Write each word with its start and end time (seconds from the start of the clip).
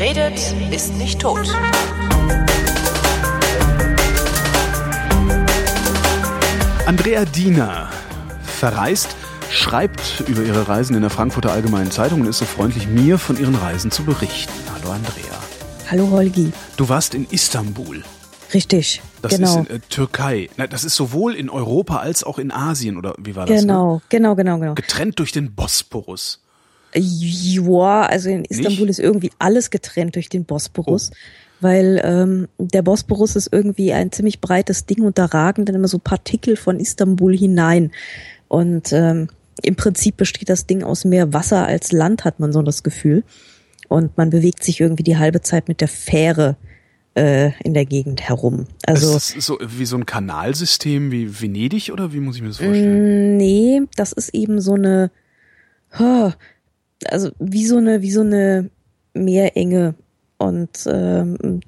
Wer 0.00 0.16
redet, 0.16 0.54
ist 0.72 0.94
nicht 0.96 1.20
tot. 1.20 1.46
Andrea 6.86 7.26
Diener 7.26 7.90
verreist, 8.42 9.14
schreibt 9.50 10.24
über 10.26 10.42
ihre 10.42 10.68
Reisen 10.68 10.96
in 10.96 11.02
der 11.02 11.10
Frankfurter 11.10 11.52
Allgemeinen 11.52 11.90
Zeitung 11.90 12.22
und 12.22 12.28
ist 12.28 12.38
so 12.38 12.46
freundlich, 12.46 12.86
mir 12.86 13.18
von 13.18 13.38
ihren 13.38 13.54
Reisen 13.54 13.90
zu 13.90 14.04
berichten. 14.04 14.54
Hallo 14.72 14.90
Andrea. 14.94 15.38
Hallo 15.90 16.10
Holgi. 16.10 16.50
Du 16.78 16.88
warst 16.88 17.14
in 17.14 17.26
Istanbul. 17.30 18.02
Richtig. 18.54 19.02
Das 19.20 19.32
genau. 19.32 19.60
ist 19.60 19.68
in 19.68 19.76
äh, 19.76 19.80
Türkei. 19.80 20.48
Na, 20.56 20.66
das 20.66 20.84
ist 20.84 20.96
sowohl 20.96 21.34
in 21.34 21.50
Europa 21.50 21.98
als 21.98 22.24
auch 22.24 22.38
in 22.38 22.52
Asien, 22.52 22.96
oder 22.96 23.12
wie 23.18 23.36
war 23.36 23.44
das? 23.44 23.60
Genau, 23.60 23.96
Ne? 23.96 24.02
genau, 24.08 24.34
genau, 24.34 24.58
genau. 24.58 24.74
Getrennt 24.76 25.18
durch 25.18 25.32
den 25.32 25.54
Bosporus. 25.54 26.40
Ja, 26.94 28.02
also 28.02 28.28
in 28.30 28.44
Istanbul 28.44 28.80
Nicht? 28.86 28.90
ist 28.90 28.98
irgendwie 28.98 29.30
alles 29.38 29.70
getrennt 29.70 30.14
durch 30.16 30.28
den 30.28 30.44
Bosporus, 30.44 31.10
Oh. 31.12 31.16
weil 31.60 32.00
ähm, 32.04 32.48
der 32.58 32.82
Bosporus 32.82 33.36
ist 33.36 33.48
irgendwie 33.52 33.92
ein 33.92 34.10
ziemlich 34.12 34.40
breites 34.40 34.86
Ding 34.86 35.02
und 35.02 35.18
da 35.18 35.26
ragen 35.26 35.64
dann 35.64 35.74
immer 35.76 35.88
so 35.88 35.98
Partikel 35.98 36.56
von 36.56 36.80
Istanbul 36.80 37.36
hinein. 37.36 37.90
Und 38.48 38.92
ähm, 38.92 39.28
im 39.62 39.76
Prinzip 39.76 40.16
besteht 40.16 40.48
das 40.48 40.66
Ding 40.66 40.82
aus 40.82 41.04
mehr 41.04 41.32
Wasser 41.32 41.66
als 41.66 41.92
Land, 41.92 42.24
hat 42.24 42.40
man 42.40 42.52
so 42.52 42.62
das 42.62 42.82
Gefühl. 42.82 43.24
Und 43.88 44.16
man 44.16 44.30
bewegt 44.30 44.62
sich 44.64 44.80
irgendwie 44.80 45.02
die 45.02 45.18
halbe 45.18 45.42
Zeit 45.42 45.68
mit 45.68 45.80
der 45.80 45.88
Fähre 45.88 46.56
äh, 47.14 47.50
in 47.64 47.74
der 47.74 47.84
Gegend 47.86 48.22
herum. 48.22 48.66
Also 48.86 49.16
ist 49.16 49.36
das 49.36 49.44
so 49.44 49.58
wie 49.60 49.84
so 49.84 49.96
ein 49.96 50.06
Kanalsystem 50.06 51.10
wie 51.10 51.40
Venedig 51.40 51.90
oder 51.92 52.12
wie 52.12 52.20
muss 52.20 52.36
ich 52.36 52.42
mir 52.42 52.48
das 52.48 52.58
vorstellen? 52.58 53.34
Mm, 53.34 53.36
Nee, 53.36 53.82
das 53.96 54.12
ist 54.12 54.32
eben 54.32 54.60
so 54.60 54.74
eine, 54.74 55.10
huh, 55.98 56.30
also 57.06 57.30
wie 57.38 57.66
so 57.66 57.76
eine, 57.76 58.02
wie 58.02 58.10
so 58.10 58.20
eine 58.20 58.70
Meerenge 59.14 59.94
und 60.38 60.70
ähm, 60.86 61.60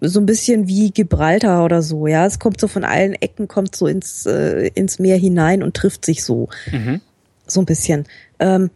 so 0.00 0.20
ein 0.20 0.26
bisschen 0.26 0.68
wie 0.68 0.90
Gibraltar 0.90 1.64
oder 1.64 1.82
so, 1.82 2.06
ja. 2.06 2.26
Es 2.26 2.38
kommt 2.38 2.60
so 2.60 2.68
von 2.68 2.84
allen 2.84 3.14
Ecken, 3.14 3.48
kommt 3.48 3.74
so 3.74 3.86
ins, 3.86 4.26
äh, 4.26 4.68
ins 4.74 4.98
Meer 4.98 5.16
hinein 5.16 5.62
und 5.62 5.74
trifft 5.74 6.04
sich 6.04 6.22
so. 6.22 6.48
Mhm. 6.70 7.00
So 7.46 7.60
ein 7.60 7.66
bisschen. 7.66 8.04
Ähm, 8.38 8.70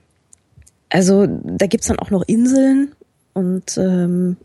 also 0.89 1.27
da 1.27 1.67
gibt's 1.67 1.89
dann 1.89 1.99
auch 1.99 2.11
noch 2.11 2.23
Inseln 2.27 2.93
und 3.35 3.77
ähm, 3.79 4.37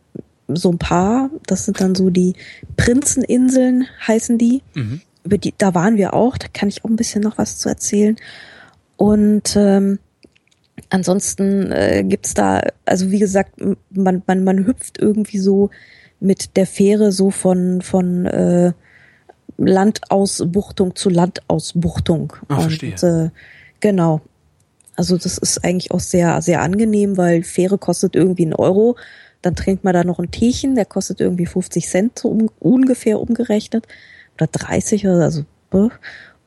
so 0.47 0.69
ein 0.71 0.77
paar, 0.77 1.29
das 1.47 1.65
sind 1.65 1.81
dann 1.81 1.95
so 1.95 2.09
die 2.09 2.35
Prinzeninseln, 2.77 3.85
heißen 4.05 4.37
die 4.37 4.61
Mhm. 4.75 5.01
über 5.23 5.37
die, 5.37 5.53
da 5.57 5.73
waren 5.73 5.97
wir 5.97 6.13
auch, 6.13 6.37
da 6.37 6.47
kann 6.53 6.69
ich 6.69 6.85
auch 6.85 6.89
ein 6.89 6.97
bisschen 6.97 7.23
noch 7.23 7.37
was 7.37 7.57
zu 7.57 7.69
erzählen. 7.69 8.15
Und 8.97 9.55
ähm, 9.55 9.99
ansonsten 10.89 11.71
äh, 11.71 12.03
gibt's 12.03 12.33
da, 12.33 12.61
also 12.85 13.11
wie 13.11 13.19
gesagt, 13.19 13.59
man, 13.91 14.23
man, 14.25 14.43
man 14.43 14.65
hüpft 14.65 14.99
irgendwie 14.99 15.39
so 15.39 15.69
mit 16.19 16.55
der 16.57 16.65
Fähre 16.65 17.11
so 17.11 17.31
von, 17.31 17.81
von 17.81 18.25
äh, 18.25 18.73
Landausbuchtung 19.57 20.95
zu 20.95 21.09
Landausbuchtung. 21.09 22.33
Ah, 22.49 22.61
verstehe. 22.61 22.91
Und, 22.91 23.03
äh, 23.03 23.29
genau. 23.79 24.21
Also 24.95 25.17
das 25.17 25.37
ist 25.37 25.63
eigentlich 25.63 25.91
auch 25.91 25.99
sehr, 25.99 26.41
sehr 26.41 26.61
angenehm, 26.61 27.17
weil 27.17 27.43
Fähre 27.43 27.77
kostet 27.77 28.15
irgendwie 28.15 28.43
einen 28.43 28.53
Euro. 28.53 28.95
Dann 29.41 29.55
trinkt 29.55 29.83
man 29.83 29.93
da 29.93 30.03
noch 30.03 30.19
ein 30.19 30.31
Teechen, 30.31 30.75
der 30.75 30.85
kostet 30.85 31.19
irgendwie 31.19 31.45
50 31.45 31.87
Cent 31.87 32.19
so 32.19 32.29
um, 32.29 32.49
ungefähr 32.59 33.19
umgerechnet. 33.19 33.85
Oder 34.35 34.47
30 34.47 35.05
oder 35.07 35.31
so. 35.31 35.43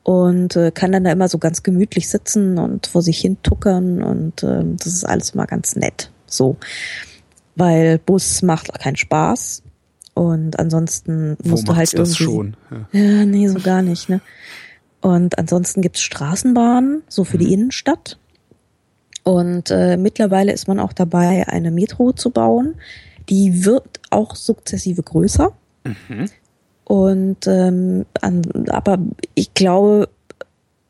Und 0.09 0.55
äh, 0.55 0.71
kann 0.71 0.91
dann 0.91 1.03
da 1.03 1.11
immer 1.11 1.27
so 1.29 1.37
ganz 1.37 1.61
gemütlich 1.61 2.09
sitzen 2.09 2.57
und 2.57 2.87
vor 2.87 3.03
sich 3.03 3.19
hin 3.19 3.37
tuckern 3.43 4.01
und 4.01 4.41
ähm, 4.41 4.75
das 4.77 4.87
ist 4.87 5.03
alles 5.03 5.29
immer 5.35 5.45
ganz 5.45 5.75
nett. 5.75 6.09
So. 6.25 6.57
Weil 7.55 7.99
Bus 7.99 8.41
macht 8.41 8.73
keinen 8.79 8.95
Spaß. 8.95 9.61
Und 10.15 10.57
ansonsten 10.57 11.37
Wo 11.43 11.49
musst 11.49 11.67
du 11.67 11.75
halt 11.75 11.93
irgendwie. 11.93 12.09
das 12.09 12.17
schon? 12.17 12.57
Ja. 12.71 12.99
Ja, 12.99 13.25
nee, 13.25 13.47
so 13.49 13.59
gar 13.59 13.83
nicht, 13.83 14.09
ne? 14.09 14.19
Und 14.99 15.37
ansonsten 15.37 15.83
gibt's 15.83 16.01
Straßenbahnen, 16.01 17.03
so 17.07 17.23
für 17.23 17.37
Mhm. 17.37 17.41
die 17.41 17.53
Innenstadt. 17.53 18.17
Und 19.23 19.69
äh, 19.69 19.95
mittlerweile 19.95 20.51
ist 20.53 20.67
man 20.67 20.79
auch 20.79 20.91
dabei, 20.93 21.47
eine 21.47 21.69
Metro 21.69 22.13
zu 22.13 22.31
bauen. 22.31 22.73
Die 23.29 23.63
wird 23.63 23.99
auch 24.09 24.35
sukzessive 24.35 25.03
größer. 25.03 25.51
Mhm. 25.83 26.29
Und 26.89 27.45
ähm, 27.45 28.07
an, 28.19 28.41
aber 28.69 28.97
ich 29.35 29.53
glaube, 29.53 30.09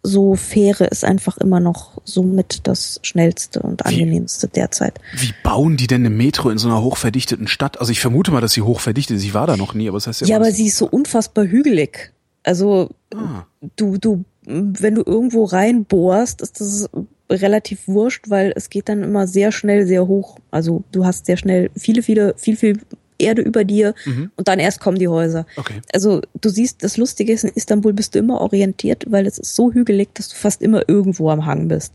so 0.01 0.35
Fähre 0.35 0.85
ist 0.85 1.03
einfach 1.03 1.37
immer 1.39 1.59
noch 1.59 2.01
somit 2.05 2.61
das 2.67 3.01
schnellste 3.03 3.59
und 3.59 3.85
angenehmste 3.85 4.47
derzeit. 4.47 4.93
Wie 5.17 5.33
bauen 5.43 5.75
die 5.75 5.87
denn 5.87 6.05
eine 6.05 6.09
Metro 6.09 6.51
in 6.51 6.57
so 6.57 6.69
einer 6.69 6.81
hochverdichteten 6.81 7.49
Stadt? 7.49 7.81
Also 7.81 7.91
ich 7.91 7.99
vermute 7.99 8.31
mal, 8.31 8.39
dass 8.39 8.53
sie 8.53 8.61
hochverdichtet 8.61 9.17
ist. 9.17 9.25
Ich 9.25 9.33
war 9.33 9.45
da 9.45 9.57
noch 9.57 9.73
nie, 9.73 9.89
aber 9.89 9.97
das 9.97 10.07
heißt 10.07 10.21
ja, 10.21 10.27
Ja, 10.27 10.35
aber 10.37 10.51
sie 10.53 10.67
ist 10.67 10.77
so 10.77 10.87
unfassbar 10.87 11.43
hügelig. 11.45 12.13
Also 12.43 12.91
Ah. 13.13 13.43
du, 13.75 13.97
du, 13.97 14.23
wenn 14.45 14.95
du 14.95 15.03
irgendwo 15.05 15.43
reinbohrst, 15.43 16.41
ist 16.41 16.61
das 16.61 16.89
relativ 17.29 17.89
wurscht, 17.89 18.29
weil 18.29 18.53
es 18.55 18.69
geht 18.69 18.87
dann 18.87 19.03
immer 19.03 19.27
sehr 19.27 19.51
schnell 19.51 19.85
sehr 19.85 20.07
hoch. 20.07 20.37
Also 20.49 20.85
du 20.93 21.03
hast 21.05 21.25
sehr 21.25 21.35
schnell 21.35 21.71
viele, 21.75 22.03
viele, 22.03 22.35
viel, 22.37 22.55
viel 22.55 22.79
Erde 23.19 23.41
über 23.41 23.63
dir 23.63 23.93
Mhm. 24.05 24.31
und 24.35 24.47
dann 24.47 24.59
erst 24.59 24.79
kommen 24.79 24.97
die 24.97 25.07
Häuser. 25.07 25.45
Okay. 25.57 25.81
Also 25.93 26.21
du 26.39 26.49
siehst, 26.49 26.83
das 26.83 26.97
Lustige 26.97 27.33
ist, 27.33 27.43
in 27.43 27.51
Istanbul 27.53 27.93
bist 27.93 28.15
du 28.15 28.19
immer 28.19 28.41
orientiert, 28.41 29.05
weil 29.07 29.27
es 29.27 29.37
ist 29.37 29.55
so 29.55 29.71
hügelig, 29.71 30.09
dass 30.15 30.29
du 30.29 30.35
fast 30.35 30.61
immer 30.61 30.87
irgendwo 30.87 31.29
am 31.29 31.45
Hang 31.45 31.67
bist. 31.67 31.93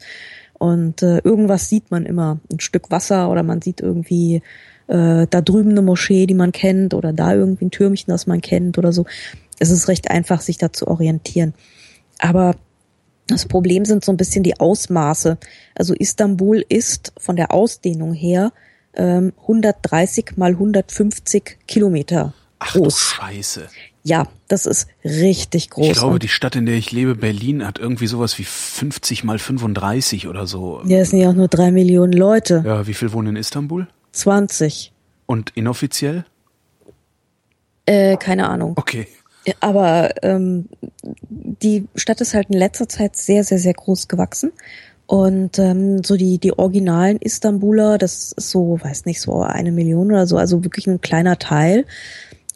Und 0.59 1.03
äh, 1.03 1.19
irgendwas 1.19 1.69
sieht 1.69 1.91
man 1.91 2.07
immer. 2.07 2.39
Ein 2.51 2.61
Stück 2.61 2.91
Wasser 2.91 3.31
oder 3.31 3.43
man 3.43 3.61
sieht 3.61 3.81
irgendwie 3.81 4.43
äh, 4.87 5.27
da 5.29 5.41
drüben 5.41 5.71
eine 5.71 5.83
Moschee, 5.83 6.27
die 6.27 6.34
man 6.34 6.53
kennt, 6.53 6.95
oder 6.95 7.13
da 7.13 7.34
irgendwie 7.34 7.67
ein 7.67 7.71
Türmchen, 7.71 8.13
das 8.13 8.27
man 8.27 8.41
kennt 8.41 8.79
oder 8.79 8.93
so. 8.93 9.05
Es 9.59 9.71
ist 9.71 9.89
recht 9.89 10.11
einfach, 10.11 10.41
sich 10.41 10.59
da 10.59 10.73
zu 10.73 10.87
orientieren. 10.87 11.55
Aber 12.19 12.55
das 13.27 13.47
Problem 13.47 13.84
sind 13.84 14.05
so 14.05 14.13
ein 14.13 14.17
bisschen 14.17 14.43
die 14.43 14.61
Ausmaße. 14.61 15.39
Also 15.75 15.95
Istanbul 15.95 16.65
ist 16.69 17.13
von 17.19 17.37
der 17.37 17.53
Ausdehnung 17.53 18.13
her 18.13 18.53
ähm, 18.97 19.32
130 19.43 20.37
mal 20.37 20.50
150 20.53 21.59
Kilometer 21.66 22.32
Ach 22.59 22.72
du 22.72 22.82
groß. 22.82 22.99
Scheiße. 22.99 23.69
Ja, 24.03 24.28
das 24.49 24.66
ist 24.66 24.87
richtig 25.03 25.71
groß. 25.71 25.87
Ich 25.87 25.93
glaube, 25.94 26.15
Und 26.15 26.22
die 26.22 26.28
Stadt, 26.28 26.56
in 26.56 26.66
der 26.66 26.77
ich 26.77 26.93
lebe, 26.93 27.15
Berlin, 27.15 27.66
hat 27.66 27.78
irgendwie 27.78 28.06
sowas 28.06 28.38
wie 28.38 28.44
50 28.44 29.25
mal 29.25 29.38
35 29.38 30.28
oder 30.28 30.47
so. 30.47 30.83
ja, 30.84 30.99
es 30.99 31.10
sind 31.10 31.21
ja 31.21 31.31
auch 31.31 31.34
nur 31.34 31.49
drei 31.49 31.71
Millionen 31.71 32.12
Leute. 32.12 32.62
Ja, 32.66 32.87
wie 32.87 32.94
viel 32.94 33.12
wohnen 33.12 33.28
in 33.28 33.37
Istanbul? 33.37 33.88
20. 34.12 34.93
Und 35.27 35.53
inoffiziell? 35.54 36.27
Äh, 37.87 38.16
keine 38.19 38.49
Ahnung. 38.49 38.75
Okay. 38.77 39.09
Aber 39.60 40.22
ähm, 40.22 40.69
die 41.28 41.87
Stadt 41.97 42.21
ist 42.21 42.34
halt 42.34 42.49
in 42.50 42.59
letzter 42.59 42.88
Zeit 42.88 43.16
sehr, 43.16 43.44
sehr, 43.44 43.59
sehr 43.59 43.75
groß 43.75 44.09
gewachsen. 44.09 44.53
Und 45.06 45.59
ähm, 45.59 46.03
so 46.03 46.16
die, 46.16 46.38
die 46.38 46.59
originalen 46.59 47.19
Istanbuler, 47.19 47.98
das 47.98 48.32
ist 48.32 48.50
so, 48.50 48.78
weiß 48.82 49.04
nicht, 49.04 49.20
so 49.20 49.42
eine 49.42 49.70
Million 49.70 50.10
oder 50.10 50.26
so, 50.26 50.38
also 50.38 50.65
wirklich 50.65 50.87
ein 50.87 51.00
kleiner 51.00 51.38
Teil. 51.38 51.84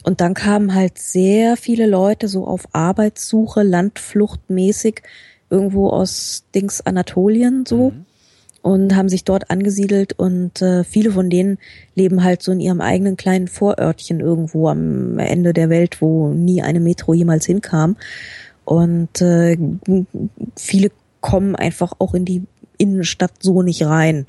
Und 0.02 0.20
dann 0.20 0.34
kamen 0.34 0.74
halt 0.74 0.98
sehr 0.98 1.56
viele 1.56 1.86
Leute 1.86 2.28
so 2.28 2.46
auf 2.46 2.68
Arbeitssuche, 2.72 3.62
Landfluchtmäßig, 3.62 5.02
irgendwo 5.50 5.88
aus 5.88 6.44
Dings 6.54 6.80
Anatolien 6.80 7.64
so 7.66 7.92
und 8.62 8.94
haben 8.94 9.08
sich 9.08 9.24
dort 9.24 9.50
angesiedelt 9.50 10.18
und 10.18 10.60
äh, 10.62 10.84
viele 10.84 11.12
von 11.12 11.30
denen 11.30 11.58
leben 11.94 12.22
halt 12.24 12.42
so 12.42 12.52
in 12.52 12.60
ihrem 12.60 12.80
eigenen 12.80 13.16
kleinen 13.16 13.48
Vorörtchen 13.48 14.20
irgendwo 14.20 14.68
am 14.68 15.18
Ende 15.18 15.52
der 15.52 15.70
Welt, 15.70 16.02
wo 16.02 16.28
nie 16.28 16.62
eine 16.62 16.80
Metro 16.80 17.14
jemals 17.14 17.46
hinkam. 17.46 17.96
Und 18.64 19.22
äh, 19.22 19.56
viele 20.56 20.90
kommen 21.20 21.56
einfach 21.56 21.92
auch 21.98 22.14
in 22.14 22.24
die 22.24 22.42
Innenstadt 22.76 23.32
so 23.40 23.62
nicht 23.62 23.84
rein, 23.84 24.26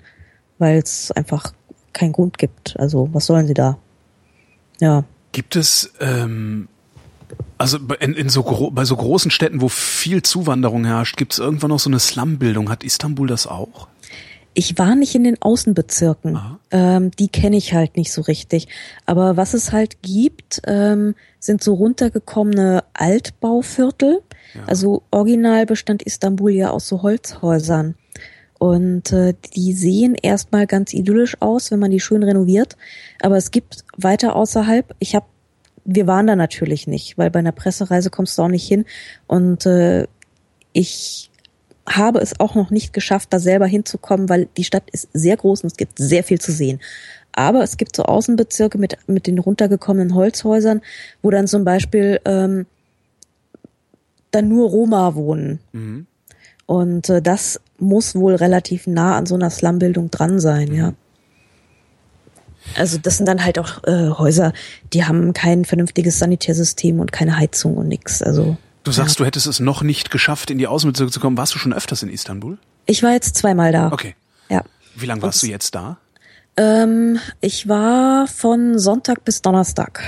weil 0.57 0.79
es 0.79 1.11
einfach 1.11 1.53
keinen 1.93 2.13
Grund 2.13 2.37
gibt. 2.37 2.79
Also 2.79 3.09
was 3.13 3.25
sollen 3.25 3.47
sie 3.47 3.53
da? 3.53 3.77
Ja. 4.79 5.03
Gibt 5.31 5.55
es, 5.55 5.93
ähm, 5.99 6.67
also 7.57 7.77
in, 7.99 8.13
in 8.13 8.29
so 8.29 8.71
bei 8.73 8.85
so 8.85 8.95
großen 8.95 9.31
Städten, 9.31 9.61
wo 9.61 9.69
viel 9.69 10.23
Zuwanderung 10.23 10.85
herrscht, 10.85 11.17
gibt 11.17 11.33
es 11.33 11.39
irgendwann 11.39 11.69
noch 11.69 11.79
so 11.79 11.89
eine 11.89 11.99
Slumbildung? 11.99 12.69
Hat 12.69 12.83
Istanbul 12.83 13.27
das 13.27 13.45
auch? 13.45 13.87
Ich 14.55 14.77
war 14.77 14.95
nicht 14.95 15.13
in 15.15 15.23
den 15.23 15.41
Außenbezirken. 15.41 16.39
Ähm, 16.71 17.11
die 17.11 17.27
kenne 17.27 17.55
ich 17.55 17.73
halt 17.73 17.95
nicht 17.95 18.11
so 18.11 18.21
richtig. 18.21 18.67
Aber 19.05 19.37
was 19.37 19.53
es 19.53 19.71
halt 19.71 20.01
gibt, 20.01 20.61
ähm, 20.65 21.15
sind 21.39 21.63
so 21.63 21.75
runtergekommene 21.75 22.83
Altbauviertel. 22.93 24.21
Also 24.67 25.03
original 25.11 25.65
bestand 25.65 26.03
Istanbul 26.03 26.51
ja 26.51 26.69
aus 26.71 26.87
so 26.87 27.01
Holzhäusern. 27.01 27.95
Und 28.57 29.13
äh, 29.13 29.33
die 29.55 29.73
sehen 29.73 30.15
erstmal 30.15 30.67
ganz 30.67 30.93
idyllisch 30.93 31.37
aus, 31.39 31.71
wenn 31.71 31.79
man 31.79 31.91
die 31.91 32.01
schön 32.01 32.23
renoviert. 32.23 32.75
Aber 33.21 33.37
es 33.37 33.51
gibt 33.51 33.85
weiter 33.95 34.35
außerhalb, 34.35 34.93
ich 34.99 35.15
habe, 35.15 35.25
wir 35.85 36.07
waren 36.07 36.27
da 36.27 36.35
natürlich 36.35 36.85
nicht, 36.85 37.17
weil 37.17 37.31
bei 37.31 37.39
einer 37.39 37.53
Pressereise 37.53 38.09
kommst 38.09 38.37
du 38.37 38.43
auch 38.43 38.49
nicht 38.49 38.67
hin. 38.67 38.85
Und 39.27 39.65
äh, 39.65 40.07
ich 40.73 41.31
habe 41.87 42.19
es 42.19 42.39
auch 42.39 42.53
noch 42.53 42.69
nicht 42.69 42.93
geschafft, 42.93 43.29
da 43.31 43.39
selber 43.39 43.65
hinzukommen, 43.65 44.29
weil 44.29 44.47
die 44.57 44.65
Stadt 44.65 44.89
ist 44.91 45.07
sehr 45.13 45.37
groß 45.37 45.63
und 45.63 45.67
es 45.67 45.77
gibt 45.77 45.97
sehr 45.97 46.23
viel 46.23 46.39
zu 46.39 46.51
sehen. 46.51 46.79
Aber 47.31 47.63
es 47.63 47.77
gibt 47.77 47.95
so 47.95 48.03
Außenbezirke 48.03 48.77
mit, 48.77 48.97
mit 49.07 49.25
den 49.25 49.39
runtergekommenen 49.39 50.13
Holzhäusern, 50.13 50.81
wo 51.21 51.29
dann 51.29 51.47
zum 51.47 51.63
Beispiel 51.63 52.19
ähm, 52.25 52.65
dann 54.31 54.47
nur 54.47 54.69
Roma 54.69 55.15
wohnen. 55.15 55.59
Mhm. 55.71 56.05
Und 56.65 57.09
äh, 57.09 57.21
das 57.21 57.59
muss 57.77 58.15
wohl 58.15 58.35
relativ 58.35 58.87
nah 58.87 59.17
an 59.17 59.25
so 59.25 59.35
einer 59.35 59.49
Slumbildung 59.49 60.11
dran 60.11 60.39
sein, 60.39 60.73
ja. 60.73 60.93
Also 62.75 62.99
das 62.99 63.17
sind 63.17 63.25
dann 63.25 63.43
halt 63.43 63.57
auch 63.57 63.83
äh, 63.85 64.09
Häuser, 64.09 64.53
die 64.93 65.05
haben 65.05 65.33
kein 65.33 65.65
vernünftiges 65.65 66.19
Sanitärsystem 66.19 66.99
und 66.99 67.11
keine 67.11 67.37
Heizung 67.37 67.77
und 67.77 67.87
nix. 67.87 68.21
Also 68.21 68.57
Du 68.83 68.91
sagst, 68.91 69.19
ja. 69.19 69.23
du 69.23 69.27
hättest 69.27 69.47
es 69.47 69.59
noch 69.59 69.81
nicht 69.81 70.11
geschafft, 70.11 70.49
in 70.51 70.57
die 70.57 70.67
Außenbezirke 70.67 71.11
zu 71.11 71.19
kommen. 71.19 71.37
Warst 71.37 71.53
du 71.53 71.59
schon 71.59 71.73
öfters 71.73 72.01
in 72.03 72.09
Istanbul? 72.09 72.57
Ich 72.85 73.03
war 73.03 73.11
jetzt 73.11 73.35
zweimal 73.35 73.71
da. 73.71 73.91
Okay. 73.91 74.15
Ja. 74.49 74.63
Wie 74.95 75.05
lange 75.05 75.21
warst 75.21 75.43
und, 75.43 75.47
du 75.47 75.51
jetzt 75.51 75.75
da? 75.75 75.97
Ähm, 76.57 77.19
ich 77.41 77.67
war 77.67 78.27
von 78.27 78.79
Sonntag 78.79 79.23
bis 79.25 79.41
Donnerstag. 79.41 80.01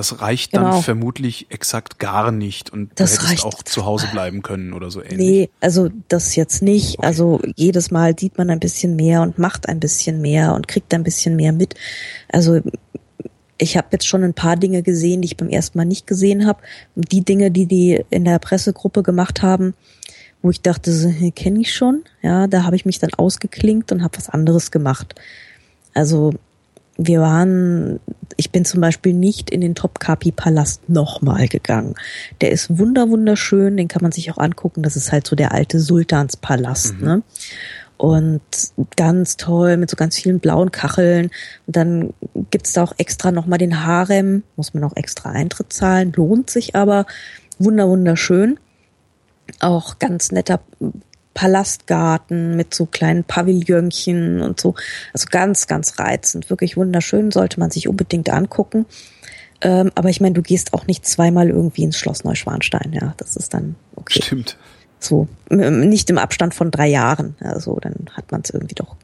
Das 0.00 0.22
reicht 0.22 0.52
genau. 0.52 0.70
dann 0.70 0.82
vermutlich 0.82 1.50
exakt 1.50 1.98
gar 1.98 2.32
nicht 2.32 2.70
und 2.70 2.90
das 2.94 3.16
du 3.16 3.28
hättest 3.28 3.44
auch 3.44 3.62
zu 3.62 3.84
Hause 3.84 4.06
bleiben 4.10 4.40
können 4.40 4.72
oder 4.72 4.90
so 4.90 5.02
ähnlich. 5.02 5.18
Nee, 5.18 5.50
also 5.60 5.90
das 6.08 6.36
jetzt 6.36 6.62
nicht. 6.62 7.00
Okay. 7.00 7.06
Also 7.06 7.40
jedes 7.54 7.90
Mal 7.90 8.18
sieht 8.18 8.38
man 8.38 8.48
ein 8.48 8.60
bisschen 8.60 8.96
mehr 8.96 9.20
und 9.20 9.38
macht 9.38 9.68
ein 9.68 9.78
bisschen 9.78 10.22
mehr 10.22 10.54
und 10.54 10.68
kriegt 10.68 10.94
ein 10.94 11.02
bisschen 11.02 11.36
mehr 11.36 11.52
mit. 11.52 11.74
Also 12.32 12.62
ich 13.58 13.76
habe 13.76 13.88
jetzt 13.92 14.06
schon 14.06 14.24
ein 14.24 14.32
paar 14.32 14.56
Dinge 14.56 14.82
gesehen, 14.82 15.20
die 15.20 15.26
ich 15.26 15.36
beim 15.36 15.50
ersten 15.50 15.76
Mal 15.76 15.84
nicht 15.84 16.06
gesehen 16.06 16.46
habe. 16.46 16.62
Die 16.94 17.22
Dinge, 17.22 17.50
die 17.50 17.66
die 17.66 18.02
in 18.08 18.24
der 18.24 18.38
Pressegruppe 18.38 19.02
gemacht 19.02 19.42
haben, 19.42 19.74
wo 20.40 20.48
ich 20.48 20.62
dachte, 20.62 20.94
so, 20.94 21.12
kenne 21.36 21.60
ich 21.60 21.74
schon. 21.74 22.04
Ja, 22.22 22.46
da 22.46 22.64
habe 22.64 22.76
ich 22.76 22.86
mich 22.86 23.00
dann 23.00 23.12
ausgeklinkt 23.12 23.92
und 23.92 24.02
habe 24.02 24.16
was 24.16 24.30
anderes 24.30 24.70
gemacht. 24.70 25.14
Also 25.92 26.32
wir 27.02 27.20
waren, 27.20 27.98
ich 28.36 28.50
bin 28.50 28.66
zum 28.66 28.82
Beispiel 28.82 29.14
nicht 29.14 29.48
in 29.48 29.62
den 29.62 29.74
Topkapi-Palast 29.74 30.88
nochmal 30.88 31.48
gegangen. 31.48 31.94
Der 32.42 32.50
ist 32.50 32.78
wunder 32.78 33.08
wunderschön, 33.08 33.78
den 33.78 33.88
kann 33.88 34.02
man 34.02 34.12
sich 34.12 34.30
auch 34.30 34.36
angucken. 34.36 34.82
Das 34.82 34.96
ist 34.96 35.10
halt 35.10 35.26
so 35.26 35.34
der 35.34 35.52
alte 35.52 35.80
Sultanspalast. 35.80 37.00
Mhm. 37.00 37.04
Ne? 37.04 37.22
Und 37.96 38.42
ganz 38.96 39.38
toll 39.38 39.78
mit 39.78 39.88
so 39.88 39.96
ganz 39.96 40.16
vielen 40.16 40.40
blauen 40.40 40.72
Kacheln. 40.72 41.30
Und 41.66 41.76
dann 41.76 42.12
gibt's 42.50 42.74
da 42.74 42.82
auch 42.82 42.94
extra 42.98 43.32
nochmal 43.32 43.58
den 43.58 43.84
Harem, 43.84 44.42
muss 44.56 44.74
man 44.74 44.84
auch 44.84 44.96
extra 44.96 45.30
Eintritt 45.30 45.72
zahlen, 45.72 46.12
lohnt 46.14 46.50
sich 46.50 46.76
aber. 46.76 47.06
Wunder 47.58 47.88
wunderschön. 47.88 48.58
Auch 49.60 49.98
ganz 49.98 50.32
netter 50.32 50.60
Palastgarten 51.34 52.56
mit 52.56 52.74
so 52.74 52.86
kleinen 52.86 53.24
Pavillönchen 53.24 54.40
und 54.42 54.60
so. 54.60 54.74
Also 55.12 55.26
ganz, 55.30 55.66
ganz 55.66 55.98
reizend. 55.98 56.50
Wirklich 56.50 56.76
wunderschön, 56.76 57.30
sollte 57.30 57.60
man 57.60 57.70
sich 57.70 57.88
unbedingt 57.88 58.30
angucken. 58.30 58.86
Ähm, 59.62 59.92
aber 59.94 60.08
ich 60.08 60.20
meine, 60.20 60.34
du 60.34 60.42
gehst 60.42 60.72
auch 60.72 60.86
nicht 60.86 61.06
zweimal 61.06 61.50
irgendwie 61.50 61.84
ins 61.84 61.98
Schloss 61.98 62.24
Neuschwanstein, 62.24 62.92
ja. 62.92 63.14
Das 63.18 63.36
ist 63.36 63.54
dann 63.54 63.76
okay. 63.94 64.22
Stimmt. 64.22 64.56
So, 64.98 65.28
nicht 65.48 66.10
im 66.10 66.18
Abstand 66.18 66.54
von 66.54 66.70
drei 66.70 66.88
Jahren. 66.88 67.36
Also 67.40 67.78
dann 67.80 68.06
hat 68.12 68.32
man 68.32 68.42
es 68.42 68.50
irgendwie 68.50 68.74
doch. 68.74 68.96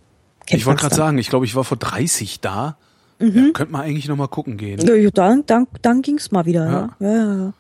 Ich 0.49 0.67
wollte 0.67 0.83
gerade 0.83 0.95
sagen, 0.95 1.19
ich 1.19 1.29
glaube, 1.29 1.47
ich 1.47 1.55
war 1.55 1.65
vor 1.65 1.79
30 1.79 2.41
da. 2.41 2.77
Mhm. 3.19 3.35
Ja, 3.35 3.51
könnte 3.53 3.73
man 3.73 3.83
eigentlich 3.83 4.09
noch 4.09 4.17
mal 4.17 4.29
gucken 4.29 4.59
gehen. 4.59 4.79
Ja, 4.81 5.11
dann, 5.11 5.45
dann, 5.47 5.67
dann 5.81 6.03
ging's 6.03 6.31
mal 6.31 6.45
wieder. 6.45 6.67
Ja. 7.01 7.07
Ja, 7.07 7.17
ja, 7.17 7.35
ja. 7.37 7.53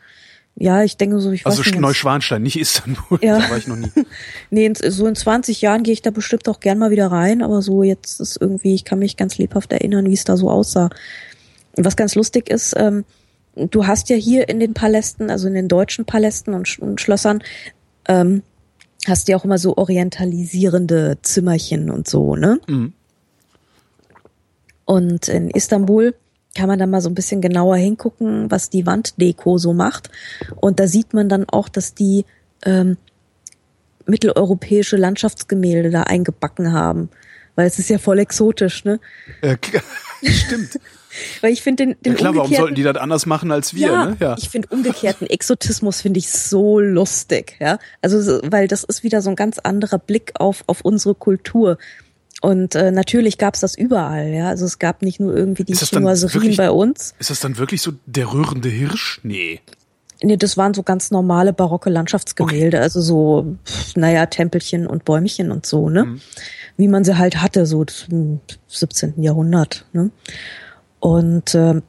Ja, 0.59 0.83
ich 0.83 0.97
denke 0.97 1.21
so, 1.21 1.31
ich 1.33 1.45
also 1.45 1.59
weiß 1.59 1.67
nicht. 1.67 1.75
Also 1.75 1.81
Neuschwanstein, 1.83 2.43
nicht 2.43 2.59
Istanbul, 2.59 3.19
ja. 3.21 3.39
da 3.41 3.51
war 3.51 3.59
ich 3.59 3.67
noch 3.67 3.77
nie. 3.77 3.91
nee, 4.51 4.73
so 4.75 5.07
in 5.07 5.15
20 5.15 5.61
Jahren 5.61 5.83
gehe 5.83 5.93
ich 5.93 6.01
da 6.01 6.11
bestimmt 6.11 6.49
auch 6.49 6.61
gern 6.61 6.79
mal 6.79 6.91
wieder 6.91 7.09
rein, 7.09 7.43
aber 7.43 7.61
so 7.61 7.83
jetzt 7.83 8.21
ist 8.21 8.41
irgendwie, 8.41 8.75
ich 8.75 8.85
kann 8.85 8.99
mich 8.99 9.19
ganz 9.19 9.37
lebhaft 9.37 9.71
erinnern, 9.73 10.07
wie 10.07 10.15
es 10.15 10.25
da 10.25 10.37
so 10.39 10.51
aussah. 10.51 10.89
Und 11.77 11.85
was 11.85 11.97
ganz 11.97 12.15
lustig 12.15 12.49
ist, 12.49 12.75
ähm, 12.79 13.05
du 13.55 13.87
hast 13.87 14.09
ja 14.09 14.17
hier 14.17 14.49
in 14.49 14.59
den 14.59 14.73
Palästen, 14.73 15.31
also 15.31 15.47
in 15.47 15.55
den 15.55 15.69
deutschen 15.69 16.07
Palästen 16.07 16.55
und, 16.55 16.79
und 16.79 17.03
Schlössern, 17.03 17.43
ähm, 18.09 18.43
hast 19.07 19.29
du 19.29 19.33
ja 19.33 19.39
auch 19.39 19.45
immer 19.45 19.59
so 19.59 19.77
orientalisierende 19.77 21.19
Zimmerchen 21.21 21.91
und 21.91 22.09
so, 22.09 22.35
ne? 22.35 22.61
Mhm. 22.67 22.95
Und 24.87 25.29
in 25.29 25.51
Istanbul 25.51 26.15
kann 26.57 26.69
man 26.69 26.79
dann 26.79 26.91
mal 26.91 27.01
so 27.01 27.11
ein 27.11 27.15
bisschen 27.15 27.41
genauer 27.41 27.77
hingucken, 27.77 28.51
was 28.51 28.71
die 28.71 28.87
Wanddeko 28.87 29.59
so 29.59 29.75
macht. 29.75 30.11
Und 30.57 30.81
da 30.81 30.87
sieht 30.87 31.13
man 31.13 31.29
dann 31.29 31.45
auch, 31.49 31.69
dass 31.69 31.95
die 31.95 32.25
ähm, 32.65 32.97
mitteleuropäische 34.07 34.97
Landschaftsgemälde 34.97 35.91
da 35.91 36.03
eingebacken 36.03 36.73
haben. 36.73 37.11
Weil 37.55 37.67
es 37.67 37.79
ist 37.79 37.91
ja 37.91 37.99
voll 37.99 38.19
exotisch, 38.19 38.85
ne? 38.85 39.01
Äh, 39.43 39.57
stimmt. 40.25 40.81
Weil 41.41 41.53
ich 41.53 41.63
finde 41.63 41.87
den, 41.87 41.97
den 42.03 42.13
ja 42.13 42.19
klar, 42.19 42.35
warum 42.35 42.53
sollten 42.53 42.75
die 42.75 42.83
das 42.83 42.97
anders 42.97 43.25
machen 43.25 43.51
als 43.51 43.75
wir? 43.75 43.87
Ja, 43.87 44.07
ne? 44.07 44.17
ja. 44.21 44.35
ich 44.39 44.51
finde 44.51 44.69
umgekehrten 44.69 45.27
Exotismus 45.27 46.03
finde 46.03 46.19
ich 46.19 46.31
so 46.31 46.79
lustig, 46.79 47.57
ja. 47.59 47.79
Also 48.03 48.41
weil 48.45 48.69
das 48.69 48.85
ist 48.85 49.03
wieder 49.03 49.23
so 49.23 49.31
ein 49.31 49.37
ganz 49.37 49.59
anderer 49.59 49.99
Blick 49.99 50.33
auf 50.39 50.65
auf 50.67 50.83
unsere 50.83 51.15
Kultur. 51.15 51.79
Und 52.43 52.75
äh, 52.75 52.91
natürlich 52.91 53.39
gab 53.39 53.55
es 53.55 53.61
das 53.61 53.75
überall, 53.77 54.29
ja. 54.29 54.49
Also 54.49 54.67
es 54.67 54.79
gab 54.79 55.03
nicht 55.03 55.21
nur 55.21 55.35
irgendwie 55.35 55.65
die 55.65 55.75
Chinoiserien 55.75 56.57
bei 56.57 56.71
uns. 56.71 57.15
Ist 57.19 57.31
das 57.31 57.41
dann 57.41 57.57
wirklich 57.57 57.81
so 57.81 57.93
der 58.05 58.33
rührende 58.33 58.69
Hirsch? 58.69 59.21
Nee. 59.23 59.61
Nee, 60.23 60.37
das 60.37 60.57
waren 60.57 60.73
so 60.73 60.83
ganz 60.83 61.11
normale 61.11 61.53
barocke 61.53 61.91
Landschaftsgemälde, 61.91 62.79
okay. 62.79 62.83
also 62.83 63.01
so, 63.03 63.57
naja, 63.97 64.27
Tempelchen 64.27 64.87
und 64.87 65.05
Bäumchen 65.05 65.51
und 65.51 65.67
so, 65.67 65.91
ne? 65.91 66.05
Mhm. 66.05 66.21
Wie 66.79 66.89
man 66.89 67.05
sie 67.05 67.19
halt 67.19 67.43
hatte, 67.43 67.67
so 67.67 67.85
im 68.11 68.41
17. 68.69 69.23
Jahrhundert, 69.23 69.85
ne? 69.93 70.11
Und 71.01 71.55
äh, 71.55 71.83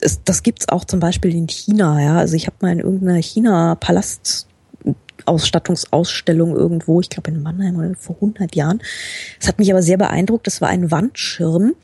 es, 0.00 0.22
das 0.22 0.42
gibt's 0.44 0.68
auch 0.68 0.84
zum 0.84 1.00
Beispiel 1.00 1.34
in 1.34 1.48
China, 1.48 2.00
ja. 2.00 2.16
Also 2.16 2.36
ich 2.36 2.46
habe 2.46 2.56
mal 2.60 2.72
in 2.72 2.80
irgendeiner 2.80 3.20
China-Palast 3.20 4.46
Ausstattungsausstellung 5.26 6.54
irgendwo, 6.54 7.00
ich 7.00 7.10
glaube 7.10 7.30
in 7.30 7.42
Mannheim 7.42 7.76
oder 7.76 7.94
vor 7.94 8.16
100 8.16 8.54
Jahren. 8.54 8.80
Es 9.40 9.48
hat 9.48 9.58
mich 9.58 9.70
aber 9.70 9.82
sehr 9.82 9.98
beeindruckt. 9.98 10.46
Das 10.46 10.60
war 10.60 10.68
ein 10.68 10.90
Wandschirm 10.90 11.74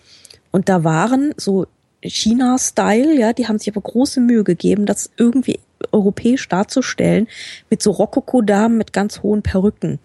und 0.51 0.69
da 0.69 0.85
waren 0.85 1.35
so 1.37 1.67
China-Style, 2.03 3.19
ja, 3.19 3.33
die 3.33 3.47
haben 3.47 3.59
sich 3.59 3.69
aber 3.69 3.81
große 3.81 4.21
Mühe 4.21 4.45
gegeben, 4.45 4.87
das 4.87 5.11
irgendwie 5.17 5.61
europäisch 5.93 6.49
darzustellen 6.49 7.29
mit 7.71 7.83
so 7.83 7.91
Rokoko-Damen 7.91 8.77
mit 8.77 8.93
ganz 8.93 9.23
hohen 9.23 9.43
Perücken. 9.43 9.99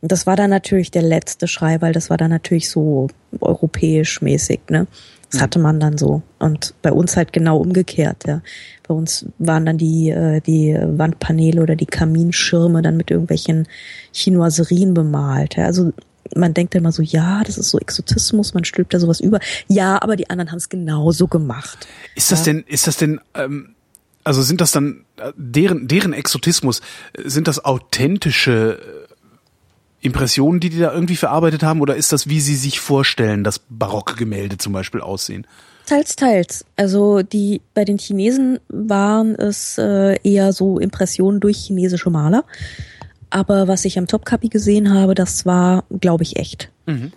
Und 0.00 0.12
das 0.12 0.26
war 0.26 0.36
dann 0.36 0.50
natürlich 0.50 0.90
der 0.90 1.02
letzte 1.02 1.48
Schrei, 1.48 1.80
weil 1.80 1.92
das 1.92 2.10
war 2.10 2.16
dann 2.16 2.30
natürlich 2.30 2.68
so 2.68 3.08
europäisch 3.40 4.20
mäßig, 4.20 4.60
ne? 4.68 4.86
Das 5.34 5.42
hatte 5.42 5.58
man 5.58 5.80
dann 5.80 5.98
so. 5.98 6.22
Und 6.38 6.74
bei 6.82 6.92
uns 6.92 7.16
halt 7.16 7.32
genau 7.32 7.58
umgekehrt, 7.58 8.24
ja. 8.26 8.42
Bei 8.86 8.94
uns 8.94 9.26
waren 9.38 9.64
dann 9.66 9.78
die, 9.78 10.10
äh, 10.10 10.40
die 10.40 10.74
Wandpaneele 10.74 11.62
oder 11.62 11.76
die 11.76 11.86
Kaminschirme 11.86 12.82
dann 12.82 12.96
mit 12.96 13.10
irgendwelchen 13.10 13.66
Chinoiserien 14.12 14.94
bemalt. 14.94 15.56
Ja. 15.56 15.66
Also 15.66 15.92
man 16.34 16.54
denkt 16.54 16.74
immer 16.74 16.92
so, 16.92 17.02
ja, 17.02 17.42
das 17.44 17.58
ist 17.58 17.70
so 17.70 17.78
Exotismus, 17.78 18.54
man 18.54 18.64
stülpt 18.64 18.94
da 18.94 19.00
sowas 19.00 19.20
über. 19.20 19.40
Ja, 19.68 20.00
aber 20.02 20.16
die 20.16 20.30
anderen 20.30 20.50
haben 20.50 20.58
es 20.58 20.68
genauso 20.68 21.26
gemacht. 21.28 21.86
Ist 22.14 22.32
das 22.32 22.46
ja. 22.46 22.52
denn, 22.52 22.64
ist 22.66 22.86
das 22.86 22.96
denn, 22.96 23.20
ähm, 23.34 23.74
also 24.22 24.42
sind 24.42 24.60
das 24.60 24.72
dann 24.72 25.04
äh, 25.16 25.32
deren, 25.36 25.86
deren 25.88 26.12
Exotismus, 26.12 26.80
sind 27.24 27.48
das 27.48 27.64
authentische 27.64 28.80
Impressionen, 30.04 30.60
die 30.60 30.68
die 30.68 30.78
da 30.78 30.92
irgendwie 30.92 31.16
verarbeitet 31.16 31.62
haben, 31.62 31.80
oder 31.80 31.96
ist 31.96 32.12
das, 32.12 32.28
wie 32.28 32.40
sie 32.40 32.56
sich 32.56 32.78
vorstellen, 32.78 33.42
dass 33.42 33.58
barocke 33.58 34.16
Gemälde 34.16 34.58
zum 34.58 34.74
Beispiel 34.74 35.00
aussehen? 35.00 35.46
Teils, 35.86 36.14
teils. 36.14 36.64
Also 36.76 37.22
die 37.22 37.62
bei 37.72 37.84
den 37.84 37.98
Chinesen 37.98 38.58
waren 38.68 39.34
es 39.34 39.78
äh, 39.78 40.18
eher 40.22 40.52
so 40.52 40.78
Impressionen 40.78 41.40
durch 41.40 41.56
chinesische 41.56 42.10
Maler. 42.10 42.44
Aber 43.30 43.66
was 43.66 43.84
ich 43.84 43.98
am 43.98 44.06
Topkapi 44.06 44.48
gesehen 44.48 44.92
habe, 44.92 45.14
das 45.14 45.46
war, 45.46 45.84
glaube 46.00 46.22
ich, 46.22 46.36
echt. 46.36 46.70
Mhm. 46.86 47.12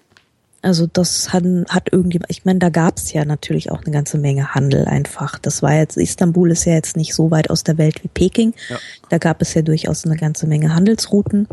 Also 0.61 0.87
das 0.87 1.33
hat, 1.33 1.43
hat 1.69 1.89
irgendwie, 1.91 2.19
ich 2.29 2.45
meine, 2.45 2.59
da 2.59 2.69
gab 2.69 2.97
es 2.97 3.13
ja 3.13 3.25
natürlich 3.25 3.69
auch 3.69 3.83
eine 3.83 3.91
ganze 3.91 4.17
Menge 4.17 4.55
Handel 4.55 4.85
einfach. 4.85 5.39
Das 5.39 5.61
war 5.61 5.75
jetzt, 5.75 5.97
Istanbul 5.97 6.51
ist 6.51 6.65
ja 6.65 6.73
jetzt 6.73 6.97
nicht 6.97 7.13
so 7.13 7.31
weit 7.31 7.49
aus 7.49 7.63
der 7.63 7.77
Welt 7.77 8.03
wie 8.03 8.07
Peking. 8.07 8.53
Ja. 8.69 8.77
Da 9.09 9.17
gab 9.17 9.41
es 9.41 9.53
ja 9.53 9.61
durchaus 9.61 10.05
eine 10.05 10.15
ganze 10.15 10.47
Menge 10.47 10.73
Handelsrouten. 10.73 11.47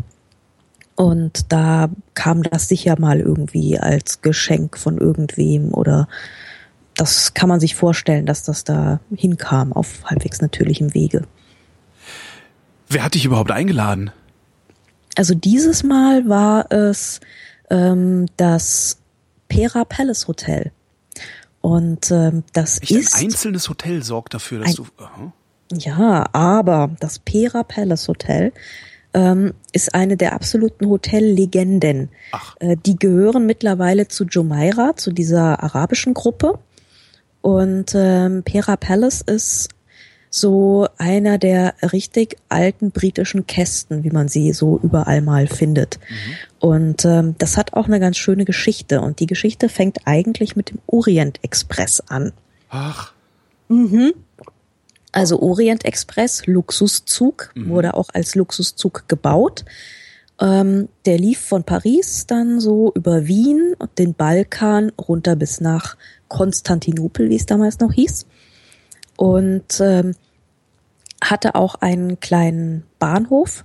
Und 0.95 1.51
da 1.51 1.89
kam 2.13 2.43
das 2.43 2.69
sicher 2.69 2.99
mal 2.99 3.19
irgendwie 3.19 3.77
als 3.77 4.21
Geschenk 4.21 4.77
von 4.77 4.97
irgendwem 4.97 5.73
oder 5.73 6.07
das 6.95 7.33
kann 7.33 7.49
man 7.49 7.59
sich 7.59 7.75
vorstellen, 7.75 8.25
dass 8.25 8.43
das 8.43 8.63
da 8.63 9.01
hinkam 9.13 9.73
auf 9.73 10.05
halbwegs 10.05 10.41
natürlichem 10.41 10.93
Wege. 10.93 11.27
Wer 12.87 13.03
hat 13.03 13.15
dich 13.15 13.25
überhaupt 13.25 13.51
eingeladen? 13.51 14.11
Also 15.17 15.33
dieses 15.33 15.83
Mal 15.83 16.27
war 16.29 16.71
es 16.71 17.19
ähm, 17.69 18.27
das 18.37 18.99
Pera 19.49 19.83
Palace 19.85 20.27
Hotel. 20.27 20.71
Und 21.61 22.11
ähm, 22.11 22.43
das 22.53 22.81
Echt 22.81 22.91
ist. 22.91 23.15
Ein 23.15 23.25
einzelnes 23.25 23.69
Hotel 23.69 24.03
sorgt 24.03 24.33
dafür, 24.33 24.59
dass 24.59 24.69
ein, 24.69 24.75
du. 24.75 24.85
Aha. 25.03 25.33
Ja, 25.73 26.29
aber 26.31 26.95
das 26.99 27.19
Pera 27.19 27.63
Palace 27.63 28.07
Hotel 28.07 28.53
ähm, 29.15 29.53
ist 29.71 29.95
eine 29.95 30.17
der 30.17 30.33
absoluten 30.33 30.87
Hotellegenden. 30.87 32.09
Äh, 32.59 32.75
die 32.85 32.97
gehören 32.97 33.45
mittlerweile 33.45 34.07
zu 34.07 34.25
Jumeirah, 34.25 34.95
zu 34.97 35.11
dieser 35.11 35.63
arabischen 35.63 36.13
Gruppe. 36.13 36.59
Und 37.41 37.93
ähm, 37.95 38.43
Pera 38.43 38.75
Palace 38.75 39.21
ist 39.21 39.69
so 40.29 40.87
einer 40.97 41.37
der 41.37 41.75
richtig 41.93 42.35
alten 42.49 42.91
britischen 42.91 43.47
Kästen, 43.47 44.03
wie 44.03 44.09
man 44.09 44.27
sie 44.27 44.51
so 44.51 44.77
überall 44.83 45.21
mal 45.21 45.47
findet. 45.47 45.97
Und 46.59 47.05
ähm, 47.05 47.35
das 47.37 47.55
hat 47.55 47.73
auch 47.73 47.85
eine 47.85 48.01
ganz 48.01 48.17
schöne 48.17 48.43
Geschichte. 48.43 48.99
Und 48.99 49.21
die 49.21 49.27
Geschichte 49.27 49.69
fängt 49.69 49.99
eigentlich 50.03 50.57
mit 50.57 50.71
dem 50.71 50.79
Orient 50.87 51.39
Express 51.41 52.01
an. 52.01 52.33
Ach, 52.69 53.13
Also 55.15 55.41
Orient 55.41 55.85
Express, 55.85 56.45
Luxuszug, 56.45 57.53
wurde 57.55 57.93
auch 57.93 58.09
als 58.11 58.35
Luxuszug 58.35 59.07
gebaut. 59.07 59.63
Ähm, 60.41 60.89
der 61.05 61.17
lief 61.17 61.39
von 61.39 61.63
Paris 61.63 62.27
dann 62.27 62.59
so 62.59 62.91
über 62.95 63.25
Wien 63.25 63.75
und 63.79 63.97
den 63.97 64.13
Balkan 64.13 64.91
runter 64.99 65.37
bis 65.37 65.61
nach 65.61 65.95
Konstantinopel, 66.27 67.29
wie 67.29 67.37
es 67.37 67.45
damals 67.45 67.79
noch 67.79 67.93
hieß. 67.93 68.25
Und 69.15 69.79
ähm, 69.79 70.15
hatte 71.23 71.55
auch 71.55 71.75
einen 71.75 72.19
kleinen 72.19 72.83
Bahnhof 72.99 73.63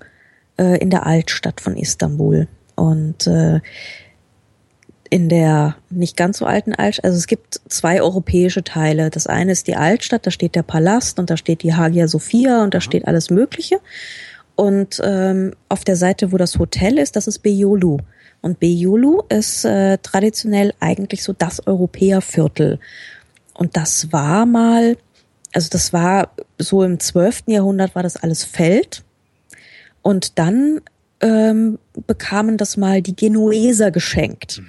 äh, 0.57 0.79
in 0.79 0.91
der 0.91 1.05
Altstadt 1.05 1.61
von 1.61 1.77
Istanbul. 1.77 2.47
Und 2.77 3.27
äh, 3.27 3.61
in 5.11 5.29
der 5.29 5.77
nicht 5.91 6.17
ganz 6.17 6.39
so 6.39 6.47
alten 6.47 6.73
Altstadt, 6.73 7.05
also 7.05 7.19
es 7.19 7.27
gibt 7.27 7.61
zwei 7.69 8.01
europäische 8.01 8.63
Teile. 8.63 9.11
Das 9.11 9.27
eine 9.27 9.53
ist 9.53 9.67
die 9.67 9.75
Altstadt, 9.75 10.25
da 10.25 10.31
steht 10.31 10.55
der 10.55 10.63
Palast 10.63 11.19
und 11.19 11.31
da 11.31 11.37
steht 11.37 11.65
die 11.65 11.75
Hagia 11.75 12.07
Sophia 12.07 12.63
und 12.63 12.75
da 12.75 12.81
steht 12.81 13.09
alles 13.09 13.29
Mögliche. 13.29 13.81
Und 14.55 15.01
ähm, 15.03 15.55
auf 15.69 15.85
der 15.85 15.97
Seite, 15.97 16.31
wo 16.33 16.37
das 16.37 16.59
Hotel 16.59 16.99
ist, 16.99 17.17
das 17.17 17.27
ist 17.27 17.45
Beyoğlu. 17.45 17.99
Und 18.41 18.61
Beyoğlu 18.61 19.25
ist 19.33 19.65
äh, 19.65 19.99
traditionell 19.99 20.75
eigentlich 20.79 21.25
so 21.25 21.33
das 21.33 21.67
Europäerviertel. 21.67 22.79
Und 23.55 23.77
das 23.77 24.13
war 24.13 24.47
mal, 24.47 24.97
also 25.53 25.69
das 25.71 25.93
war 25.93 26.31
so 26.59 26.85
im 26.85 27.01
12. 27.01 27.45
Jahrhundert 27.47 27.95
war 27.95 28.03
das 28.03 28.17
alles 28.17 28.45
Feld. 28.45 29.03
Und 30.03 30.39
dann 30.39 30.81
ähm, 31.21 31.79
bekamen 32.07 32.57
das 32.57 32.77
mal 32.77 33.03
die 33.03 33.17
Genueser 33.17 33.91
geschenkt 33.91 34.63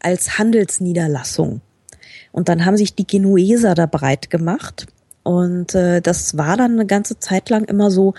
als 0.00 0.38
Handelsniederlassung. 0.38 1.60
Und 2.32 2.48
dann 2.48 2.64
haben 2.64 2.76
sich 2.76 2.94
die 2.94 3.06
Genueser 3.06 3.74
da 3.74 3.86
breit 3.86 4.30
gemacht. 4.30 4.86
Und 5.22 5.74
äh, 5.74 6.00
das 6.00 6.38
war 6.38 6.56
dann 6.56 6.72
eine 6.72 6.86
ganze 6.86 7.18
Zeit 7.18 7.50
lang 7.50 7.64
immer 7.64 7.90
so 7.90 8.14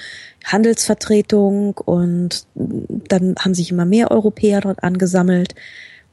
Handelsvertretung 0.46 1.76
und 1.78 2.46
dann 2.54 3.36
haben 3.40 3.56
sich 3.56 3.72
immer 3.72 3.86
mehr 3.86 4.12
Europäer 4.12 4.62
dort 4.62 4.84
angesammelt 4.84 5.56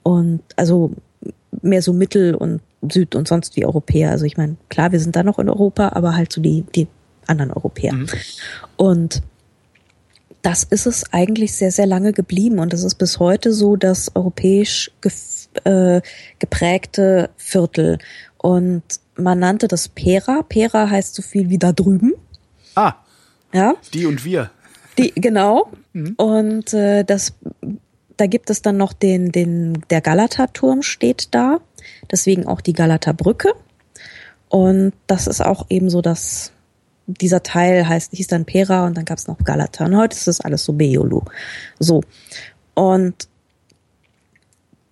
und 0.03 0.41
also 0.57 0.93
mehr 1.61 1.83
so 1.83 1.93
Mittel- 1.93 2.35
und 2.35 2.63
Süd- 2.91 3.15
und 3.15 3.29
sonst 3.29 3.57
wie 3.57 3.67
Europäer. 3.67 4.11
Also 4.11 4.25
ich 4.25 4.37
meine, 4.37 4.57
klar, 4.71 4.93
wir 4.93 5.01
sind 5.01 5.17
da 5.17 5.23
noch 5.23 5.39
in 5.39 5.51
Europa, 5.51 5.91
aber 5.91 6.17
halt 6.17 6.33
so 6.33 6.41
die, 6.41 6.65
die 6.75 6.87
anderen 7.27 7.53
Europäer. 7.53 7.95
Und 8.77 9.23
das 10.47 10.63
ist 10.63 10.87
es 10.87 11.13
eigentlich 11.13 11.57
sehr, 11.57 11.73
sehr 11.73 11.87
lange 11.87 12.13
geblieben 12.13 12.61
und 12.61 12.73
es 12.73 12.85
ist 12.85 12.95
bis 12.95 13.19
heute 13.19 13.53
so 13.53 13.75
das 13.75 14.15
europäisch 14.15 14.93
äh, 15.65 16.01
geprägte 16.39 17.31
Viertel. 17.37 17.99
Und 18.39 18.85
man 19.17 19.41
nannte 19.41 19.67
das 19.67 19.89
Pera. 19.89 20.45
Pera 20.49 20.89
heißt 20.89 21.17
so 21.17 21.23
viel 21.23 21.51
wie 21.51 21.59
da 21.59 21.73
drüben. 21.73 22.13
ah, 22.77 22.95
Ja, 23.53 23.75
die 23.93 24.07
und 24.07 24.25
wir. 24.25 24.53
die, 24.97 25.13
genau. 25.17 25.73
Und 26.17 26.73
äh, 26.73 27.03
das, 27.03 27.33
da 28.17 28.27
gibt 28.29 28.49
es 28.49 28.63
dann 28.63 28.77
noch 28.77 28.93
den, 28.93 29.33
den, 29.33 29.83
der 29.91 30.01
Galata-Turm 30.01 30.83
steht 30.83 31.35
da. 31.35 31.59
Deswegen 32.09 32.47
auch 32.47 32.61
die 32.61 32.73
Galata-Brücke. 32.73 33.53
Und 34.49 34.93
das 35.09 35.27
ist 35.27 35.45
auch 35.45 35.67
eben 35.71 35.91
so 35.91 36.03
das, 36.03 36.53
dieser 37.07 37.43
Teil 37.43 37.89
heißt, 37.89 38.13
hieß 38.13 38.27
dann 38.29 38.45
Pera 38.45 38.87
und 38.87 38.97
dann 38.97 39.05
gab 39.05 39.19
es 39.19 39.27
noch 39.29 39.39
Galata. 39.39 39.85
Und 39.85 39.97
heute 39.97 40.17
ist 40.17 40.27
das 40.27 40.41
alles 40.41 40.65
so 40.65 40.73
Beolu. 40.73 41.23
So. 41.79 42.03
Und 42.75 43.29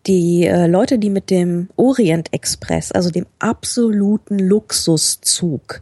die 0.06 0.44
äh, 0.47 0.66
Leute, 0.66 0.99
die 0.99 1.11
mit 1.11 1.30
dem 1.30 1.68
Orient 1.76 2.33
Express, 2.33 2.92
also 2.92 3.11
dem 3.11 3.26
absoluten 3.38 4.38
Luxuszug, 4.38 5.80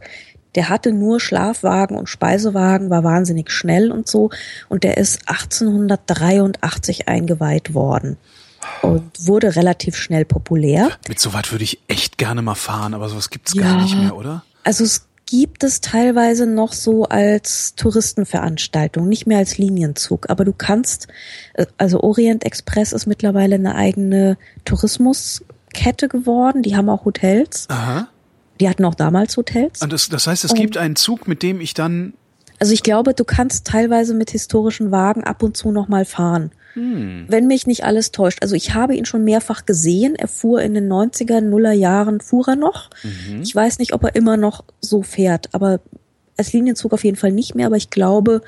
der 0.55 0.69
hatte 0.69 0.91
nur 0.93 1.19
Schlafwagen 1.19 1.97
und 1.97 2.07
Speisewagen, 2.07 2.89
war 2.89 3.03
wahnsinnig 3.03 3.51
schnell 3.51 3.91
und 3.91 4.07
so. 4.07 4.29
Und 4.69 4.83
der 4.83 4.97
ist 4.97 5.27
1883 5.27 7.07
eingeweiht 7.07 7.73
worden 7.73 8.17
und 8.81 9.03
wurde 9.27 9.55
relativ 9.55 9.95
schnell 9.97 10.25
populär. 10.25 10.91
Mit 11.07 11.19
so 11.19 11.33
weit 11.33 11.51
würde 11.51 11.63
ich 11.63 11.79
echt 11.87 12.17
gerne 12.17 12.41
mal 12.41 12.55
fahren, 12.55 12.93
aber 12.93 13.09
sowas 13.09 13.29
gibt's 13.29 13.53
Ja. 13.55 13.63
gar 13.63 13.81
nicht 13.81 13.97
mehr, 13.97 14.15
oder? 14.15 14.43
Also 14.63 14.83
es 14.83 15.05
gibt 15.33 15.63
es 15.63 15.81
teilweise 15.81 16.45
noch 16.45 16.73
so 16.73 17.05
als 17.05 17.73
Touristenveranstaltung, 17.73 19.09
nicht 19.09 19.25
mehr 19.25 19.39
als 19.39 19.57
Linienzug. 19.57 20.29
Aber 20.29 20.45
du 20.45 20.53
kannst, 20.53 21.07
äh, 21.55 21.65
also 21.79 22.01
Orient 22.01 22.45
Express 22.45 22.93
ist 22.93 23.07
mittlerweile 23.07 23.55
eine 23.55 23.73
eigene 23.73 24.37
Tourismuskette 24.63 26.07
geworden. 26.07 26.61
Die 26.61 26.75
haben 26.75 26.87
auch 26.87 27.05
Hotels. 27.05 27.65
Aha. 27.69 28.09
Die 28.59 28.69
hatten 28.69 28.85
auch 28.85 28.93
damals 28.93 29.35
Hotels. 29.35 29.81
Und 29.81 29.91
das, 29.91 30.07
das 30.07 30.27
heißt, 30.27 30.43
es 30.43 30.53
gibt 30.53 30.77
einen 30.77 30.95
Zug, 30.95 31.27
mit 31.27 31.41
dem 31.41 31.61
ich 31.61 31.73
dann. 31.73 32.13
Also 32.59 32.71
ich 32.71 32.83
glaube, 32.83 33.15
du 33.15 33.23
kannst 33.23 33.65
teilweise 33.65 34.13
mit 34.13 34.29
historischen 34.29 34.91
Wagen 34.91 35.23
ab 35.23 35.41
und 35.41 35.57
zu 35.57 35.71
noch 35.71 35.87
mal 35.87 36.05
fahren. 36.73 37.25
Wenn 37.27 37.47
mich 37.47 37.67
nicht 37.67 37.83
alles 37.83 38.11
täuscht. 38.11 38.39
Also 38.41 38.55
ich 38.55 38.73
habe 38.73 38.95
ihn 38.95 39.05
schon 39.05 39.23
mehrfach 39.23 39.65
gesehen. 39.65 40.15
Er 40.15 40.27
fuhr 40.27 40.61
in 40.61 40.73
den 40.73 40.91
90er, 40.91 41.41
Nuller 41.41 41.73
Jahren, 41.73 42.19
fuhr 42.21 42.47
er 42.47 42.55
noch. 42.55 42.89
Ich 43.41 43.55
weiß 43.55 43.79
nicht, 43.79 43.93
ob 43.93 44.03
er 44.03 44.15
immer 44.15 44.37
noch 44.37 44.63
so 44.81 45.01
fährt, 45.03 45.53
aber 45.53 45.79
als 46.37 46.53
Linienzug 46.53 46.93
auf 46.93 47.03
jeden 47.03 47.17
Fall 47.17 47.31
nicht 47.31 47.55
mehr. 47.55 47.67
Aber 47.67 47.77
ich 47.77 47.89
glaube, 47.89 48.41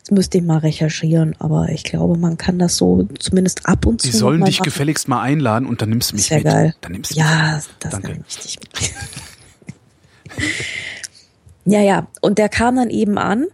das 0.00 0.10
müsste 0.10 0.38
ich 0.38 0.44
mal 0.44 0.58
recherchieren, 0.58 1.34
aber 1.38 1.68
ich 1.68 1.84
glaube, 1.84 2.16
man 2.16 2.38
kann 2.38 2.58
das 2.58 2.76
so 2.76 3.06
zumindest 3.18 3.66
ab 3.66 3.84
und 3.86 4.00
zu. 4.00 4.06
Sie 4.10 4.16
sollen 4.16 4.44
dich 4.44 4.60
machen. 4.60 4.64
gefälligst 4.64 5.08
mal 5.08 5.20
einladen 5.20 5.66
und 5.66 5.82
dann 5.82 5.90
nimmst 5.90 6.12
du 6.12 6.16
mich 6.16 6.26
Sehr 6.26 6.38
mit. 6.38 6.46
geil. 6.46 6.74
Dann 6.80 6.92
nimmst 6.92 7.14
du 7.14 7.18
ja, 7.18 7.56
mich 7.56 7.64
das 7.80 7.92
Danke. 7.92 8.08
nehme 8.08 8.24
ich 8.26 8.36
dich 8.38 8.58
mit. 8.58 8.92
ja, 11.66 11.80
ja. 11.82 12.08
Und 12.20 12.38
der 12.38 12.48
kam 12.48 12.76
dann 12.76 12.90
eben 12.90 13.18
an 13.18 13.46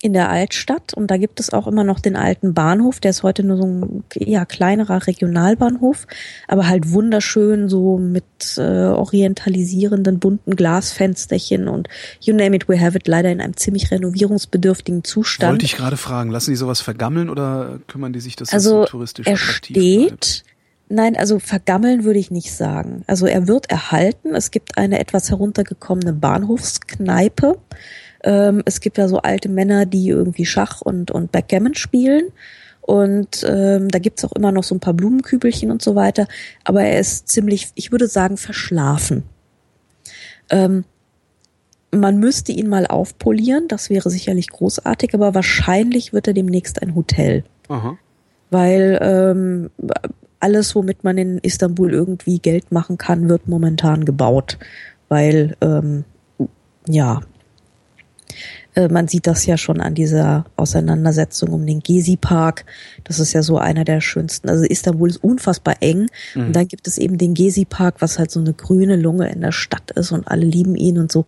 in 0.00 0.12
der 0.12 0.30
Altstadt 0.30 0.94
und 0.94 1.10
da 1.10 1.16
gibt 1.16 1.40
es 1.40 1.52
auch 1.52 1.66
immer 1.66 1.82
noch 1.82 1.98
den 1.98 2.14
alten 2.14 2.54
Bahnhof, 2.54 3.00
der 3.00 3.10
ist 3.10 3.24
heute 3.24 3.42
nur 3.42 3.56
so 3.56 3.64
ein 3.64 4.04
ja, 4.14 4.44
kleinerer 4.44 5.06
Regionalbahnhof, 5.06 6.06
aber 6.46 6.68
halt 6.68 6.92
wunderschön 6.92 7.68
so 7.68 7.98
mit 7.98 8.24
äh, 8.58 8.60
orientalisierenden 8.60 10.20
bunten 10.20 10.54
Glasfensterchen 10.54 11.66
und 11.66 11.88
you 12.20 12.32
name 12.32 12.54
it, 12.54 12.68
we 12.68 12.80
have 12.80 12.96
it, 12.96 13.08
leider 13.08 13.30
in 13.30 13.40
einem 13.40 13.56
ziemlich 13.56 13.90
renovierungsbedürftigen 13.90 15.02
Zustand. 15.02 15.52
Wollte 15.52 15.64
ich 15.64 15.76
gerade 15.76 15.96
fragen, 15.96 16.30
lassen 16.30 16.50
die 16.50 16.56
sowas 16.56 16.80
vergammeln 16.80 17.28
oder 17.28 17.80
kümmern 17.88 18.12
die 18.12 18.20
sich, 18.20 18.36
dass 18.36 18.52
Also 18.52 18.82
das 18.82 18.90
so 18.90 18.98
touristisch 18.98 19.26
er 19.26 19.34
attraktiv 19.34 19.74
bleibt? 20.06 20.24
steht, 20.24 20.44
nein, 20.88 21.16
also 21.16 21.40
vergammeln 21.40 22.04
würde 22.04 22.20
ich 22.20 22.30
nicht 22.30 22.52
sagen. 22.52 23.02
Also 23.08 23.26
er 23.26 23.48
wird 23.48 23.68
erhalten. 23.68 24.36
Es 24.36 24.52
gibt 24.52 24.78
eine 24.78 25.00
etwas 25.00 25.28
heruntergekommene 25.30 26.12
Bahnhofskneipe. 26.12 27.58
Ähm, 28.24 28.62
es 28.64 28.80
gibt 28.80 28.98
ja 28.98 29.08
so 29.08 29.18
alte 29.18 29.48
Männer, 29.48 29.86
die 29.86 30.08
irgendwie 30.08 30.46
Schach 30.46 30.80
und, 30.80 31.10
und 31.10 31.32
Backgammon 31.32 31.74
spielen. 31.74 32.32
Und 32.80 33.44
ähm, 33.46 33.88
da 33.88 33.98
gibt's 33.98 34.24
auch 34.24 34.32
immer 34.32 34.50
noch 34.50 34.64
so 34.64 34.74
ein 34.74 34.80
paar 34.80 34.94
Blumenkübelchen 34.94 35.70
und 35.70 35.82
so 35.82 35.94
weiter. 35.94 36.26
Aber 36.64 36.82
er 36.82 36.98
ist 36.98 37.28
ziemlich, 37.28 37.68
ich 37.74 37.92
würde 37.92 38.06
sagen, 38.06 38.38
verschlafen. 38.38 39.24
Ähm, 40.50 40.84
man 41.90 42.18
müsste 42.18 42.52
ihn 42.52 42.68
mal 42.68 42.86
aufpolieren, 42.86 43.68
das 43.68 43.90
wäre 43.90 44.10
sicherlich 44.10 44.48
großartig, 44.48 45.14
aber 45.14 45.34
wahrscheinlich 45.34 46.12
wird 46.12 46.26
er 46.26 46.34
demnächst 46.34 46.82
ein 46.82 46.94
Hotel 46.94 47.44
Aha. 47.68 47.96
weil 48.50 48.98
ähm, 49.00 49.70
alles, 50.40 50.74
womit 50.74 51.04
man 51.04 51.18
in 51.18 51.38
Istanbul 51.38 51.92
irgendwie 51.92 52.38
Geld 52.38 52.70
machen 52.72 52.98
kann, 52.98 53.28
wird 53.28 53.48
momentan 53.48 54.04
gebaut, 54.04 54.58
weil 55.08 55.56
ähm, 55.60 56.04
ja, 56.86 57.20
man 58.86 59.08
sieht 59.08 59.26
das 59.26 59.44
ja 59.46 59.56
schon 59.56 59.80
an 59.80 59.94
dieser 59.94 60.44
Auseinandersetzung 60.56 61.50
um 61.50 61.66
den 61.66 61.80
Gezi-Park. 61.80 62.64
Das 63.04 63.18
ist 63.18 63.32
ja 63.32 63.42
so 63.42 63.58
einer 63.58 63.84
der 63.84 64.00
schönsten. 64.00 64.48
Also 64.48 64.64
Istanbul 64.64 65.08
ist 65.08 65.22
unfassbar 65.24 65.76
eng. 65.80 66.06
Und 66.46 66.54
dann 66.54 66.68
gibt 66.68 66.86
es 66.86 66.98
eben 66.98 67.18
den 67.18 67.34
Gezi-Park, 67.34 67.96
was 67.98 68.18
halt 68.18 68.30
so 68.30 68.38
eine 68.38 68.52
grüne 68.52 68.96
Lunge 68.96 69.30
in 69.30 69.40
der 69.40 69.52
Stadt 69.52 69.90
ist 69.92 70.12
und 70.12 70.28
alle 70.28 70.44
lieben 70.44 70.76
ihn 70.76 70.98
und 70.98 71.10
so. 71.10 71.24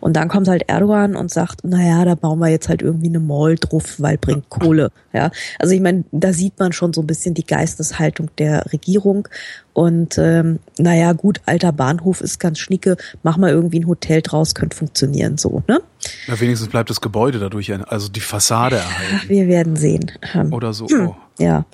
Und 0.00 0.16
dann 0.16 0.28
kommt 0.28 0.48
halt 0.48 0.64
Erdogan 0.68 1.14
und 1.16 1.30
sagt, 1.30 1.64
naja, 1.64 2.04
da 2.04 2.14
bauen 2.14 2.38
wir 2.38 2.48
jetzt 2.48 2.68
halt 2.68 2.80
irgendwie 2.80 3.08
eine 3.08 3.20
Mall 3.20 3.56
drauf, 3.56 3.96
weil 3.98 4.16
bringt 4.16 4.48
Kohle. 4.48 4.90
Ja, 5.12 5.30
also 5.58 5.74
ich 5.74 5.80
meine, 5.80 6.04
da 6.12 6.32
sieht 6.32 6.58
man 6.58 6.72
schon 6.72 6.92
so 6.92 7.02
ein 7.02 7.06
bisschen 7.06 7.34
die 7.34 7.46
Geisteshaltung 7.46 8.30
der 8.38 8.72
Regierung. 8.72 9.28
Und 9.72 10.18
ähm, 10.18 10.60
naja, 10.78 11.12
gut, 11.12 11.40
alter 11.46 11.72
Bahnhof 11.72 12.20
ist 12.20 12.38
ganz 12.38 12.60
schnicke, 12.60 12.96
mach 13.22 13.36
mal 13.36 13.50
irgendwie 13.50 13.80
ein 13.80 13.88
Hotel 13.88 14.22
draus, 14.22 14.54
könnte 14.54 14.76
funktionieren 14.76 15.36
so, 15.36 15.62
ne? 15.66 15.80
Ja, 16.26 16.40
wenigstens 16.40 16.68
bleibt 16.68 16.90
das 16.90 17.00
Gebäude 17.00 17.38
dadurch, 17.38 17.72
also 17.72 18.08
die 18.08 18.20
Fassade 18.20 18.76
erhalten. 18.76 19.28
Wir 19.28 19.46
werden 19.48 19.76
sehen. 19.76 20.10
Ähm, 20.34 20.52
Oder 20.52 20.72
so. 20.72 20.86
Oh. 20.86 21.16
Ja. 21.38 21.66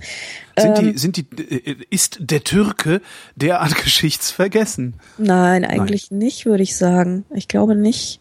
Sind 0.58 0.78
Ähm, 0.78 0.92
die, 0.92 0.98
sind 0.98 1.16
die, 1.16 1.26
äh, 1.42 1.76
ist 1.90 2.18
der 2.20 2.44
Türke 2.44 3.00
derart 3.36 3.74
geschichtsvergessen? 3.84 4.94
Nein, 5.18 5.64
eigentlich 5.64 6.10
nicht, 6.10 6.46
würde 6.46 6.62
ich 6.62 6.76
sagen. 6.76 7.24
Ich 7.34 7.48
glaube 7.48 7.74
nicht. 7.74 8.20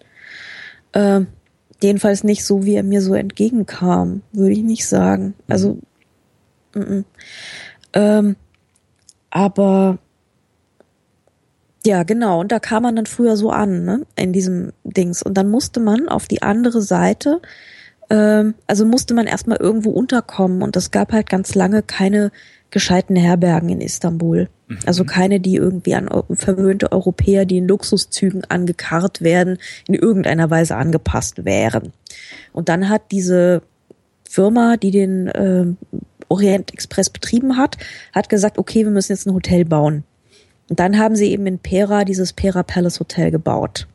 Ähm, 0.94 1.28
jedenfalls 1.82 2.24
nicht 2.24 2.46
so, 2.46 2.66
wie 2.66 2.76
er 2.76 2.84
mir 2.84 3.02
so 3.02 3.14
entgegenkam, 3.14 4.22
würde 4.32 4.54
ich 4.54 4.64
nicht 4.64 4.88
sagen. 4.88 5.34
Also, 5.48 5.80
mm 6.74 6.80
-mm. 6.80 7.04
Ähm, 7.94 8.36
aber 9.30 9.98
ja, 11.86 12.04
genau. 12.04 12.40
Und 12.42 12.52
da 12.52 12.60
kam 12.60 12.84
man 12.84 12.96
dann 12.96 13.06
früher 13.06 13.38
so 13.38 13.52
an, 13.52 13.86
ne, 13.86 14.06
in 14.16 14.34
diesem 14.34 14.74
Dings. 14.84 15.24
Und 15.24 15.36
dann 15.36 15.50
musste 15.50 15.80
man 15.80 16.10
auf 16.10 16.28
die 16.28 16.42
andere 16.42 16.82
Seite, 16.82 17.42
ähm, 18.10 18.56
also 18.68 18.86
musste 18.86 19.14
man 19.14 19.28
erstmal 19.28 19.58
irgendwo 19.58 19.92
unterkommen. 19.92 20.62
Und 20.62 20.76
es 20.76 20.92
gab 20.92 21.14
halt 21.14 21.30
ganz 21.30 21.56
lange 21.56 21.82
keine 21.82 22.32
gescheiten 22.72 23.16
Herbergen 23.16 23.70
in 23.70 23.82
Istanbul. 23.82 24.50
Also 24.86 25.04
keine, 25.04 25.40
die 25.40 25.56
irgendwie 25.56 25.96
an 25.96 26.10
verwöhnte 26.34 26.92
Europäer, 26.92 27.46
die 27.46 27.58
in 27.58 27.68
Luxuszügen 27.68 28.44
angekarrt 28.46 29.22
werden, 29.22 29.58
in 29.88 29.96
irgendeiner 29.96 30.52
Weise 30.52 30.76
angepasst 30.76 31.44
wären. 31.44 31.92
Und 32.54 32.70
dann 32.70 32.88
hat 32.88 33.12
diese 33.12 33.64
Firma, 34.30 34.78
die 34.78 34.92
den 34.92 35.32
ähm, 35.34 35.78
Orient 36.28 36.72
Express 36.72 37.10
betrieben 37.10 37.58
hat, 37.58 37.78
hat 38.14 38.30
gesagt, 38.30 38.60
okay, 38.60 38.84
wir 38.84 38.92
müssen 38.92 39.12
jetzt 39.12 39.26
ein 39.26 39.34
Hotel 39.34 39.66
bauen. 39.66 40.04
Und 40.70 40.80
dann 40.80 40.98
haben 40.98 41.16
sie 41.16 41.32
eben 41.32 41.46
in 41.48 41.60
Pera 41.60 42.06
dieses 42.06 42.34
Pera 42.34 42.64
Palace 42.64 43.00
Hotel 43.00 43.32
gebaut. 43.32 43.88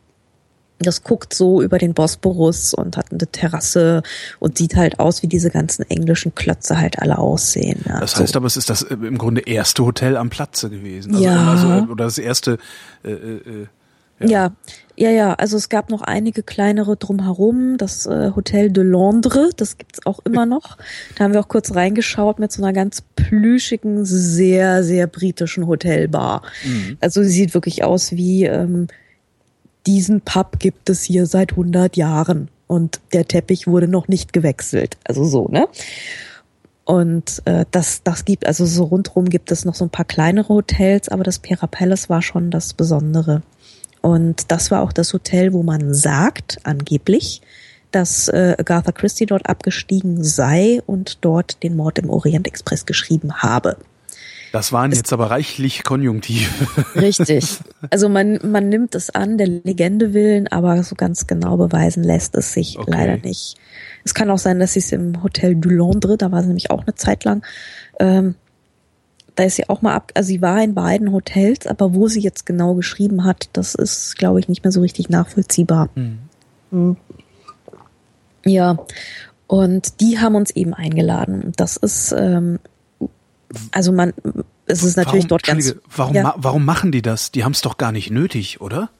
Das 0.80 1.04
guckt 1.04 1.32
so 1.32 1.62
über 1.62 1.78
den 1.78 1.94
Bosporus 1.94 2.74
und 2.74 2.96
hat 2.96 3.12
eine 3.12 3.26
Terrasse 3.28 4.02
und 4.40 4.58
sieht 4.58 4.74
halt 4.74 4.98
aus, 4.98 5.22
wie 5.22 5.28
diese 5.28 5.50
ganzen 5.50 5.88
englischen 5.88 6.34
Klötze 6.34 6.78
halt 6.78 6.98
alle 6.98 7.18
aussehen. 7.18 7.80
Ja, 7.86 8.00
Das 8.00 8.12
so. 8.12 8.18
heißt 8.22 8.34
aber, 8.34 8.46
es 8.46 8.56
ist 8.56 8.68
das 8.70 8.82
äh, 8.82 8.94
im 8.94 9.16
Grunde 9.16 9.42
erste 9.42 9.84
Hotel 9.84 10.16
am 10.16 10.30
Platze 10.30 10.70
gewesen. 10.70 11.14
Also, 11.14 11.24
Ja. 11.24 11.50
Also, 11.52 11.68
äh, 11.68 11.90
oder 11.90 12.04
das 12.04 12.18
erste, 12.18 12.58
äh, 13.04 13.12
äh, 13.12 13.66
äh, 14.20 14.28
Ja, 14.28 14.52
ja, 14.96 15.10
ja. 15.10 15.34
Also 15.34 15.56
es 15.56 15.68
gab 15.68 15.90
noch 15.90 16.02
einige 16.02 16.42
kleinere 16.42 16.96
drumherum. 16.96 17.76
Das 17.78 18.06
äh, 18.06 18.32
Hotel 18.34 18.70
de 18.70 18.84
Londres, 18.84 19.52
das 19.56 19.78
gibt's 19.78 20.04
auch 20.06 20.20
immer 20.24 20.46
noch. 20.46 20.76
Da 21.16 21.24
haben 21.24 21.32
wir 21.32 21.40
auch 21.40 21.48
kurz 21.48 21.74
reingeschaut 21.74 22.38
mit 22.38 22.52
so 22.52 22.62
einer 22.62 22.72
ganz 22.72 23.02
plüschigen, 23.16 24.04
sehr, 24.04 24.84
sehr 24.84 25.06
britischen 25.06 25.66
Hotelbar. 25.66 26.42
Also 27.00 27.22
sie 27.22 27.30
sieht 27.30 27.54
wirklich 27.54 27.84
aus 27.84 28.12
wie 28.12 28.44
ähm, 28.44 28.88
diesen 29.86 30.20
Pub 30.22 30.58
gibt 30.58 30.88
es 30.88 31.02
hier 31.02 31.26
seit 31.26 31.52
100 31.52 31.96
Jahren 31.96 32.48
und 32.66 33.00
der 33.12 33.26
Teppich 33.26 33.66
wurde 33.66 33.88
noch 33.88 34.08
nicht 34.08 34.32
gewechselt. 34.32 34.96
Also 35.04 35.24
so, 35.24 35.48
ne? 35.48 35.68
Und 36.84 37.42
äh, 37.46 37.64
das, 37.70 38.02
das 38.02 38.24
gibt, 38.24 38.46
also 38.46 38.66
so 38.66 38.84
rundrum 38.84 39.30
gibt 39.30 39.50
es 39.50 39.64
noch 39.64 39.74
so 39.74 39.86
ein 39.86 39.90
paar 39.90 40.04
kleinere 40.04 40.48
Hotels, 40.48 41.08
aber 41.08 41.24
das 41.24 41.38
Pera 41.38 41.66
Palace 41.66 42.10
war 42.10 42.20
schon 42.20 42.50
das 42.50 42.74
Besondere. 42.74 43.42
Und 44.04 44.52
das 44.52 44.70
war 44.70 44.82
auch 44.82 44.92
das 44.92 45.14
Hotel, 45.14 45.54
wo 45.54 45.62
man 45.62 45.94
sagt, 45.94 46.58
angeblich, 46.64 47.40
dass 47.90 48.28
äh, 48.28 48.54
Agatha 48.58 48.92
Christie 48.92 49.24
dort 49.24 49.48
abgestiegen 49.48 50.22
sei 50.22 50.82
und 50.84 51.24
dort 51.24 51.62
den 51.62 51.74
Mord 51.74 51.98
im 51.98 52.10
Orient 52.10 52.46
Express 52.46 52.84
geschrieben 52.84 53.36
habe. 53.36 53.78
das 54.52 54.72
waren 54.74 54.92
jetzt 54.92 55.10
aber 55.14 55.30
reichlich 55.30 55.84
Konjunktive. 55.84 56.50
Richtig. 56.96 57.60
Also 57.88 58.10
man, 58.10 58.40
man 58.42 58.68
nimmt 58.68 58.94
es 58.94 59.08
an, 59.08 59.38
der 59.38 59.46
Legende 59.46 60.12
willen, 60.12 60.48
aber 60.48 60.82
so 60.82 60.96
ganz 60.96 61.26
genau 61.26 61.56
beweisen 61.56 62.04
lässt 62.04 62.36
es 62.36 62.52
sich 62.52 62.78
Okay. 62.78 62.90
leider 62.90 63.16
nicht. 63.16 63.56
Es 64.04 64.12
kann 64.12 64.30
auch 64.30 64.36
sein, 64.38 64.60
dass 64.60 64.74
sie 64.74 64.80
es 64.80 64.92
im 64.92 65.22
Hotel 65.22 65.54
du 65.54 65.70
Londres, 65.70 66.18
da 66.18 66.30
war 66.30 66.42
sie 66.42 66.48
nämlich 66.48 66.70
auch 66.70 66.82
eine 66.82 66.94
Zeit 66.94 67.24
lang, 67.24 67.42
ähm, 67.98 68.34
da 69.34 69.44
ist 69.44 69.56
sie 69.56 69.68
auch 69.68 69.82
mal 69.82 69.94
ab, 69.94 70.12
also 70.14 70.28
sie 70.28 70.42
war 70.42 70.62
in 70.62 70.74
beiden 70.74 71.12
Hotels, 71.12 71.66
aber 71.66 71.94
wo 71.94 72.08
sie 72.08 72.20
jetzt 72.20 72.46
genau 72.46 72.74
geschrieben 72.74 73.24
hat, 73.24 73.48
das 73.52 73.74
ist, 73.74 74.16
glaube 74.16 74.40
ich, 74.40 74.48
nicht 74.48 74.64
mehr 74.64 74.72
so 74.72 74.80
richtig 74.80 75.08
nachvollziehbar. 75.08 75.88
Mhm. 75.94 76.96
Ja, 78.44 78.78
und 79.46 80.00
die 80.00 80.18
haben 80.18 80.34
uns 80.34 80.50
eben 80.50 80.74
eingeladen. 80.74 81.42
Und 81.42 81.60
Das 81.60 81.76
ist, 81.76 82.12
ähm, 82.16 82.58
also 83.72 83.92
man, 83.92 84.12
es 84.66 84.82
ist 84.82 84.96
natürlich 84.96 85.24
warum, 85.24 85.28
dort 85.28 85.42
ganz. 85.44 85.74
Warum, 85.94 86.14
ja. 86.14 86.34
warum 86.36 86.64
machen 86.64 86.92
die 86.92 87.02
das? 87.02 87.32
Die 87.32 87.44
haben 87.44 87.52
es 87.52 87.60
doch 87.60 87.76
gar 87.76 87.92
nicht 87.92 88.10
nötig, 88.10 88.60
oder? 88.60 88.90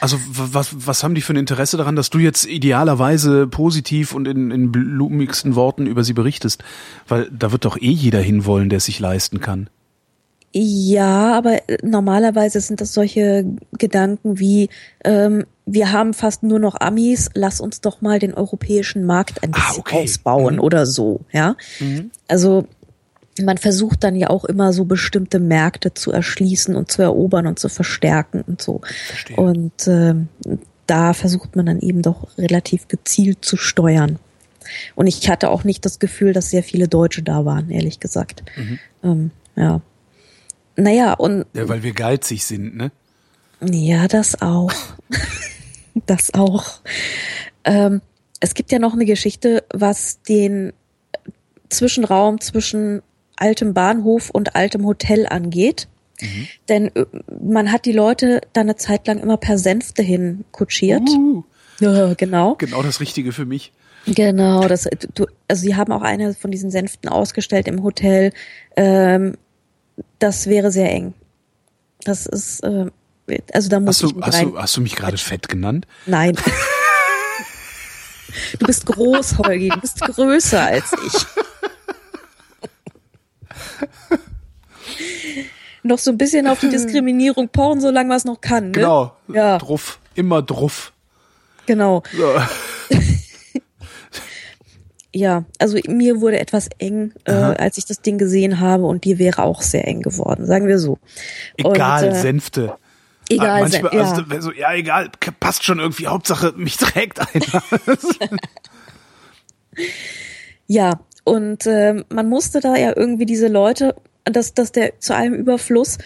Also 0.00 0.16
was, 0.28 0.86
was 0.86 1.04
haben 1.04 1.14
die 1.14 1.20
für 1.20 1.34
ein 1.34 1.36
Interesse 1.36 1.76
daran, 1.76 1.94
dass 1.96 2.08
du 2.10 2.18
jetzt 2.18 2.46
idealerweise 2.46 3.46
positiv 3.46 4.14
und 4.14 4.26
in, 4.26 4.50
in 4.50 4.72
blumigsten 4.72 5.54
Worten 5.54 5.86
über 5.86 6.04
sie 6.04 6.14
berichtest? 6.14 6.64
Weil 7.06 7.28
da 7.30 7.52
wird 7.52 7.64
doch 7.64 7.76
eh 7.76 7.90
jeder 7.90 8.20
hinwollen, 8.20 8.70
der 8.70 8.78
es 8.78 8.86
sich 8.86 8.98
leisten 8.98 9.40
kann. 9.40 9.68
Ja, 10.52 11.36
aber 11.36 11.68
äh, 11.68 11.78
normalerweise 11.84 12.60
sind 12.60 12.80
das 12.80 12.92
solche 12.92 13.44
Gedanken 13.78 14.40
wie, 14.40 14.68
ähm, 15.04 15.44
wir 15.64 15.92
haben 15.92 16.12
fast 16.12 16.42
nur 16.42 16.58
noch 16.58 16.80
Amis, 16.80 17.30
lass 17.34 17.60
uns 17.60 17.80
doch 17.80 18.00
mal 18.00 18.18
den 18.18 18.34
europäischen 18.34 19.04
Markt 19.06 19.44
ein 19.44 19.52
Ah, 19.54 19.58
bisschen 19.68 19.80
okay. 19.80 20.02
ausbauen 20.02 20.54
Mhm. 20.56 20.60
oder 20.60 20.86
so, 20.86 21.20
ja. 21.30 21.54
Also 22.26 22.66
man 23.44 23.58
versucht 23.58 24.04
dann 24.04 24.16
ja 24.16 24.30
auch 24.30 24.44
immer 24.44 24.72
so 24.72 24.84
bestimmte 24.84 25.38
Märkte 25.38 25.94
zu 25.94 26.12
erschließen 26.12 26.74
und 26.76 26.90
zu 26.90 27.02
erobern 27.02 27.46
und 27.46 27.58
zu 27.58 27.68
verstärken 27.68 28.42
und 28.46 28.60
so. 28.60 28.80
Verstehe. 29.06 29.36
Und 29.36 29.86
ähm, 29.86 30.28
da 30.86 31.12
versucht 31.12 31.56
man 31.56 31.66
dann 31.66 31.80
eben 31.80 32.02
doch 32.02 32.36
relativ 32.36 32.88
gezielt 32.88 33.44
zu 33.44 33.56
steuern. 33.56 34.18
Und 34.94 35.06
ich 35.06 35.28
hatte 35.28 35.50
auch 35.50 35.64
nicht 35.64 35.84
das 35.84 35.98
Gefühl, 35.98 36.32
dass 36.32 36.50
sehr 36.50 36.62
viele 36.62 36.88
Deutsche 36.88 37.22
da 37.22 37.44
waren, 37.44 37.70
ehrlich 37.70 38.00
gesagt. 38.00 38.42
Ähm, 39.02 39.30
ja. 39.56 39.80
Naja, 40.76 41.12
und 41.14 41.46
Ja, 41.52 41.68
weil 41.68 41.82
wir 41.82 41.92
geizig 41.92 42.44
sind, 42.44 42.76
ne? 42.76 42.90
ja, 43.60 44.08
das 44.08 44.40
auch. 44.40 44.72
das 46.06 46.32
auch. 46.34 46.80
Ähm, 47.64 48.00
es 48.40 48.54
gibt 48.54 48.72
ja 48.72 48.78
noch 48.78 48.94
eine 48.94 49.04
Geschichte, 49.04 49.64
was 49.72 50.22
den 50.22 50.72
Zwischenraum 51.68 52.40
zwischen 52.40 53.02
altem 53.40 53.74
Bahnhof 53.74 54.30
und 54.30 54.54
altem 54.56 54.84
Hotel 54.86 55.26
angeht. 55.26 55.88
Denn 56.68 56.94
äh, 56.94 57.06
man 57.42 57.72
hat 57.72 57.86
die 57.86 57.92
Leute 57.92 58.42
da 58.52 58.60
eine 58.60 58.76
Zeit 58.76 59.06
lang 59.06 59.18
immer 59.20 59.38
per 59.38 59.56
Sänfte 59.58 60.02
hin 60.02 60.44
kutschiert. 60.52 61.08
Uh, 61.08 61.44
Ja, 61.80 62.12
genau. 62.12 62.56
genau 62.56 62.82
das 62.82 63.00
Richtige 63.00 63.32
für 63.32 63.46
mich. 63.46 63.72
Genau, 64.06 64.68
das, 64.68 64.86
du, 65.14 65.26
also 65.48 65.62
sie 65.62 65.76
haben 65.76 65.92
auch 65.92 66.02
eine 66.02 66.34
von 66.34 66.50
diesen 66.50 66.70
Sänften 66.70 67.08
ausgestellt 67.08 67.68
im 67.68 67.82
Hotel. 67.82 68.32
Ähm, 68.76 69.38
das 70.18 70.46
wäre 70.46 70.70
sehr 70.70 70.90
eng. 70.90 71.14
Das 72.04 72.26
ist, 72.26 72.60
äh, 72.64 72.90
also 73.52 73.70
da 73.70 73.80
muss 73.80 74.02
Hast 74.02 74.04
ich 74.04 74.10
du, 74.10 74.16
nicht 74.18 74.26
hast, 74.26 74.34
rein. 74.36 74.50
du, 74.52 74.58
hast 74.58 74.76
du 74.76 74.80
mich 74.82 74.94
gerade 74.96 75.16
fett 75.16 75.48
genannt? 75.48 75.86
Nein. 76.06 76.36
Du 78.60 78.66
bist 78.66 78.86
groß, 78.86 79.38
Holgi. 79.38 79.70
Du 79.70 79.80
bist 79.80 80.00
größer 80.00 80.62
als 80.62 80.92
ich. 81.04 81.12
noch 85.82 85.98
so 85.98 86.10
ein 86.10 86.18
bisschen 86.18 86.46
auf 86.46 86.60
die 86.60 86.68
Diskriminierung 86.70 87.48
pochen, 87.48 87.80
solange 87.80 88.08
man 88.08 88.16
es 88.18 88.24
noch 88.24 88.40
kann. 88.40 88.66
Ne? 88.66 88.72
Genau. 88.72 89.16
Ja, 89.28 89.58
Druff. 89.58 89.98
Immer 90.14 90.42
druff. 90.42 90.92
genau. 91.66 92.02
So. 92.16 92.96
Ja, 95.12 95.44
also 95.58 95.76
mir 95.88 96.20
wurde 96.20 96.38
etwas 96.38 96.68
eng, 96.78 97.12
äh, 97.24 97.32
als 97.32 97.78
ich 97.78 97.84
das 97.84 98.00
Ding 98.00 98.16
gesehen 98.16 98.60
habe 98.60 98.84
und 98.86 99.04
dir 99.04 99.18
wäre 99.18 99.42
auch 99.42 99.60
sehr 99.60 99.88
eng 99.88 100.02
geworden, 100.02 100.46
sagen 100.46 100.68
wir 100.68 100.78
so. 100.78 100.98
Egal, 101.56 102.04
und, 102.04 102.10
äh, 102.14 102.20
Sänfte. 102.20 102.76
Egal, 103.28 103.48
Ah, 103.48 103.60
manchmal, 103.62 103.92
ja. 103.92 104.04
also, 104.08 104.22
so, 104.40 104.52
ja, 104.52 104.72
egal, 104.72 105.10
passt 105.40 105.64
schon 105.64 105.80
irgendwie. 105.80 106.06
Hauptsache, 106.06 106.52
mich 106.56 106.76
trägt 106.76 107.18
einer. 107.18 107.62
Ja, 110.68 111.00
und 111.24 111.66
ähm, 111.66 112.04
man 112.08 112.28
musste 112.28 112.60
da 112.60 112.76
ja 112.76 112.92
irgendwie 112.96 113.26
diese 113.26 113.48
Leute, 113.48 113.94
dass, 114.24 114.54
dass 114.54 114.72
der 114.72 114.98
zu 114.98 115.14
allem 115.14 115.34
Überfluss, 115.34 115.98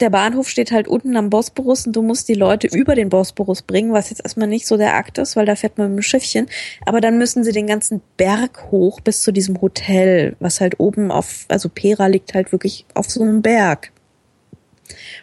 der 0.00 0.10
Bahnhof 0.10 0.48
steht 0.48 0.70
halt 0.70 0.86
unten 0.86 1.16
am 1.16 1.30
Bosporus 1.30 1.86
und 1.86 1.96
du 1.96 2.02
musst 2.02 2.28
die 2.28 2.34
Leute 2.34 2.68
über 2.68 2.94
den 2.94 3.08
Bosporus 3.08 3.62
bringen, 3.62 3.92
was 3.92 4.10
jetzt 4.10 4.22
erstmal 4.24 4.46
nicht 4.46 4.66
so 4.66 4.76
der 4.76 4.94
Akt 4.94 5.18
ist, 5.18 5.34
weil 5.34 5.46
da 5.46 5.56
fährt 5.56 5.76
man 5.76 5.90
mit 5.90 5.98
dem 5.98 6.02
Schiffchen. 6.02 6.46
Aber 6.86 7.00
dann 7.00 7.18
müssen 7.18 7.42
sie 7.42 7.52
den 7.52 7.66
ganzen 7.66 8.00
Berg 8.16 8.70
hoch 8.70 9.00
bis 9.00 9.22
zu 9.22 9.32
diesem 9.32 9.60
Hotel, 9.60 10.36
was 10.38 10.60
halt 10.60 10.78
oben 10.78 11.10
auf, 11.10 11.46
also 11.48 11.68
Pera 11.68 12.06
liegt 12.06 12.34
halt 12.34 12.52
wirklich 12.52 12.86
auf 12.94 13.10
so 13.10 13.22
einem 13.22 13.42
Berg. 13.42 13.90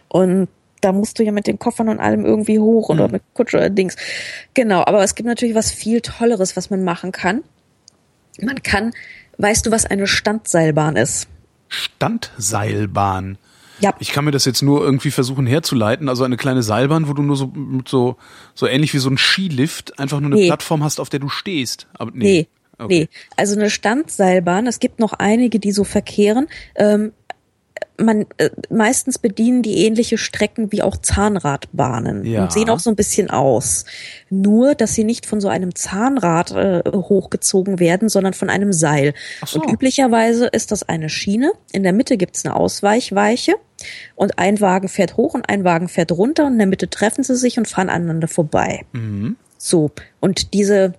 Und 0.09 0.49
da 0.81 0.91
musst 0.91 1.17
du 1.19 1.23
ja 1.23 1.31
mit 1.31 1.47
den 1.47 1.57
Koffern 1.57 1.89
und 1.89 1.99
allem 1.99 2.25
irgendwie 2.25 2.59
hoch 2.59 2.89
oder 2.89 3.07
mit 3.07 3.23
Kutsche 3.33 3.57
oder 3.57 3.69
Dings. 3.69 3.95
Genau, 4.53 4.83
aber 4.85 5.03
es 5.03 5.15
gibt 5.15 5.27
natürlich 5.27 5.55
was 5.55 5.71
viel 5.71 6.01
Tolleres, 6.01 6.57
was 6.57 6.69
man 6.69 6.83
machen 6.83 7.11
kann. 7.11 7.43
Man 8.41 8.61
kann, 8.63 8.93
weißt 9.37 9.65
du, 9.65 9.71
was 9.71 9.85
eine 9.85 10.07
Standseilbahn 10.07 10.95
ist? 10.95 11.27
Standseilbahn. 11.69 13.37
Ja. 13.81 13.93
Ich 13.99 14.11
kann 14.11 14.23
mir 14.23 14.31
das 14.31 14.45
jetzt 14.45 14.61
nur 14.61 14.81
irgendwie 14.83 15.11
versuchen 15.11 15.45
herzuleiten. 15.45 16.07
Also 16.07 16.23
eine 16.23 16.37
kleine 16.37 16.63
Seilbahn, 16.63 17.09
wo 17.09 17.13
du 17.13 17.21
nur 17.23 17.35
so 17.35 17.51
so 17.85 18.15
so 18.53 18.67
ähnlich 18.67 18.93
wie 18.93 18.99
so 18.99 19.09
ein 19.09 19.17
Skilift 19.17 19.99
einfach 19.99 20.19
nur 20.21 20.31
eine 20.31 20.39
Nee. 20.39 20.47
Plattform 20.47 20.83
hast, 20.83 20.99
auf 21.01 21.09
der 21.09 21.19
du 21.19 21.27
stehst. 21.29 21.87
Aber 21.93 22.11
nee. 22.13 22.23
Nee, 22.23 22.47
Okay. 22.77 22.99
nee. 22.99 23.09
Also 23.37 23.55
eine 23.57 23.69
Standseilbahn, 23.69 24.67
es 24.67 24.79
gibt 24.79 24.99
noch 24.99 25.13
einige, 25.13 25.59
die 25.59 25.71
so 25.71 25.83
verkehren. 25.85 26.47
Ähm, 26.75 27.11
man 27.97 28.25
äh, 28.37 28.49
meistens 28.69 29.17
bedienen 29.19 29.61
die 29.61 29.85
ähnliche 29.85 30.17
Strecken 30.17 30.71
wie 30.71 30.81
auch 30.81 30.97
Zahnradbahnen 30.97 32.25
Ja. 32.25 32.43
und 32.43 32.51
sehen 32.51 32.69
auch 32.69 32.79
so 32.79 32.89
ein 32.89 32.95
bisschen 32.95 33.29
aus. 33.29 33.85
Nur, 34.29 34.75
dass 34.75 34.93
sie 34.93 35.03
nicht 35.03 35.25
von 35.25 35.39
so 35.39 35.47
einem 35.47 35.75
Zahnrad 35.75 36.51
äh, 36.51 36.83
hochgezogen 36.85 37.79
werden, 37.79 38.09
sondern 38.09 38.33
von 38.33 38.49
einem 38.49 38.73
Seil. 38.73 39.13
So. 39.45 39.59
Und 39.61 39.71
üblicherweise 39.71 40.47
ist 40.47 40.71
das 40.71 40.83
eine 40.83 41.09
Schiene. 41.09 41.53
In 41.71 41.83
der 41.83 41.93
Mitte 41.93 42.17
gibt's 42.17 42.45
eine 42.45 42.55
Ausweichweiche 42.55 43.55
und 44.15 44.39
ein 44.39 44.59
Wagen 44.59 44.89
fährt 44.89 45.17
hoch 45.17 45.33
und 45.33 45.49
ein 45.49 45.63
Wagen 45.63 45.87
fährt 45.87 46.11
runter 46.11 46.45
und 46.45 46.53
in 46.53 46.59
der 46.59 46.67
Mitte 46.67 46.89
treffen 46.89 47.23
sie 47.23 47.35
sich 47.35 47.57
und 47.57 47.67
fahren 47.67 47.89
aneinander 47.89 48.27
vorbei. 48.27 48.81
Mhm. 48.93 49.37
So, 49.57 49.91
und 50.19 50.53
diese 50.53 50.93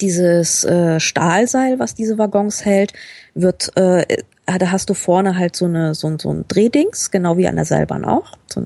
dieses 0.00 0.64
äh, 0.64 0.98
Stahlseil, 0.98 1.78
was 1.78 1.94
diese 1.94 2.18
Waggons 2.18 2.64
hält, 2.64 2.92
wird, 3.34 3.76
äh, 3.76 4.04
da 4.46 4.70
hast 4.72 4.90
du 4.90 4.94
vorne 4.94 5.36
halt 5.38 5.54
so 5.56 5.64
eine 5.66 5.94
so 5.94 6.08
ein, 6.08 6.18
so 6.18 6.30
ein 6.32 6.44
Drehdings, 6.48 7.10
genau 7.10 7.36
wie 7.36 7.46
an 7.48 7.56
der 7.56 7.64
Seilbahn 7.64 8.04
auch. 8.04 8.32
So 8.52 8.64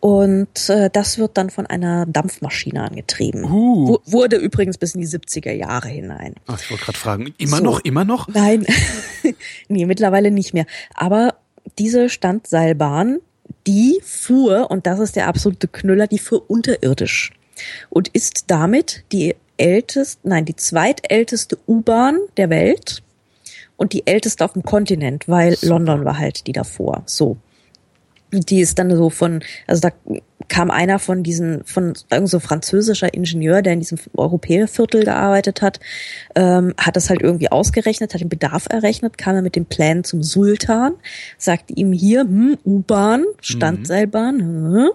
und 0.00 0.68
äh, 0.68 0.88
das 0.92 1.18
wird 1.18 1.36
dann 1.36 1.50
von 1.50 1.66
einer 1.66 2.06
Dampfmaschine 2.06 2.82
angetrieben. 2.82 3.42
Wu- 3.44 3.98
Wurde 4.04 4.36
übrigens 4.36 4.78
bis 4.78 4.94
in 4.94 5.00
die 5.00 5.06
70er 5.08 5.50
Jahre 5.52 5.88
hinein. 5.88 6.34
Ach, 6.46 6.60
ich 6.60 6.70
wollte 6.70 6.84
gerade 6.84 6.98
fragen, 6.98 7.34
immer 7.38 7.56
So. 7.58 7.64
noch, 7.64 7.80
immer 7.80 8.04
noch? 8.04 8.28
Nein, 8.28 8.66
nee, 9.68 9.86
mittlerweile 9.86 10.30
nicht 10.30 10.54
mehr. 10.54 10.66
Aber 10.94 11.34
diese 11.78 12.08
Standseilbahn, 12.08 13.18
die 13.66 13.98
fuhr, 14.04 14.70
und 14.70 14.86
das 14.86 15.00
ist 15.00 15.16
der 15.16 15.26
absolute 15.28 15.66
Knüller, 15.66 16.06
die 16.06 16.18
fuhr 16.18 16.48
unterirdisch 16.48 17.32
und 17.90 18.08
ist 18.08 18.44
damit 18.48 19.02
die 19.12 19.34
älteste, 19.56 20.28
nein, 20.28 20.44
die 20.44 20.54
zweitälteste 20.56 21.58
U-Bahn 21.66 22.18
der 22.36 22.50
Welt 22.50 23.02
und 23.76 23.92
die 23.92 24.06
älteste 24.06 24.44
auf 24.44 24.54
dem 24.54 24.62
Kontinent, 24.62 25.28
weil 25.28 25.56
London 25.62 26.04
war 26.04 26.18
halt 26.18 26.46
die 26.46 26.52
davor. 26.52 27.02
So. 27.06 27.36
Die 28.32 28.60
ist 28.60 28.78
dann 28.78 28.94
so 28.96 29.08
von, 29.08 29.40
also 29.66 29.80
da 29.80 29.92
kam 30.48 30.70
einer 30.70 30.98
von 30.98 31.22
diesen, 31.22 31.64
von 31.64 31.94
irgend 32.10 32.28
so 32.28 32.40
französischer 32.40 33.12
Ingenieur, 33.14 33.62
der 33.62 33.74
in 33.74 33.80
diesem 33.80 33.98
Europäerviertel 34.14 35.04
gearbeitet 35.04 35.62
hat, 35.62 35.80
ähm, 36.34 36.74
hat 36.76 36.96
das 36.96 37.08
halt 37.08 37.22
irgendwie 37.22 37.50
ausgerechnet, 37.50 38.14
hat 38.14 38.20
den 38.20 38.28
Bedarf 38.28 38.66
errechnet, 38.68 39.18
kam 39.18 39.36
er 39.36 39.42
mit 39.42 39.56
dem 39.56 39.64
Plan 39.64 40.04
zum 40.04 40.22
Sultan, 40.22 40.94
sagte 41.38 41.74
ihm 41.74 41.92
hier, 41.92 42.22
hm, 42.22 42.58
U-Bahn, 42.64 43.24
Standseilbahn, 43.40 44.40
hm. 44.40 44.88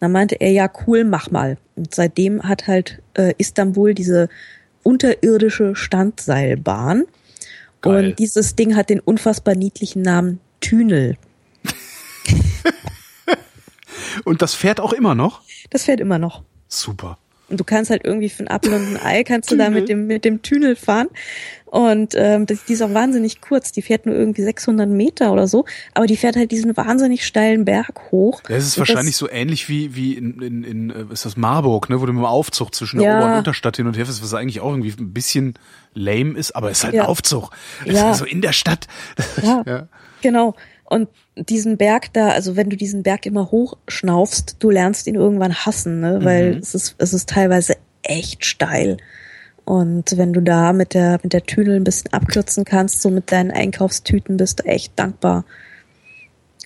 dann 0.00 0.12
meinte 0.12 0.36
er, 0.36 0.50
ja 0.50 0.70
cool, 0.86 1.04
mach 1.04 1.30
mal. 1.30 1.58
Und 1.76 1.94
seitdem 1.94 2.42
hat 2.42 2.66
halt 2.66 3.00
äh, 3.14 3.34
Istanbul 3.38 3.94
diese 3.94 4.28
unterirdische 4.82 5.74
Standseilbahn. 5.76 7.04
Geil. 7.80 8.10
Und 8.10 8.18
dieses 8.18 8.56
Ding 8.56 8.76
hat 8.76 8.90
den 8.90 9.00
unfassbar 9.00 9.54
niedlichen 9.54 10.02
Namen 10.02 10.40
Tünel. 10.60 11.16
Und 14.24 14.42
das 14.42 14.54
fährt 14.54 14.80
auch 14.80 14.92
immer 14.92 15.14
noch? 15.14 15.42
Das 15.70 15.84
fährt 15.84 16.00
immer 16.00 16.18
noch. 16.18 16.42
Super. 16.66 17.18
Und 17.48 17.58
du 17.58 17.64
kannst 17.64 17.90
halt 17.90 18.02
irgendwie 18.04 18.28
für 18.28 18.40
einen 18.40 18.48
Apfel 18.48 18.74
und 18.74 18.96
ein 18.96 19.02
Ei 19.02 19.24
kannst 19.24 19.50
du 19.50 19.56
da 19.56 19.70
mit 19.70 19.88
dem, 19.88 20.06
mit 20.06 20.24
dem 20.26 20.42
Tünel 20.42 20.76
fahren. 20.76 21.08
Und 21.64 22.14
ähm, 22.16 22.44
das, 22.46 22.64
die 22.64 22.74
ist 22.74 22.82
auch 22.82 22.92
wahnsinnig 22.94 23.40
kurz. 23.40 23.72
Die 23.72 23.82
fährt 23.82 24.04
nur 24.06 24.14
irgendwie 24.14 24.42
600 24.42 24.88
Meter 24.88 25.32
oder 25.32 25.46
so. 25.48 25.64
Aber 25.94 26.06
die 26.06 26.16
fährt 26.16 26.36
halt 26.36 26.50
diesen 26.50 26.76
wahnsinnig 26.76 27.24
steilen 27.26 27.64
Berg 27.64 28.10
hoch. 28.10 28.42
Ja, 28.48 28.56
es 28.56 28.66
ist 28.66 28.78
wahrscheinlich 28.78 29.14
das, 29.14 29.18
so 29.18 29.30
ähnlich 29.30 29.68
wie, 29.68 29.94
wie 29.94 30.14
in, 30.14 30.40
in, 30.42 30.64
in 30.64 30.90
äh, 30.90 31.12
ist 31.12 31.24
das 31.24 31.36
Marburg, 31.36 31.88
ne, 31.90 32.00
wo 32.00 32.06
du 32.06 32.12
mit 32.12 32.20
dem 32.20 32.26
Aufzug 32.26 32.74
zwischen 32.74 32.98
der 33.00 33.08
Ja. 33.10 33.18
Ober- 33.18 33.32
und 33.32 33.38
Unterstadt 33.38 33.76
hin 33.76 33.86
und 33.86 33.96
her 33.96 34.04
fährst, 34.06 34.22
was 34.22 34.34
eigentlich 34.34 34.60
auch 34.60 34.70
irgendwie 34.70 34.92
ein 34.98 35.12
bisschen 35.12 35.54
lame 35.94 36.38
ist, 36.38 36.52
aber 36.54 36.70
es 36.70 36.78
ist 36.78 36.84
halt 36.84 36.94
Ja. 36.94 37.02
ein 37.04 37.08
Aufzug. 37.08 37.50
Das 37.86 37.94
Ja. 37.94 38.10
ist 38.12 38.18
so 38.18 38.24
in 38.24 38.40
der 38.42 38.52
Stadt. 38.52 38.86
Ja, 39.42 39.62
Ja. 39.66 39.88
genau. 40.22 40.54
Und 40.88 41.08
diesen 41.36 41.76
Berg 41.76 42.12
da, 42.14 42.28
also 42.28 42.56
wenn 42.56 42.70
du 42.70 42.76
diesen 42.76 43.02
Berg 43.02 43.26
immer 43.26 43.50
hochschnaufst, 43.50 44.56
du 44.58 44.70
lernst 44.70 45.06
ihn 45.06 45.16
irgendwann 45.16 45.54
hassen, 45.54 46.00
ne? 46.00 46.20
weil 46.22 46.54
Mhm. 46.54 46.58
es 46.60 46.74
ist, 46.74 46.94
es 46.96 47.12
ist 47.12 47.28
teilweise 47.28 47.76
echt 48.02 48.46
steil. 48.46 48.96
Und 49.66 50.16
wenn 50.16 50.32
du 50.32 50.40
da 50.40 50.72
mit 50.72 50.94
der, 50.94 51.20
mit 51.22 51.34
der 51.34 51.42
Tüdel 51.42 51.76
ein 51.76 51.84
bisschen 51.84 52.10
abkürzen 52.14 52.64
kannst, 52.64 53.02
so 53.02 53.10
mit 53.10 53.30
deinen 53.30 53.50
Einkaufstüten, 53.50 54.38
bist 54.38 54.60
du 54.60 54.64
echt 54.64 54.98
dankbar. 54.98 55.44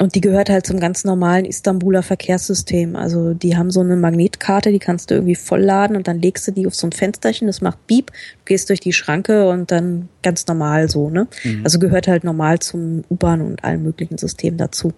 Und 0.03 0.17
die 0.17 0.21
gehört 0.21 0.51
halt 0.51 0.67
zum 0.67 0.81
ganz 0.81 1.05
normalen 1.05 1.45
Istanbuler 1.45 2.03
Verkehrssystem. 2.03 2.97
Also 2.97 3.35
die 3.35 3.57
haben 3.57 3.71
so 3.71 3.79
eine 3.79 3.95
Magnetkarte, 3.95 4.73
die 4.73 4.81
kannst 4.81 5.09
du 5.09 5.15
irgendwie 5.15 5.37
vollladen 5.37 5.97
und 5.97 6.09
dann 6.09 6.21
legst 6.21 6.49
du 6.49 6.51
die 6.51 6.67
auf 6.67 6.75
so 6.75 6.89
ein 6.89 6.93
Fensterchen, 6.93 7.47
das 7.47 7.61
macht 7.61 7.87
Beep, 7.87 8.09
du 8.11 8.45
gehst 8.45 8.69
durch 8.69 8.81
die 8.81 8.93
Schranke 8.93 9.49
und 9.49 9.71
dann 9.71 10.09
ganz 10.25 10.49
normal 10.49 10.89
so, 10.89 11.09
ne? 11.09 11.29
Also 11.63 11.79
gehört 11.79 12.09
halt 12.09 12.25
normal 12.25 12.59
zum 12.59 13.05
U-Bahn 13.11 13.43
und 13.43 13.63
allen 13.63 13.85
möglichen 13.85 14.19
Systemen 14.19 14.59
dazu. 14.59 14.93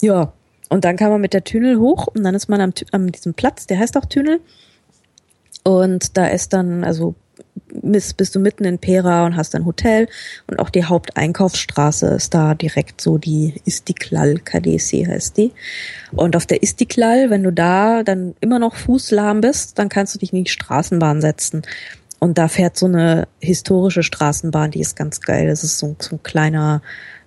Ja. 0.00 0.32
Und 0.68 0.84
dann 0.84 0.96
kann 0.96 1.10
man 1.10 1.20
mit 1.20 1.34
der 1.34 1.42
Tünel 1.42 1.80
hoch 1.80 2.06
und 2.06 2.22
dann 2.22 2.36
ist 2.36 2.48
man 2.48 2.60
am, 2.60 2.72
am 2.92 3.10
diesem 3.10 3.34
Platz, 3.34 3.66
der 3.66 3.80
heißt 3.80 3.96
auch 3.96 4.04
Tünel. 4.04 4.38
Und 5.64 6.16
da 6.16 6.28
ist 6.28 6.52
dann, 6.52 6.84
also 6.84 7.16
bist, 7.72 8.16
bist 8.16 8.34
du 8.34 8.40
mitten 8.40 8.64
in 8.64 8.78
Pera 8.78 9.24
und 9.24 9.36
hast 9.36 9.54
ein 9.54 9.64
Hotel 9.64 10.08
und 10.46 10.58
auch 10.58 10.70
die 10.70 10.84
Haupteinkaufsstraße 10.84 12.06
ist 12.08 12.34
da 12.34 12.54
direkt 12.54 13.00
so 13.00 13.18
die 13.18 13.54
Istiklal 13.64 14.38
Kadesi 14.38 15.04
heißt 15.04 15.36
die. 15.36 15.52
Und 16.12 16.36
auf 16.36 16.46
der 16.46 16.62
Istiklal, 16.62 17.30
wenn 17.30 17.42
du 17.42 17.52
da 17.52 18.02
dann 18.02 18.34
immer 18.40 18.58
noch 18.58 18.74
fußlahm 18.76 19.40
bist, 19.40 19.78
dann 19.78 19.88
kannst 19.88 20.14
du 20.14 20.18
dich 20.18 20.32
in 20.32 20.44
die 20.44 20.50
Straßenbahn 20.50 21.20
setzen. 21.20 21.62
Und 22.18 22.38
da 22.38 22.48
fährt 22.48 22.76
so 22.76 22.86
eine 22.86 23.26
historische 23.40 24.02
Straßenbahn, 24.02 24.70
die 24.70 24.80
ist 24.80 24.94
ganz 24.94 25.20
geil. 25.20 25.48
Das 25.48 25.64
ist 25.64 25.78
so, 25.78 25.96
so 25.98 26.16
ein 26.16 26.22
kleiner, 26.22 26.82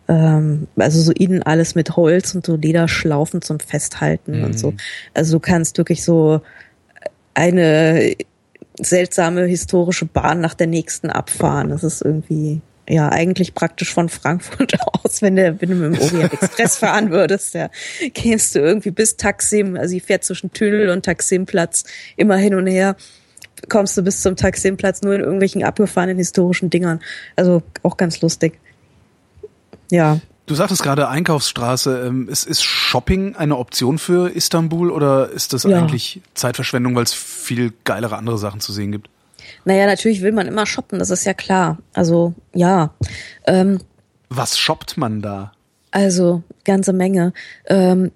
ähm, 0.08 0.68
also 0.78 1.02
so 1.02 1.12
innen 1.12 1.44
alles 1.44 1.76
mit 1.76 1.98
Holz 1.98 2.34
und 2.34 2.46
so 2.46 2.56
Lederschlaufen 2.56 3.42
zum 3.42 3.60
Festhalten 3.60 4.44
und 4.44 4.58
so. 4.58 4.74
Also 5.14 5.38
du 5.38 5.40
kannst 5.42 5.78
wirklich 5.78 6.04
so 6.04 6.42
eine 7.34 8.16
seltsame 8.80 9.46
historische 9.46 10.06
Bahn 10.06 10.42
nach 10.42 10.54
der 10.54 10.68
nächsten 10.68 11.10
abfahren. 11.10 11.70
Das 11.70 11.84
ist 11.84 12.02
irgendwie 12.02 12.62
ja 12.88 13.10
eigentlich 13.10 13.56
praktisch 13.56 13.94
von 13.94 14.10
Frankfurt 14.10 14.74
aus, 15.04 15.22
wenn, 15.22 15.36
der, 15.36 15.60
wenn 15.62 15.70
du 15.70 15.76
mit 15.76 15.98
dem 15.98 16.02
Orient 16.02 16.34
Express 16.42 16.78
fahren 16.78 17.10
würdest, 17.12 17.54
ja, 17.56 17.70
gehst 18.14 18.56
du 18.56 18.60
irgendwie 18.60 18.92
bis 18.92 19.18
Taksim, 19.18 19.76
also 19.76 19.90
sie 19.90 20.00
fährt 20.00 20.24
zwischen 20.24 20.52
Tünel 20.54 20.90
und 20.90 21.04
Taksimplatz 21.04 21.84
immer 22.16 22.36
hin 22.38 22.54
und 22.54 22.68
her, 22.68 22.96
kommst 23.70 23.98
du 23.98 24.04
bis 24.04 24.22
zum 24.22 24.36
Taksimplatz 24.36 25.02
nur 25.02 25.16
in 25.16 25.22
irgendwelchen 25.22 25.64
abgefahrenen 25.64 26.18
historischen 26.18 26.70
Dingern. 26.70 27.00
Also 27.36 27.64
auch 27.84 27.98
ganz 27.98 28.22
lustig. 28.22 28.60
Ja. 29.90 30.20
Du 30.46 30.54
sagtest 30.54 30.84
gerade 30.84 31.08
Einkaufsstraße. 31.10 32.06
Ähm, 32.08 32.30
ist, 32.30 32.46
ist 32.46 32.64
Shopping 32.64 33.36
eine 33.36 33.58
Option 33.58 33.98
für 33.98 34.30
Istanbul 34.30 34.92
oder 34.92 35.30
ist 35.30 35.54
das 35.54 35.64
Ja. 35.64 35.80
eigentlich 35.80 36.22
Zeitverschwendung, 36.36 36.96
weil 36.96 37.04
es 37.04 37.14
viel 37.46 37.74
geilere 37.84 38.18
andere 38.18 38.38
Sachen 38.38 38.60
zu 38.60 38.74
sehen 38.74 38.92
gibt? 38.92 39.10
Naja, 39.64 39.86
natürlich 39.86 40.22
will 40.22 40.32
man 40.32 40.48
immer 40.48 40.66
shoppen, 40.66 41.00
das 41.00 41.10
ist 41.10 41.26
ja 41.26 41.34
klar. 41.34 41.78
Also, 41.94 42.34
ja. 42.54 42.94
Ähm, 43.46 43.80
Was 44.30 44.58
shoppt 44.58 44.98
man 44.98 45.22
da? 45.22 45.52
Also 45.92 46.44
ganze 46.66 46.94
Menge. 46.94 47.34
Ähm, 47.68 48.12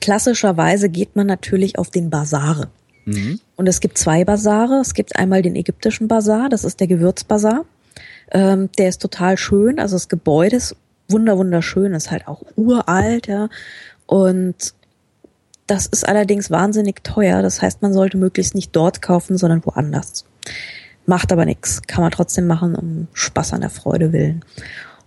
klassischerweise 0.00 0.88
geht 0.88 1.16
man 1.16 1.26
natürlich 1.26 1.78
auf 1.78 1.90
den 1.90 2.10
Basare. 2.10 2.68
Und 3.56 3.66
es 3.66 3.80
gibt 3.80 3.98
zwei 3.98 4.24
Basare. 4.24 4.80
Es 4.80 4.94
gibt 4.94 5.16
einmal 5.16 5.42
den 5.42 5.56
ägyptischen 5.56 6.08
Basar, 6.08 6.48
das 6.48 6.64
ist 6.64 6.80
der 6.80 6.86
Gewürzbasar. 6.86 7.64
Ähm, 8.30 8.70
der 8.78 8.88
ist 8.88 9.02
total 9.02 9.36
schön, 9.36 9.80
also 9.80 9.96
das 9.96 10.08
Gebäude 10.08 10.56
ist 10.56 10.76
wunder 11.08 11.36
wunderschön, 11.36 11.92
ist 11.92 12.12
halt 12.12 12.28
auch 12.28 12.42
uralt, 12.54 13.26
ja. 13.26 13.48
Und 14.06 14.74
das 15.70 15.86
ist 15.86 16.06
allerdings 16.06 16.50
wahnsinnig 16.50 17.04
teuer. 17.04 17.42
Das 17.42 17.62
heißt, 17.62 17.80
man 17.80 17.92
sollte 17.92 18.16
möglichst 18.16 18.56
nicht 18.56 18.74
dort 18.74 19.02
kaufen, 19.02 19.38
sondern 19.38 19.64
woanders. 19.64 20.24
Macht 21.06 21.30
aber 21.30 21.44
nichts. 21.44 21.82
Kann 21.86 22.02
man 22.02 22.10
trotzdem 22.10 22.48
machen, 22.48 22.74
um 22.74 23.06
Spaß 23.12 23.52
an 23.52 23.60
der 23.60 23.70
Freude 23.70 24.12
willen. 24.12 24.44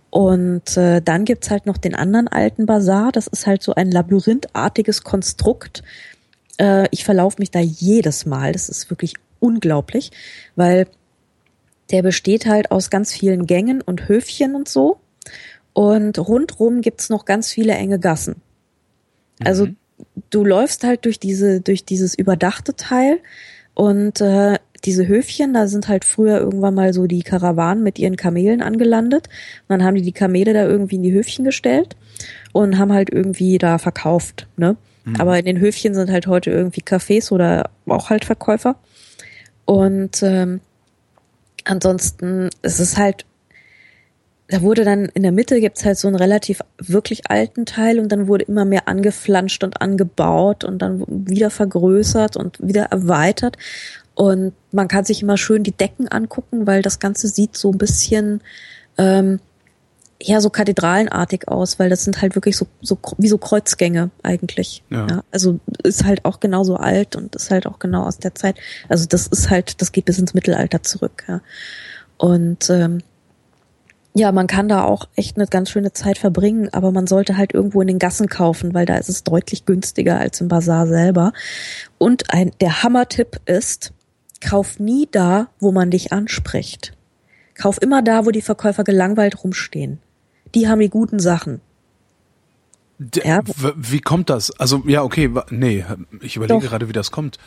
Und 0.10 0.78
äh, 0.78 1.02
dann 1.02 1.26
gibt's 1.26 1.50
halt 1.50 1.66
noch 1.66 1.78
den 1.78 1.96
anderen 1.96 2.30
alten 2.30 2.66
Bazar. 2.66 3.12
Das 3.12 3.28
ist 3.28 3.46
halt 3.46 3.62
so 3.62 3.76
ein 3.76 3.92
labyrinthartiges 3.92 5.04
Konstrukt. 5.04 5.84
Äh, 6.58 6.88
ich 6.92 7.04
verlaufe 7.04 7.40
mich 7.40 7.52
da 7.52 7.60
jedes 7.60 8.26
Mal. 8.26 8.54
Das 8.54 8.70
ist 8.70 8.90
wirklich 8.90 9.16
unglaublich, 9.42 10.12
weil 10.56 10.88
der 11.92 12.04
besteht 12.04 12.46
halt 12.46 12.72
aus 12.72 12.90
ganz 12.90 13.12
vielen 13.12 13.48
Gängen 13.48 13.82
und 13.82 14.08
Höfchen 14.08 14.56
und 14.56 14.70
so. 14.70 15.00
Und 15.74 16.18
rundrum 16.20 16.80
gibt's 16.80 17.10
noch 17.10 17.26
ganz 17.26 17.52
viele 17.52 17.74
enge 17.74 18.00
Gassen. 18.00 18.42
Also 19.44 19.68
du 20.30 20.44
läufst 20.44 20.84
halt 20.84 21.06
durch 21.06 21.20
diese, 21.20 21.62
durch 21.62 21.86
dieses 21.86 22.16
überdachte 22.16 22.76
Teil 22.76 23.20
und 23.74 24.22
äh, 24.22 24.58
diese 24.86 25.08
Höfchen, 25.08 25.54
da 25.54 25.68
sind 25.68 25.88
halt 25.88 26.04
früher 26.04 26.40
irgendwann 26.40 26.76
mal 26.76 26.94
so 26.94 27.08
die 27.08 27.24
Karawanen 27.24 27.84
mit 27.84 28.00
ihren 28.00 28.18
Kamelen 28.18 28.62
angelandet. 28.62 29.28
Und 29.68 29.70
dann 29.70 29.84
haben 29.84 29.96
die 29.96 30.02
die 30.02 30.12
Kamele 30.12 30.54
da 30.54 30.66
irgendwie 30.66 30.96
in 30.96 31.04
die 31.04 31.14
Höfchen 31.14 31.46
gestellt 31.46 31.96
und 32.52 32.78
haben 32.78 32.92
halt 32.92 33.10
irgendwie 33.10 33.58
da 33.58 33.78
verkauft, 33.78 34.48
ne? 34.58 34.76
Mhm. 35.06 35.16
Aber 35.20 35.40
in 35.40 35.46
den 35.46 35.60
Höfchen 35.60 35.94
sind 35.94 36.12
halt 36.12 36.28
heute 36.28 36.52
irgendwie 36.52 36.82
Cafés 36.82 37.32
oder 37.32 37.70
auch 37.88 38.10
halt 38.10 38.26
Verkäufer. 38.26 38.76
Und 39.66 40.22
ähm, 40.22 40.60
ansonsten 41.64 42.50
es 42.62 42.80
ist 42.80 42.98
halt 42.98 43.26
da 44.48 44.62
wurde 44.62 44.84
dann 44.84 45.06
in 45.06 45.24
der 45.24 45.32
Mitte 45.32 45.60
gibt's 45.60 45.86
halt 45.86 45.98
so 45.98 46.08
einen 46.08 46.18
relativ 46.18 46.62
wirklich 46.78 47.30
alten 47.30 47.66
Teil 47.66 48.00
und 48.00 48.12
dann 48.12 48.28
wurde 48.28 48.46
immer 48.46 48.66
mehr 48.66 48.88
angeflanscht 48.88 49.64
und 49.64 49.82
angebaut 49.82 50.64
und 50.64 50.80
dann 50.80 51.04
wieder 51.08 51.50
vergrößert 51.50 52.36
und 52.36 52.58
wieder 52.62 52.84
erweitert. 52.86 53.58
Und 54.16 54.54
man 54.72 54.88
kann 54.88 55.06
sich 55.06 55.24
immer 55.24 55.38
schön 55.38 55.64
die 55.64 55.72
Decken 55.72 56.08
angucken, 56.08 56.68
weil 56.68 56.82
das 56.82 57.00
Ganze 57.00 57.28
sieht 57.28 57.58
so 57.58 57.72
ein 57.72 57.78
bisschen 57.78 58.42
ähm, 58.98 59.40
ja 60.22 60.40
so 60.42 60.50
kathedralenartig 60.50 61.48
aus, 61.48 61.80
weil 61.80 61.90
das 61.90 62.04
sind 62.04 62.22
halt 62.22 62.36
wirklich 62.36 62.58
so, 62.58 62.68
so 62.82 62.98
wie 63.18 63.28
so 63.28 63.38
Kreuzgänge 63.38 64.12
eigentlich. 64.24 64.84
Ja. 64.90 65.08
ja. 65.08 65.24
Also 65.32 65.60
ist 65.84 66.04
halt 66.04 66.26
auch 66.26 66.40
genauso 66.40 66.76
alt 66.76 67.16
und 67.16 67.36
ist 67.36 67.50
halt 67.50 67.66
auch 67.66 67.80
genau 67.80 68.04
aus 68.04 68.20
der 68.20 68.36
Zeit. 68.36 68.58
Also 68.90 69.06
das 69.08 69.28
ist 69.28 69.50
halt, 69.50 69.82
das 69.82 69.92
geht 69.92 70.06
bis 70.06 70.20
ins 70.20 70.34
Mittelalter 70.34 70.84
zurück. 70.84 71.24
Ja. 71.28 71.42
Und 72.18 72.70
ähm, 72.70 73.02
ja, 74.16 74.32
man 74.32 74.48
kann 74.48 74.68
da 74.68 74.84
auch 74.84 75.08
echt 75.16 75.38
eine 75.38 75.48
ganz 75.48 75.72
schöne 75.72 75.92
Zeit 75.92 76.18
verbringen, 76.20 76.70
aber 76.72 76.92
man 76.92 77.08
sollte 77.08 77.36
halt 77.36 77.54
irgendwo 77.54 77.82
in 77.82 77.88
den 77.88 78.00
Gassen 78.00 78.28
kaufen, 78.28 78.74
weil 78.74 78.86
da 78.86 78.98
ist 78.98 79.10
es 79.10 79.24
deutlich 79.24 79.66
günstiger 79.66 80.20
als 80.20 80.40
im 80.40 80.48
Bazar 80.48 80.88
selber. 80.88 81.34
Und 81.98 82.32
ein, 82.32 82.52
der 82.62 82.84
Hammertipp 82.84 83.40
ist, 83.46 83.92
kauf 84.40 84.80
nie 84.80 85.08
da, 85.12 85.48
wo 85.60 85.72
man 85.72 85.90
dich 85.90 86.14
anspricht. 86.14 86.94
Kauf 87.56 87.82
immer 87.82 88.04
da, 88.04 88.26
wo 88.26 88.32
die 88.32 88.42
Verkäufer 88.42 88.84
gelangweilt 88.84 89.44
rumstehen. 89.44 90.00
Die 90.54 90.68
haben 90.68 90.80
die 90.80 90.90
guten 90.90 91.20
Sachen. 91.20 91.62
Ja. 93.24 93.42
Wie 93.76 94.00
kommt 94.00 94.30
das? 94.30 94.52
Also, 94.60 94.84
ja, 94.86 95.04
okay, 95.04 95.32
nee, 95.50 95.84
ich 96.22 96.36
überlege 96.36 96.60
Doch. 96.60 96.70
gerade, 96.70 96.88
wie 96.88 96.94
das 96.94 97.10
kommt. 97.10 97.40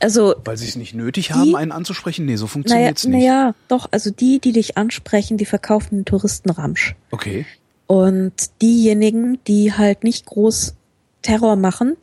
Also 0.00 0.34
weil 0.44 0.56
sie 0.56 0.68
es 0.68 0.76
nicht 0.76 0.94
nötig 0.94 1.32
haben, 1.32 1.44
die, 1.44 1.54
einen 1.56 1.72
anzusprechen? 1.72 2.26
Nee, 2.26 2.36
so 2.36 2.46
funktioniert's 2.46 3.04
naja, 3.04 3.16
nicht. 3.16 3.26
Naja, 3.26 3.54
doch, 3.68 3.88
also 3.90 4.10
die, 4.10 4.38
die 4.38 4.52
dich 4.52 4.76
ansprechen, 4.76 5.36
die 5.36 5.44
verkaufen 5.44 5.96
den 5.96 6.04
Touristen 6.04 6.50
Ramsch. 6.50 6.94
Okay. 7.10 7.46
Und 7.86 8.34
diejenigen, 8.60 9.38
die 9.46 9.72
halt 9.72 10.04
nicht 10.04 10.26
groß 10.26 10.74
Terror 11.22 11.56
machen, 11.56 11.96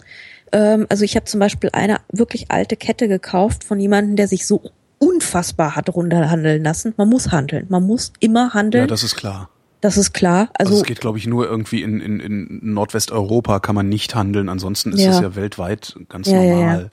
ähm, 0.52 0.88
also 0.90 1.04
ich 1.04 1.16
habe 1.16 1.26
zum 1.26 1.40
Beispiel 1.40 1.70
eine 1.74 1.98
wirklich 2.12 2.52
alte 2.52 2.76
Kette 2.76 3.08
gekauft 3.08 3.64
von 3.64 3.80
jemandem, 3.80 4.16
der 4.16 4.28
sich 4.28 4.46
so 4.46 4.72
unfassbar 5.00 5.76
hat 5.76 5.94
runterhandeln 5.94 6.64
lassen. 6.64 6.94
Man 6.98 7.10
muss 7.10 7.32
handeln, 7.32 7.66
man 7.70 7.84
muss 7.84 8.14
immer 8.20 8.54
handeln. 8.54 8.84
Ja, 8.84 8.88
das 8.88 9.04
ist 9.04 9.16
klar. 9.16 9.50
Das 9.82 9.98
ist 9.98 10.14
klar. 10.14 10.50
Also, 10.58 10.72
also 10.72 10.82
es 10.82 10.88
geht, 10.88 11.00
glaube 11.00 11.20
ich, 11.20 11.28
nur 11.28 11.48
irgendwie 11.48 11.84
in, 11.84 12.00
in, 12.00 12.20
in 12.20 12.74
Nordwesteuropa 12.74 13.60
kann 13.60 13.76
man 13.76 13.88
nicht 13.88 14.16
handeln. 14.16 14.50
Ansonsten 14.50 14.94
ist 14.94 15.06
es 15.06 15.20
ja 15.20 15.36
weltweit 15.36 15.96
ganz 16.10 16.28
ja, 16.28 16.42
normal. 16.42 16.60
Ja, 16.60 16.82
ja. 16.82 16.90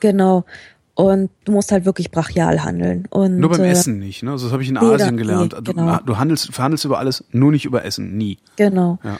Genau. 0.00 0.44
Und 0.94 1.30
du 1.44 1.52
musst 1.52 1.72
halt 1.72 1.84
wirklich 1.84 2.12
brachial 2.12 2.62
handeln. 2.62 3.06
Und, 3.10 3.38
nur 3.38 3.50
beim 3.50 3.62
äh, 3.62 3.70
Essen 3.70 3.98
nicht, 3.98 4.22
ne? 4.22 4.30
Also 4.30 4.46
das 4.46 4.52
habe 4.52 4.62
ich 4.62 4.68
in 4.68 4.76
nee, 4.76 4.80
Asien 4.80 5.16
gelernt. 5.16 5.52
Nee, 5.52 5.72
genau. 5.72 5.98
du, 5.98 6.04
du 6.04 6.18
handelst, 6.18 6.54
verhandelst 6.54 6.84
über 6.84 6.98
alles, 6.98 7.24
nur 7.32 7.50
nicht 7.50 7.64
über 7.64 7.84
Essen, 7.84 8.16
nie. 8.16 8.38
Genau. 8.56 8.98
Ja. 9.02 9.18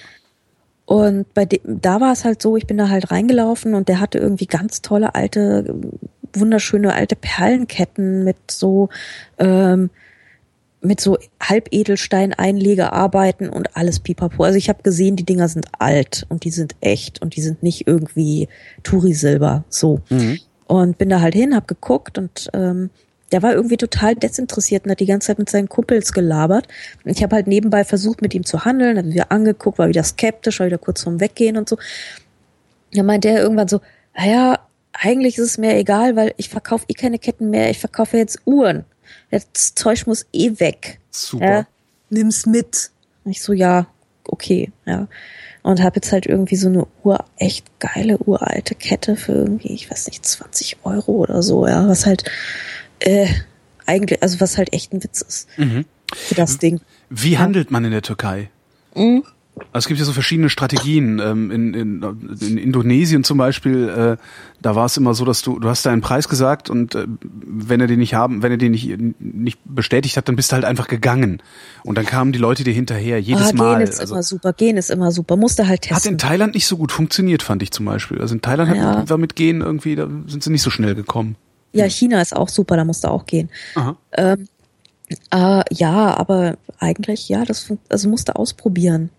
Und 0.87 1.33
bei 1.35 1.47
dem, 1.47 1.61
da 1.65 2.01
war 2.01 2.13
es 2.13 2.25
halt 2.25 2.43
so, 2.43 2.57
ich 2.57 2.69
bin 2.69 2.77
da 2.77 2.91
halt 2.91 3.11
reingelaufen 3.11 3.75
und 3.75 3.89
der 3.89 3.99
hatte 3.99 4.19
irgendwie 4.19 4.47
ganz 4.47 4.83
tolle 4.83 5.17
alte, 5.17 5.75
wunderschöne 6.33 6.93
alte 6.93 7.17
Perlenketten 7.17 8.23
mit 8.23 8.37
so 8.51 8.91
ähm, 9.39 9.91
mit 10.85 11.01
so 11.01 11.17
Halbedelstein-Einlegearbeiten 11.41 13.49
und 13.49 13.77
alles 13.77 13.99
pipapo. 14.01 14.45
Also 14.45 14.59
ich 14.59 14.69
habe 14.69 14.83
gesehen, 14.83 15.17
die 15.17 15.25
Dinger 15.25 15.49
sind 15.49 15.69
alt 15.79 16.27
und 16.29 16.45
die 16.45 16.51
sind 16.51 16.77
echt 16.81 17.23
und 17.23 17.37
die 17.37 17.41
sind 17.41 17.63
nicht 17.63 17.87
irgendwie 17.87 18.49
Touri-Silber. 18.83 19.65
So. 19.71 20.03
Mhm. 20.11 20.41
Und 20.67 20.99
bin 20.99 21.11
da 21.11 21.21
halt 21.21 21.35
hin, 21.35 21.55
hab 21.55 21.69
geguckt 21.69 22.17
und 22.17 22.49
ähm, 22.55 22.91
der 23.33 23.43
war 23.43 23.53
irgendwie 23.53 23.77
total 23.77 24.15
desinteressiert 24.15 24.85
und 24.85 24.93
hat 24.93 25.01
die 25.01 25.07
ganze 25.07 25.29
Zeit 25.29 25.39
mit 25.39 25.51
seinen 25.51 25.69
Kumpels 25.69 26.13
gelabert. 26.13 26.69
Und 27.05 27.11
ich 27.11 27.23
habe 27.23 27.35
halt 27.35 27.47
nebenbei 27.47 27.85
versucht, 27.85 28.23
mit 28.23 28.35
ihm 28.35 28.45
zu 28.45 28.65
handeln, 28.65 28.97
hab 28.97 29.07
wieder 29.07 29.33
angeguckt, 29.33 29.79
war 29.79 29.89
wieder 29.89 30.05
skeptisch, 30.05 30.61
war 30.61 30.67
wieder 30.67 30.79
kurz 30.79 31.03
vorm 31.03 31.21
Weggehen 31.21 31.57
und 31.57 31.69
so. 31.69 31.77
Dann 32.93 33.07
meinte 33.07 33.29
er 33.29 33.43
irgendwann 33.43 33.69
so, 33.69 33.81
naja, 34.17 34.61
eigentlich 34.93 35.37
ist 35.37 35.45
es 35.45 35.59
mir 35.59 35.77
egal, 35.77 36.17
weil 36.17 36.33
ich 36.37 36.49
verkaufe 36.49 36.85
eh 36.89 36.95
keine 36.95 37.19
Ketten 37.19 37.51
mehr, 37.51 37.71
ich 37.71 37.81
verkaufe 37.81 38.17
jetzt 38.17 38.41
Uhren. 38.45 38.85
Das 39.31 39.75
Zeug 39.75 40.07
muss 40.07 40.27
eh 40.33 40.61
weg. 40.61 41.01
Super. 41.11 41.45
Ja, 41.45 41.67
nimm's 42.11 42.47
mit. 42.47 42.91
Und 43.25 43.33
ich 43.33 43.43
so, 43.43 43.53
ja, 43.53 43.87
okay, 44.29 44.71
ja 44.87 45.09
und 45.65 45.83
habe 45.83 45.97
jetzt 45.97 46.13
halt 46.13 46.27
irgendwie 46.27 46.57
so 46.57 46.69
eine 46.69 46.87
ur 47.03 47.25
echt 47.37 47.81
geile 47.81 48.19
uralte 48.19 48.75
Kette 48.75 49.17
für 49.17 49.33
irgendwie, 49.33 49.73
ich 49.73 49.91
weiß 49.91 50.07
nicht, 50.07 50.25
20 50.25 50.77
Euro 50.85 51.13
oder 51.13 51.43
so, 51.43 51.67
ja, 51.67 51.89
was 51.89 52.07
halt 52.07 52.31
äh, 53.01 53.27
eigentlich, 53.87 54.23
also 54.23 54.41
was 54.41 54.59
halt 54.59 54.73
echt 54.73 54.93
ein 54.93 55.03
Witz 55.03 55.23
ist 55.23 55.49
mhm. 55.59 55.87
für 56.15 56.35
das 56.35 56.59
Ding. 56.59 56.81
Wie 57.09 57.39
handelt 57.39 57.71
man 57.71 57.85
in 57.85 57.93
der 57.93 58.03
Türkei? 58.03 58.51
Mhm. 58.95 59.25
Also 59.73 59.85
es 59.85 59.89
gibt 59.89 60.01
ja 60.01 60.07
so 60.07 60.13
verschiedene 60.13 60.51
Strategien. 60.51 61.21
Ähm, 61.21 61.51
in, 61.51 61.75
in, 61.75 62.39
in 62.41 62.59
Indonesien 62.59 63.23
zum 63.23 63.39
Beispiel, 63.39 63.89
äh, 63.89 64.17
da 64.61 64.75
war 64.75 64.87
es 64.87 64.97
immer 64.97 65.15
so, 65.15 65.25
dass 65.25 65.43
du, 65.43 65.61
du 65.61 65.69
hast 65.69 65.87
deinen 65.87 66.01
Preis 66.01 66.29
gesagt 66.29 66.71
und 66.71 66.95
äh, 66.95 67.07
wenn 67.23 67.81
er 67.81 67.87
den 67.87 68.01
nicht 68.01 68.15
haben, 68.15 68.43
wenn 68.43 68.51
er 68.51 68.59
den 68.59 68.73
nicht, 68.73 68.99
nicht 69.21 69.61
bestätigt 69.65 70.17
hat, 70.17 70.29
dann 70.29 70.35
bist 70.35 70.51
du 70.51 70.55
halt 70.55 70.65
einfach 70.65 70.89
gegangen. 70.89 71.41
Und 71.85 71.99
dann 71.99 72.05
kamen 72.05 72.33
die 72.33 72.39
Leute 72.39 72.65
dir 72.65 72.73
hinterher, 72.73 73.21
jedes 73.21 73.51
ah, 73.51 73.57
Mal. 73.57 73.79
Gehen 73.79 73.89
ist 73.89 74.01
also, 74.01 74.15
immer 74.15 74.23
super, 74.23 74.53
gehen 74.53 74.77
ist 74.77 74.91
immer 74.91 75.13
super, 75.13 75.37
musste 75.37 75.69
halt 75.69 75.83
testen. 75.83 75.97
Hat 75.97 76.07
in 76.07 76.19
Thailand 76.19 76.55
nicht 76.55 76.67
so 76.67 76.77
gut 76.77 76.91
funktioniert, 76.91 77.43
fand 77.43 77.63
ich 77.63 77.71
zum 77.71 77.87
Beispiel. 77.87 78.21
Also 78.21 78.35
in 78.35 78.43
Thailand 78.43 78.75
ja. 78.75 78.99
hat, 78.99 79.11
war 79.11 79.19
mit 79.19 79.37
Gehen 79.37 79.61
irgendwie, 79.61 79.95
da 79.95 80.09
sind 80.27 80.43
sie 80.43 80.51
nicht 80.51 80.63
so 80.63 80.71
schnell 80.71 80.97
gekommen. 80.97 81.37
Ja, 81.73 81.89
China 81.89 82.21
ist 82.21 82.35
auch 82.35 82.49
super, 82.49 82.77
da 82.77 82.85
musste 82.85 83.11
auch 83.11 83.27
gehen. 83.27 83.51
Aha. 83.75 83.97
Ähm, 84.13 84.49
äh, 85.31 85.63
ja, 85.73 86.17
aber 86.17 86.57
eigentlich, 86.79 87.29
ja, 87.29 87.45
das 87.45 87.73
also 87.89 88.09
musste 88.09 88.37
ausprobieren. 88.37 89.11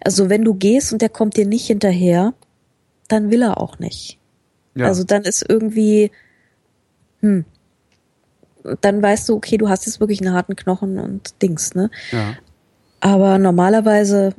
Also 0.00 0.28
wenn 0.28 0.44
du 0.44 0.54
gehst 0.54 0.92
und 0.92 1.02
der 1.02 1.08
kommt 1.08 1.36
dir 1.36 1.46
nicht 1.46 1.66
hinterher, 1.66 2.34
dann 3.08 3.30
will 3.30 3.42
er 3.42 3.60
auch 3.60 3.78
nicht. 3.78 4.18
Ja. 4.74 4.86
Also 4.86 5.04
dann 5.04 5.22
ist 5.22 5.44
irgendwie, 5.48 6.10
hm, 7.20 7.44
dann 8.80 9.02
weißt 9.02 9.28
du, 9.28 9.34
okay, 9.36 9.56
du 9.56 9.68
hast 9.68 9.86
jetzt 9.86 10.00
wirklich 10.00 10.20
einen 10.20 10.34
harten 10.34 10.56
Knochen 10.56 10.98
und 10.98 11.40
Dings, 11.42 11.74
ne? 11.74 11.90
Ja. 12.10 12.34
Aber 13.00 13.38
normalerweise, 13.38 14.34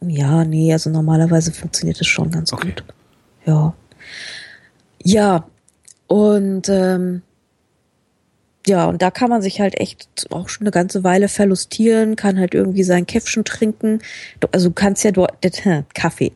ja, 0.00 0.44
nee, 0.44 0.72
also 0.72 0.90
normalerweise 0.90 1.52
funktioniert 1.52 2.00
es 2.00 2.06
schon 2.06 2.30
ganz 2.30 2.52
okay. 2.52 2.72
gut. 2.72 2.84
Ja. 3.44 3.74
Ja. 5.02 5.46
Und 6.08 6.68
ähm, 6.68 7.22
ja, 8.66 8.86
und 8.86 9.02
da 9.02 9.10
kann 9.10 9.30
man 9.30 9.42
sich 9.42 9.60
halt 9.60 9.78
echt 9.78 10.26
auch 10.30 10.48
schon 10.48 10.66
eine 10.66 10.72
ganze 10.72 11.04
Weile 11.04 11.28
verlustieren, 11.28 12.16
kann 12.16 12.38
halt 12.38 12.54
irgendwie 12.54 12.82
sein 12.82 13.06
Käffchen 13.06 13.44
trinken. 13.44 14.00
Also 14.52 14.68
du 14.68 14.74
kannst 14.74 15.04
ja 15.04 15.12
dort, 15.12 15.32
Kaffee. 15.94 16.32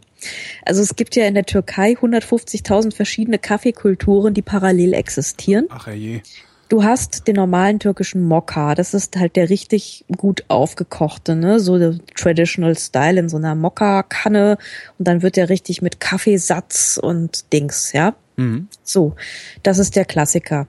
Also 0.65 0.83
es 0.83 0.97
gibt 0.97 1.17
ja 1.17 1.27
in 1.27 1.35
der 1.35 1.47
Türkei 1.47 1.93
150.000 1.93 2.95
verschiedene 2.95 3.39
Kaffeekulturen, 3.39 4.35
die 4.35 4.43
parallel 4.43 4.95
existieren. 4.95 5.67
Ach 5.71 5.89
je. 5.89 6.21
Du 6.69 6.85
hast 6.85 7.27
den 7.27 7.35
normalen 7.35 7.81
türkischen 7.81 8.23
Mokka, 8.23 8.77
das 8.77 8.95
ist 8.95 9.17
halt 9.17 9.35
der 9.35 9.51
richtig 9.51 10.05
gut 10.17 10.45
aufgekochte, 10.47 11.35
ne, 11.35 11.59
so 11.59 11.79
der 11.79 11.99
Traditional 12.15 12.79
Style 12.79 13.19
in 13.19 13.29
so 13.29 13.39
einer 13.39 13.57
Mokka-Kanne 13.57 14.57
und 14.97 15.09
dann 15.09 15.23
wird 15.23 15.35
der 15.35 15.49
richtig 15.49 15.83
mit 15.83 15.99
Kaffeesatz 15.99 16.97
und 17.03 17.53
Dings, 17.53 17.93
ja. 17.93 18.15
Mhm. 18.37 18.69
So, 18.85 19.17
das 19.65 19.79
ist 19.79 19.97
der 19.97 20.05
Klassiker 20.05 20.69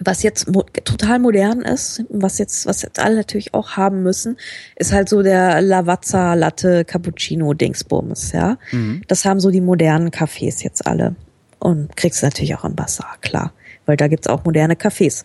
was 0.00 0.22
jetzt 0.22 0.48
mo 0.48 0.64
total 0.84 1.18
modern 1.18 1.62
ist, 1.62 2.04
was 2.08 2.38
jetzt, 2.38 2.66
was 2.66 2.82
jetzt 2.82 2.98
alle 2.98 3.16
natürlich 3.16 3.54
auch 3.54 3.70
haben 3.76 4.02
müssen, 4.02 4.36
ist 4.76 4.92
halt 4.92 5.08
so 5.08 5.22
der 5.22 5.60
Lavazza 5.60 6.34
Latte 6.34 6.84
Cappuccino 6.84 7.52
Dingsbums, 7.54 8.32
ja. 8.32 8.58
Mhm. 8.70 9.02
Das 9.08 9.24
haben 9.24 9.40
so 9.40 9.50
die 9.50 9.60
modernen 9.60 10.10
Cafés 10.10 10.62
jetzt 10.62 10.86
alle. 10.86 11.16
Und 11.58 11.96
kriegst 11.96 12.22
natürlich 12.22 12.54
auch 12.54 12.64
am 12.64 12.76
Bazaar, 12.76 13.16
klar. 13.20 13.52
Weil 13.86 13.96
da 13.96 14.06
gibt's 14.06 14.28
auch 14.28 14.44
moderne 14.44 14.74
Cafés. 14.74 15.24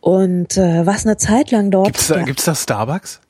Und 0.00 0.56
äh, 0.56 0.84
was 0.84 1.06
eine 1.06 1.16
Zeit 1.16 1.50
lang 1.50 1.70
dort. 1.70 1.86
Gibt's 1.86 2.08
da, 2.08 2.18
ja, 2.18 2.24
gibt's 2.24 2.44
da 2.44 2.54
Starbucks? 2.54 3.20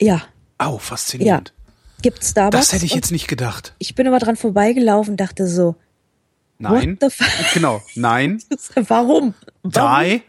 Ja. 0.00 0.22
Au, 0.58 0.78
faszinierend. 0.78 1.48
Ja. 1.56 1.72
Gibt's 2.02 2.30
Starbucks? 2.30 2.66
Das 2.66 2.72
hätte 2.72 2.84
ich 2.84 2.94
jetzt 2.94 3.10
nicht 3.10 3.26
gedacht. 3.26 3.74
Ich 3.78 3.94
bin 3.96 4.06
aber 4.06 4.18
dran 4.20 4.36
vorbeigelaufen, 4.36 5.16
dachte 5.16 5.48
so, 5.48 5.74
Nein. 6.58 6.98
Genau, 7.54 7.82
nein. 7.94 8.42
Warum? 8.74 9.34
Warum? 9.62 10.04
Die. 10.04 10.22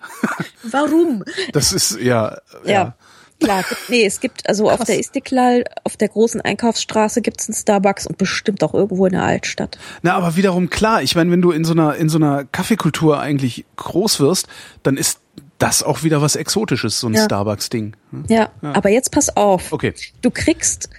Warum? 0.71 1.23
Das 1.53 1.73
ist, 1.73 1.99
ja, 1.99 2.37
ja. 2.65 2.71
ja. 2.71 2.95
klar. 3.39 3.65
Nee, 3.87 4.05
es 4.05 4.19
gibt, 4.19 4.47
also 4.47 4.69
auf 4.69 4.83
der 4.83 4.99
Istiklal, 4.99 5.63
auf 5.83 5.97
der 5.97 6.09
großen 6.09 6.39
Einkaufsstraße 6.41 7.21
gibt's 7.21 7.49
einen 7.49 7.55
Starbucks 7.55 8.05
und 8.05 8.17
bestimmt 8.17 8.63
auch 8.63 8.75
irgendwo 8.75 9.07
in 9.07 9.13
der 9.13 9.23
Altstadt. 9.23 9.79
Na, 10.03 10.13
aber 10.13 10.35
wiederum 10.35 10.69
klar, 10.69 11.01
ich 11.01 11.15
meine, 11.15 11.31
wenn 11.31 11.41
du 11.41 11.51
in 11.51 11.65
so 11.65 11.73
einer, 11.73 11.95
in 11.95 12.09
so 12.09 12.19
einer 12.19 12.45
Kaffeekultur 12.45 13.19
eigentlich 13.19 13.65
groß 13.77 14.19
wirst, 14.19 14.47
dann 14.83 14.97
ist 14.97 15.19
das 15.57 15.83
auch 15.83 16.03
wieder 16.03 16.21
was 16.21 16.35
Exotisches, 16.35 16.99
so 16.99 17.07
ein 17.07 17.13
Ja. 17.15 17.25
Starbucks-Ding. 17.25 17.95
Hm? 18.11 18.25
Ja, 18.27 18.51
aber 18.61 18.89
jetzt 18.89 19.11
pass 19.11 19.35
auf. 19.35 19.71
Okay. 19.71 19.93
Du 20.21 20.31
kriegst 20.31 20.89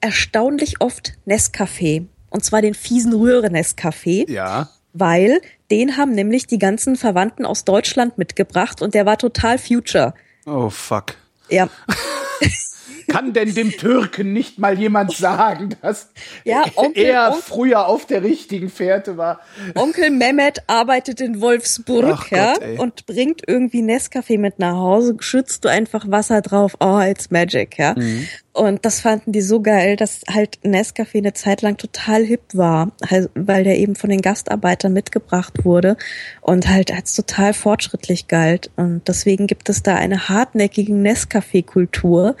erstaunlich 0.00 0.80
oft 0.80 1.14
Nescafé. 1.26 2.06
Und 2.32 2.44
zwar 2.44 2.62
den 2.62 2.74
fiesen 2.74 3.12
Röhre-Nescafé. 3.12 4.30
Ja. 4.30 4.70
Weil 4.94 5.40
den 5.70 5.96
haben 5.96 6.12
nämlich 6.12 6.46
die 6.46 6.58
ganzen 6.58 6.96
Verwandten 6.96 7.46
aus 7.46 7.64
Deutschland 7.64 8.18
mitgebracht 8.18 8.82
und 8.82 8.94
der 8.94 9.06
war 9.06 9.18
total 9.18 9.58
future. 9.58 10.14
Oh, 10.46 10.68
fuck. 10.70 11.14
Ja. 11.48 11.68
Kann 13.08 13.32
denn 13.32 13.54
dem 13.54 13.70
Türken 13.72 14.32
nicht 14.32 14.58
mal 14.58 14.78
jemand 14.78 15.16
sagen, 15.16 15.70
dass 15.82 16.10
Ja, 16.44 16.64
Onkel- 16.76 17.04
er 17.04 17.28
Onkel- 17.28 17.42
früher 17.42 17.86
auf 17.86 18.06
der 18.06 18.22
richtigen 18.22 18.68
Fährte 18.70 19.16
war? 19.16 19.40
Onkel 19.74 20.10
Mehmet 20.10 20.62
arbeitet 20.66 21.20
in 21.20 21.40
Wolfsburg, 21.40 22.04
Ach 22.12 22.30
Gott, 22.30 22.38
ja, 22.38 22.54
ey. 22.60 22.78
und 22.78 23.06
bringt 23.06 23.42
irgendwie 23.46 23.82
Nescafé 23.82 24.38
mit 24.38 24.58
nach 24.58 24.76
Hause, 24.76 25.16
schützt 25.20 25.64
du 25.64 25.68
einfach 25.68 26.10
Wasser 26.10 26.40
drauf, 26.42 26.76
oh, 26.80 27.00
it's 27.00 27.30
magic, 27.30 27.78
ja. 27.78 27.94
Mhm. 27.96 28.26
Und 28.54 28.84
das 28.84 29.00
fanden 29.00 29.32
die 29.32 29.40
so 29.40 29.62
geil, 29.62 29.96
dass 29.96 30.20
halt 30.30 30.58
Nescafé 30.62 31.16
eine 31.18 31.32
Zeit 31.32 31.62
lang 31.62 31.78
total 31.78 32.22
hip 32.22 32.42
war, 32.52 32.92
halt, 33.08 33.30
weil 33.34 33.64
der 33.64 33.78
eben 33.78 33.94
von 33.96 34.10
den 34.10 34.20
Gastarbeitern 34.20 34.92
mitgebracht 34.92 35.64
wurde 35.64 35.96
und 36.42 36.68
halt 36.68 36.92
als 36.92 37.14
total 37.14 37.54
fortschrittlich 37.54 38.28
galt. 38.28 38.70
Und 38.76 39.08
deswegen 39.08 39.46
gibt 39.46 39.70
es 39.70 39.82
da 39.82 39.94
eine 39.94 40.28
hartnäckige 40.28 40.92
Nescafé-Kultur. 40.92 42.36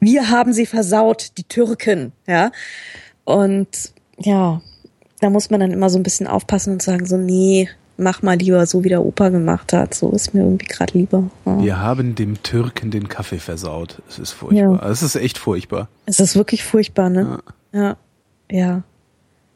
Wir 0.00 0.30
haben 0.30 0.52
sie 0.52 0.66
versaut, 0.66 1.32
die 1.38 1.44
Türken, 1.44 2.12
ja. 2.26 2.50
Und 3.24 3.92
ja, 4.18 4.60
da 5.20 5.30
muss 5.30 5.50
man 5.50 5.60
dann 5.60 5.72
immer 5.72 5.90
so 5.90 5.98
ein 5.98 6.02
bisschen 6.02 6.26
aufpassen 6.26 6.72
und 6.74 6.82
sagen 6.82 7.06
so, 7.06 7.16
nee, 7.16 7.68
mach 7.96 8.22
mal 8.22 8.36
lieber 8.36 8.64
so, 8.66 8.84
wie 8.84 8.88
der 8.88 9.04
Opa 9.04 9.30
gemacht 9.30 9.72
hat. 9.72 9.94
So 9.94 10.10
ist 10.10 10.34
mir 10.34 10.42
irgendwie 10.42 10.66
gerade 10.66 10.96
lieber. 10.96 11.30
Ja. 11.44 11.62
Wir 11.62 11.80
haben 11.80 12.14
dem 12.14 12.42
Türken 12.42 12.90
den 12.90 13.08
Kaffee 13.08 13.38
versaut. 13.38 14.02
Es 14.08 14.18
ist 14.18 14.32
furchtbar. 14.32 14.82
Ja. 14.82 14.90
Es 14.90 15.02
ist 15.02 15.16
echt 15.16 15.38
furchtbar. 15.38 15.88
Es 16.06 16.20
ist 16.20 16.36
wirklich 16.36 16.64
furchtbar, 16.64 17.10
ne? 17.10 17.40
Ja. 17.72 17.96
Ja. 18.50 18.82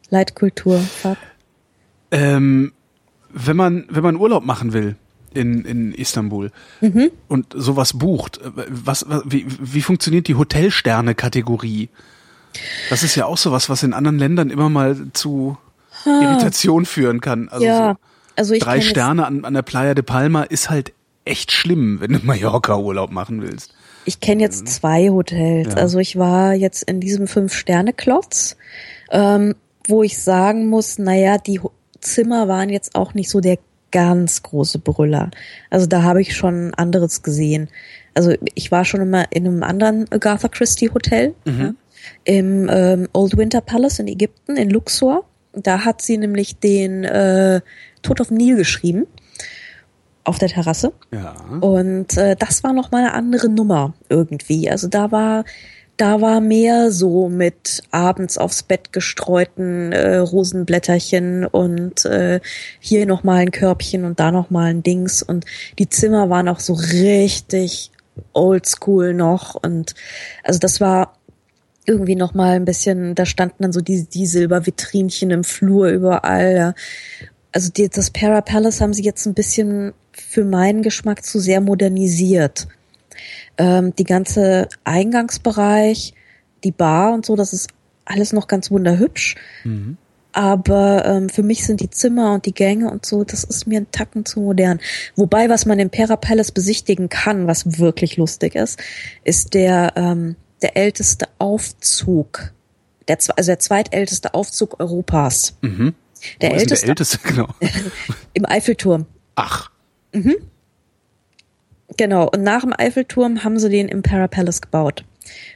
Leitkultur. 0.09 0.79
Fuck. 0.79 1.19
Ähm, 2.11 2.73
wenn 3.33 3.57
man, 3.57 3.87
wenn 3.89 4.03
man 4.03 4.17
Urlaub 4.17 4.45
machen 4.45 4.73
will 4.73 4.97
in, 5.35 5.65
in 5.65 5.93
Istanbul 5.95 6.51
Mhm. 6.81 7.11
und 7.29 7.47
sowas 7.55 7.93
bucht, 7.99 8.41
was, 8.69 9.07
wie, 9.25 9.47
wie 9.61 9.83
funktioniert 9.83 10.29
die 10.29 10.35
Hotelsterne-Kategorie? 10.35 11.89
Das 12.89 13.03
ist 13.03 13.15
ja 13.15 13.27
auch 13.27 13.39
sowas, 13.39 13.69
was 13.69 13.83
in 13.83 13.93
anderen 13.93 14.19
Ländern 14.19 14.51
immer 14.51 14.69
mal 14.69 14.97
zu 15.13 15.57
Irritation 16.05 16.87
führen 16.87 17.21
kann. 17.21 17.49
Also 17.49 17.65
ja. 17.65 17.93
so 17.93 17.99
Also 18.37 18.55
drei 18.59 18.81
Sterne 18.81 19.27
an, 19.27 19.45
an 19.45 19.55
der 19.55 19.63
Playa 19.63 19.95
de 19.95 20.03
Palma 20.03 20.43
ist 20.43 20.71
halt 20.71 20.93
echt 21.25 21.53
schlimm, 21.53 22.01
wenn 22.01 22.13
du 22.13 22.19
Mallorca-Urlaub 22.23 23.11
machen 23.11 23.43
willst. 23.43 23.75
Ich 24.07 24.21
kenne 24.21 24.43
jetzt 24.43 24.67
zwei 24.67 25.11
Hotels. 25.11 25.75
Ja. 25.75 25.75
Also 25.75 25.99
ich 25.99 26.17
war 26.17 26.55
jetzt 26.55 26.83
in 26.85 27.01
diesem 27.01 27.27
Fünf-Sterne-Klotz, 27.27 28.57
ähm, 29.11 29.55
wo 29.87 30.03
ich 30.03 30.19
sagen 30.19 30.69
muss, 30.69 30.99
naja, 30.99 31.37
die 31.39 31.61
Zimmer 32.01 32.49
waren 32.49 32.71
jetzt 32.71 32.95
auch 32.95 33.13
nicht 33.13 33.29
so 33.29 33.41
der 33.41 33.59
ganz 33.91 34.43
große 34.43 34.79
Brüller. 34.79 35.31
Also 35.71 35.87
da 35.87 36.03
habe 36.03 36.21
ich 36.21 36.37
schon 36.37 36.75
anderes 36.75 37.23
gesehen. 37.23 37.69
Also 38.15 38.35
ich 38.55 38.71
war 38.71 38.85
schon 38.85 39.01
immer 39.01 39.31
in 39.31 39.47
einem 39.47 39.63
anderen 39.63 40.07
Agatha 40.11 40.49
Christie 40.49 40.91
Hotel, 40.91 41.35
ja, 41.45 41.75
im 42.25 42.69
ähm, 42.71 43.09
Old 43.13 43.37
Winter 43.37 43.61
Palace 43.61 43.99
in 44.01 44.09
Ägypten, 44.09 44.57
in 44.57 44.71
Luxor. 44.71 45.25
Da 45.53 45.85
hat 45.85 46.03
sie 46.03 46.17
nämlich 46.17 46.59
den 46.59 47.05
äh, 47.05 47.61
Tod 48.03 48.21
auf 48.21 48.31
Nil 48.31 48.57
geschrieben, 48.57 49.07
auf 50.25 50.39
der 50.39 50.49
Terrasse. 50.49 50.93
Ja. 51.13 51.35
Und 51.61 52.17
äh, 52.17 52.37
das 52.37 52.63
war 52.63 52.73
noch 52.73 52.91
mal 52.91 52.99
eine 52.99 53.15
andere 53.15 53.49
Nummer 53.49 53.95
irgendwie. 54.09 54.71
Also 54.71 54.89
da 54.89 55.11
war 55.13 55.45
da 56.01 56.23
war 56.23 56.41
mehr 56.41 56.91
so 56.91 57.29
mit 57.29 57.83
abends 57.91 58.39
aufs 58.39 58.63
Bett 58.63 58.91
gestreuten 58.93 59.93
äh, 59.93 60.17
Rosenblätterchen 60.17 61.45
und 61.45 62.07
äh, 62.07 62.41
hier 62.79 63.05
noch 63.05 63.23
mal 63.23 63.37
ein 63.37 63.51
Körbchen 63.51 64.07
und 64.07 64.19
da 64.19 64.33
noch 64.33 64.49
mal 64.49 64.71
ein 64.71 64.83
Dings 64.83 65.23
und 65.23 65.45
die 65.79 65.91
Zimmer 65.91 66.31
waren 66.31 66.49
auch 66.49 66.61
so 66.61 66.73
richtig 66.73 67.91
oldschool 68.33 69.13
noch 69.13 69.57
und 69.57 69.95
also 70.43 70.59
das 70.59 70.81
war 70.81 71.19
irgendwie 71.85 72.17
noch 72.17 72.33
mal 72.33 72.53
ein 72.53 72.65
bisschen, 72.65 73.15
da 73.15 73.27
standen 73.27 73.63
dann 73.63 73.73
so 73.73 73.81
die, 73.81 74.05
die 74.05 74.27
Silbervitrinchen 74.27 75.31
im 75.31 75.45
Flur 75.45 75.89
überall. 75.89 76.57
Ja. 76.57 76.75
Also 77.53 77.71
die, 77.71 77.89
das 77.89 78.11
Para 78.11 78.41
Palace 78.43 78.81
haben 78.81 78.95
sie 78.95 79.03
jetzt 79.03 79.27
ein 79.27 79.35
bisschen 79.35 79.93
für 80.13 80.45
meinen 80.45 80.83
Geschmack 80.83 81.25
zu 81.25 81.41
sehr 81.41 81.61
modernisiert. 81.61 82.69
Ähm, 83.61 83.95
die 83.95 84.05
ganze 84.05 84.69
Eingangsbereich, 84.85 86.15
die 86.65 86.73
Bar 86.73 87.13
und 87.13 87.27
so, 87.27 87.37
das 87.37 87.53
ist 87.53 87.69
alles 88.07 88.33
noch 88.33 88.49
ganz 88.49 88.71
wunderhübsch. 88.71 89.37
Aber 90.33 91.05
ähm, 91.05 91.29
für 91.29 91.43
mich 91.43 91.67
sind 91.67 91.81
die 91.81 91.91
Zimmer 91.91 92.33
und 92.33 92.47
die 92.47 92.55
Gänge 92.55 92.91
und 92.91 93.05
so, 93.05 93.23
das 93.23 93.45
ist 93.45 93.67
mir 93.67 93.81
ein 93.81 93.91
Tacken 93.91 94.25
zu 94.25 94.41
modern. 94.41 94.81
Wobei, 95.15 95.51
was 95.51 95.67
man 95.67 95.79
im 95.79 95.91
Pera 95.91 96.17
Palace 96.17 96.53
besichtigen 96.53 97.11
kann, 97.11 97.47
was 97.47 97.79
wirklich 97.79 98.17
lustig 98.17 98.55
ist, 98.55 98.81
ist 99.25 99.53
der, 99.53 99.93
ähm, 99.97 100.37
der 100.63 100.79
älteste 100.79 101.29
Aufzug. 101.39 102.53
Der, 103.09 103.19
also 103.37 103.51
der 103.51 103.59
zweitälteste 103.59 104.33
Aufzug 104.33 104.81
Europas. 104.81 105.57
Mhm. 105.61 105.95
Der 106.41 106.53
älteste 106.53 106.87
der 106.87 106.89
älteste, 106.91 107.19
genau. 107.25 107.49
im 108.33 108.47
Eiffelturm. 108.47 109.05
Ach, 109.35 109.71
Genau, 111.97 112.29
und 112.29 112.43
nach 112.43 112.63
dem 112.63 112.75
Eiffelturm 112.77 113.45
haben 113.45 113.59
sie 113.59 113.69
den 113.69 113.89
im 113.89 114.03
Para 114.03 114.29
Palace 114.29 114.61
gebaut. 114.61 115.05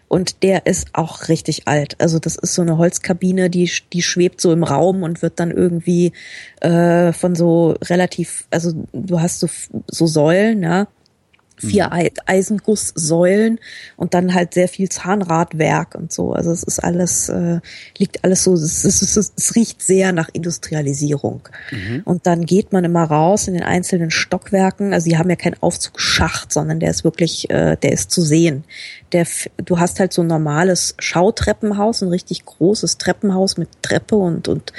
Und 0.09 0.43
der 0.43 0.67
ist 0.67 0.89
auch 0.93 1.29
richtig 1.29 1.67
alt. 1.67 1.97
Also 2.01 2.19
das 2.19 2.37
ist 2.37 2.55
so 2.55 2.63
eine 2.63 2.79
Holzkabine, 2.79 3.51
die, 3.51 3.71
die 3.93 4.03
schwebt 4.03 4.41
so 4.41 4.53
im 4.53 4.63
Raum 4.63 5.03
und 5.03 5.23
wird 5.23 5.41
dann 5.41 5.51
irgendwie 5.51 6.13
äh, 6.61 7.13
von 7.13 7.35
so 7.35 7.75
relativ, 7.83 8.47
also 8.51 8.73
du 8.93 9.21
hast 9.21 9.41
so, 9.41 9.49
so 9.91 10.07
Säulen, 10.07 10.63
ja, 10.63 10.87
vier 11.57 11.93
Ei- 11.93 12.11
Eisengusssäulen 12.27 13.61
und 13.97 14.15
dann 14.15 14.35
halt 14.35 14.55
sehr 14.55 14.69
viel 14.69 14.89
Zahnradwerk 14.89 15.95
und 15.95 16.13
so. 16.13 16.33
Also 16.33 16.51
es 16.51 16.63
ist 16.63 16.81
alles, 16.81 17.29
äh, 17.29 17.61
liegt 17.97 18.25
alles 18.25 18.45
so, 18.45 18.55
es, 18.55 18.85
es, 18.85 19.03
es, 19.03 19.33
es 19.37 19.55
riecht 19.55 19.83
sehr 19.83 20.13
nach 20.13 20.29
Industrialisierung. 20.33 21.49
Und 22.05 22.27
dann 22.27 22.45
geht 22.45 22.73
man 22.73 22.85
immer 22.85 23.05
raus 23.05 23.47
in 23.49 23.55
den 23.55 23.63
einzelnen 23.63 24.11
Stockwerken. 24.11 24.93
Also 24.93 25.09
die 25.09 25.17
haben 25.17 25.31
ja 25.31 25.37
keinen 25.37 25.57
Aufzugsschacht, 25.63 26.53
sondern 26.53 26.81
der 26.81 26.91
ist 26.91 27.05
wirklich, 27.05 27.49
äh, 27.51 27.77
der 27.77 27.93
ist 27.93 28.11
zu 28.11 28.23
sehen. 28.23 28.65
Der, 29.13 29.27
du 29.65 29.79
hast 29.79 30.01
halt 30.01 30.13
so 30.13 30.23
ein 30.23 30.27
normales 30.27 30.97
Schautreppenhaus, 30.99 32.03
ein 32.03 32.09
richtig 32.09 32.45
großes 32.45 32.99
Treppenhaus 32.99 33.57
mit 33.59 33.69
Treppe 33.81 34.17
und 34.17 34.49
und 34.49 34.73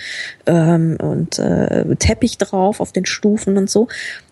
ähm, 0.46 0.98
und 1.02 1.40
äh, 1.40 1.96
Teppich 1.96 2.38
drauf 2.38 2.82
auf 2.82 2.92
den 2.92 3.06
Stufen 3.06 3.58
und 3.58 3.70
so. 3.70 3.88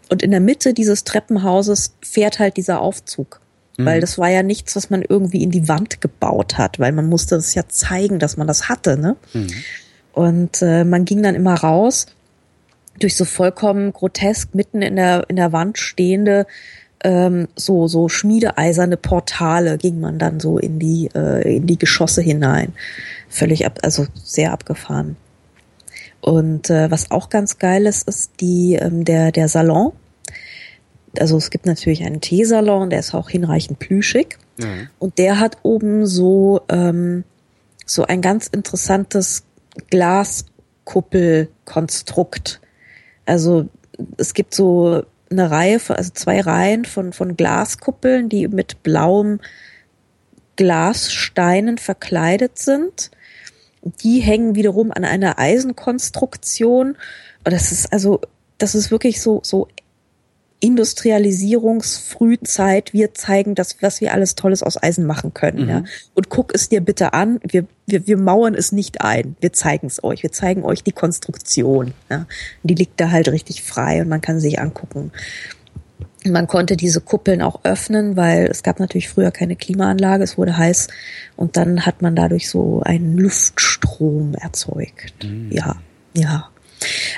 Und 0.09 0.21
in 0.21 0.31
der 0.31 0.39
Mitte 0.39 0.73
dieses 0.73 1.03
Treppenhauses 1.03 1.95
fährt 2.01 2.39
halt 2.39 2.57
dieser 2.57 2.81
Aufzug. 2.81 3.39
Weil 3.85 4.01
das 4.01 4.19
war 4.19 4.29
ja 4.29 4.43
nichts, 4.43 4.75
was 4.75 4.91
man 4.91 5.01
irgendwie 5.01 5.41
in 5.41 5.49
die 5.49 5.67
Wand 5.67 5.99
gebaut 5.99 6.59
hat, 6.59 6.79
weil 6.79 6.91
man 6.91 7.07
musste 7.07 7.35
das 7.35 7.55
ja 7.55 7.63
zeigen, 7.67 8.19
dass 8.19 8.37
man 8.37 8.45
das 8.45 8.69
hatte, 8.69 8.97
ne? 8.97 9.15
Und 10.13 10.61
äh, 10.61 10.83
man 10.83 11.05
ging 11.05 11.23
dann 11.23 11.33
immer 11.33 11.55
raus 11.55 12.05
durch 12.99 13.15
so 13.15 13.25
vollkommen 13.25 13.91
grotesk 13.91 14.53
mitten 14.53 14.83
in 14.83 14.95
der 14.95 15.27
in 15.27 15.37
der 15.37 15.51
Wand 15.51 15.79
stehende 15.79 16.45
ähm, 17.03 17.47
so 17.55 17.87
so 17.87 18.09
schmiedeeiserne 18.09 18.97
Portale 18.97 19.79
ging 19.79 19.99
man 19.99 20.19
dann 20.19 20.39
so 20.39 20.59
in 20.59 20.77
die 20.77 21.09
äh, 21.15 21.57
in 21.57 21.65
die 21.65 21.79
Geschosse 21.79 22.21
hinein, 22.21 22.73
völlig 23.29 23.65
ab, 23.65 23.79
also 23.81 24.05
sehr 24.23 24.53
abgefahren. 24.53 25.15
Und 26.23 26.69
äh, 26.69 26.89
was 26.89 27.11
auch 27.11 27.29
ganz 27.29 27.57
geil 27.57 27.85
ist, 27.85 28.07
ist 28.07 28.31
die 28.39 28.75
ähm, 28.75 29.03
der 29.03 29.33
der 29.33 29.49
Salon. 29.49 29.91
Also 31.19 31.35
es 31.35 31.49
gibt 31.49 31.65
natürlich 31.65 32.05
einen 32.05 32.21
Teesalon, 32.21 32.89
der 32.89 32.99
ist 32.99 33.13
auch 33.13 33.29
hinreichend 33.29 33.79
plüschig. 33.79 34.37
Und 34.99 35.17
der 35.17 35.41
hat 35.41 35.57
oben 35.63 36.05
so 36.05 36.61
ähm, 36.69 37.25
so 37.85 38.05
ein 38.05 38.21
ganz 38.21 38.47
interessantes 38.47 39.43
Glaskuppelkonstrukt. 39.89 42.61
Also 43.25 43.67
es 44.17 44.33
gibt 44.33 44.55
so 44.55 45.03
eine 45.29 45.51
Reihe, 45.51 45.79
von, 45.79 45.97
also 45.97 46.11
zwei 46.13 46.39
Reihen 46.39 46.85
von, 46.85 47.11
von 47.11 47.35
Glaskuppeln, 47.35 48.29
die 48.29 48.47
mit 48.47 48.81
blauem 48.81 49.41
Glassteinen 50.55 51.77
verkleidet 51.77 52.59
sind. 52.59 53.11
Die 53.83 54.19
hängen 54.19 54.55
wiederum 54.55 54.91
an 54.91 55.05
einer 55.05 55.39
Eisenkonstruktion. 55.39 56.97
Das 57.43 57.71
ist 57.71 57.91
also, 57.91 58.21
das 58.57 58.75
ist 58.75 58.91
wirklich 58.91 59.21
so, 59.21 59.41
so 59.43 59.67
Industrialisierungsfrühzeit, 60.63 62.93
wir 62.93 63.13
zeigen 63.13 63.53
das, 63.53 63.75
was 63.81 63.99
wir 63.99 64.13
alles 64.13 64.35
Tolles 64.35 64.63
aus 64.63 64.81
Eisen 64.81 65.05
machen 65.05 65.33
können. 65.33 65.63
Mhm. 65.63 65.69
Ja. 65.69 65.83
Und 66.13 66.29
guck 66.29 66.55
es 66.55 66.69
dir 66.69 66.79
bitte 66.79 67.11
an. 67.11 67.41
Wir, 67.43 67.65
wir, 67.85 68.07
wir 68.07 68.17
mauern 68.17 68.55
es 68.55 68.71
nicht 68.71 69.01
ein. 69.01 69.35
Wir 69.41 69.51
zeigen 69.51 69.87
es 69.87 70.01
euch. 70.05 70.23
Wir 70.23 70.31
zeigen 70.31 70.63
euch 70.63 70.81
die 70.81 70.93
Konstruktion. 70.93 71.93
Ja. 72.09 72.27
Die 72.63 72.75
liegt 72.75 73.01
da 73.01 73.11
halt 73.11 73.27
richtig 73.27 73.61
frei 73.61 74.01
und 74.01 74.07
man 74.07 74.21
kann 74.21 74.39
sich 74.39 74.59
angucken. 74.59 75.11
Man 76.25 76.47
konnte 76.47 76.77
diese 76.77 77.01
Kuppeln 77.01 77.41
auch 77.41 77.61
öffnen, 77.63 78.15
weil 78.15 78.45
es 78.45 78.63
gab 78.63 78.79
natürlich 78.79 79.09
früher 79.09 79.31
keine 79.31 79.55
Klimaanlage, 79.55 80.23
es 80.23 80.37
wurde 80.37 80.57
heiß 80.57 80.87
und 81.35 81.57
dann 81.57 81.85
hat 81.85 82.01
man 82.01 82.15
dadurch 82.15 82.49
so 82.49 82.81
einen 82.83 83.17
Luftstrom 83.17 84.33
erzeugt. 84.35 85.13
Ja, 85.49 85.75
ja. 86.15 86.49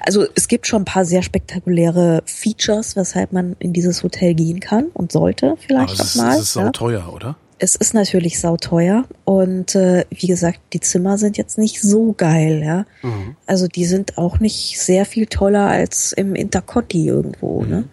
Also 0.05 0.25
es 0.35 0.47
gibt 0.47 0.67
schon 0.67 0.83
ein 0.83 0.85
paar 0.85 1.05
sehr 1.05 1.23
spektakuläre 1.23 2.21
Features, 2.25 2.95
weshalb 2.95 3.33
man 3.33 3.55
in 3.59 3.73
dieses 3.73 4.03
Hotel 4.03 4.33
gehen 4.33 4.59
kann 4.59 4.85
und 4.93 5.11
sollte 5.11 5.55
vielleicht 5.59 5.93
es 5.93 5.99
auch 5.99 6.05
ist, 6.05 6.15
mal. 6.15 6.35
es 6.35 6.41
ist 6.41 6.55
ja. 6.55 6.69
teuer, 6.71 7.13
oder? 7.13 7.35
Es 7.57 7.75
ist 7.75 7.93
natürlich 7.93 8.41
sauteuer 8.41 9.05
und 9.23 9.75
äh, 9.75 10.05
wie 10.09 10.27
gesagt, 10.27 10.59
die 10.73 10.81
Zimmer 10.81 11.17
sind 11.17 11.37
jetzt 11.37 11.57
nicht 11.57 11.81
so 11.81 12.13
geil, 12.15 12.61
ja. 12.63 12.85
Mhm. 13.01 13.37
Also 13.47 13.67
die 13.67 13.85
sind 13.85 14.17
auch 14.17 14.39
nicht 14.39 14.79
sehr 14.79 15.05
viel 15.05 15.25
toller 15.25 15.67
als 15.67 16.11
im 16.11 16.35
Intercotti 16.35 17.07
irgendwo, 17.07 17.63
ne? 17.63 17.85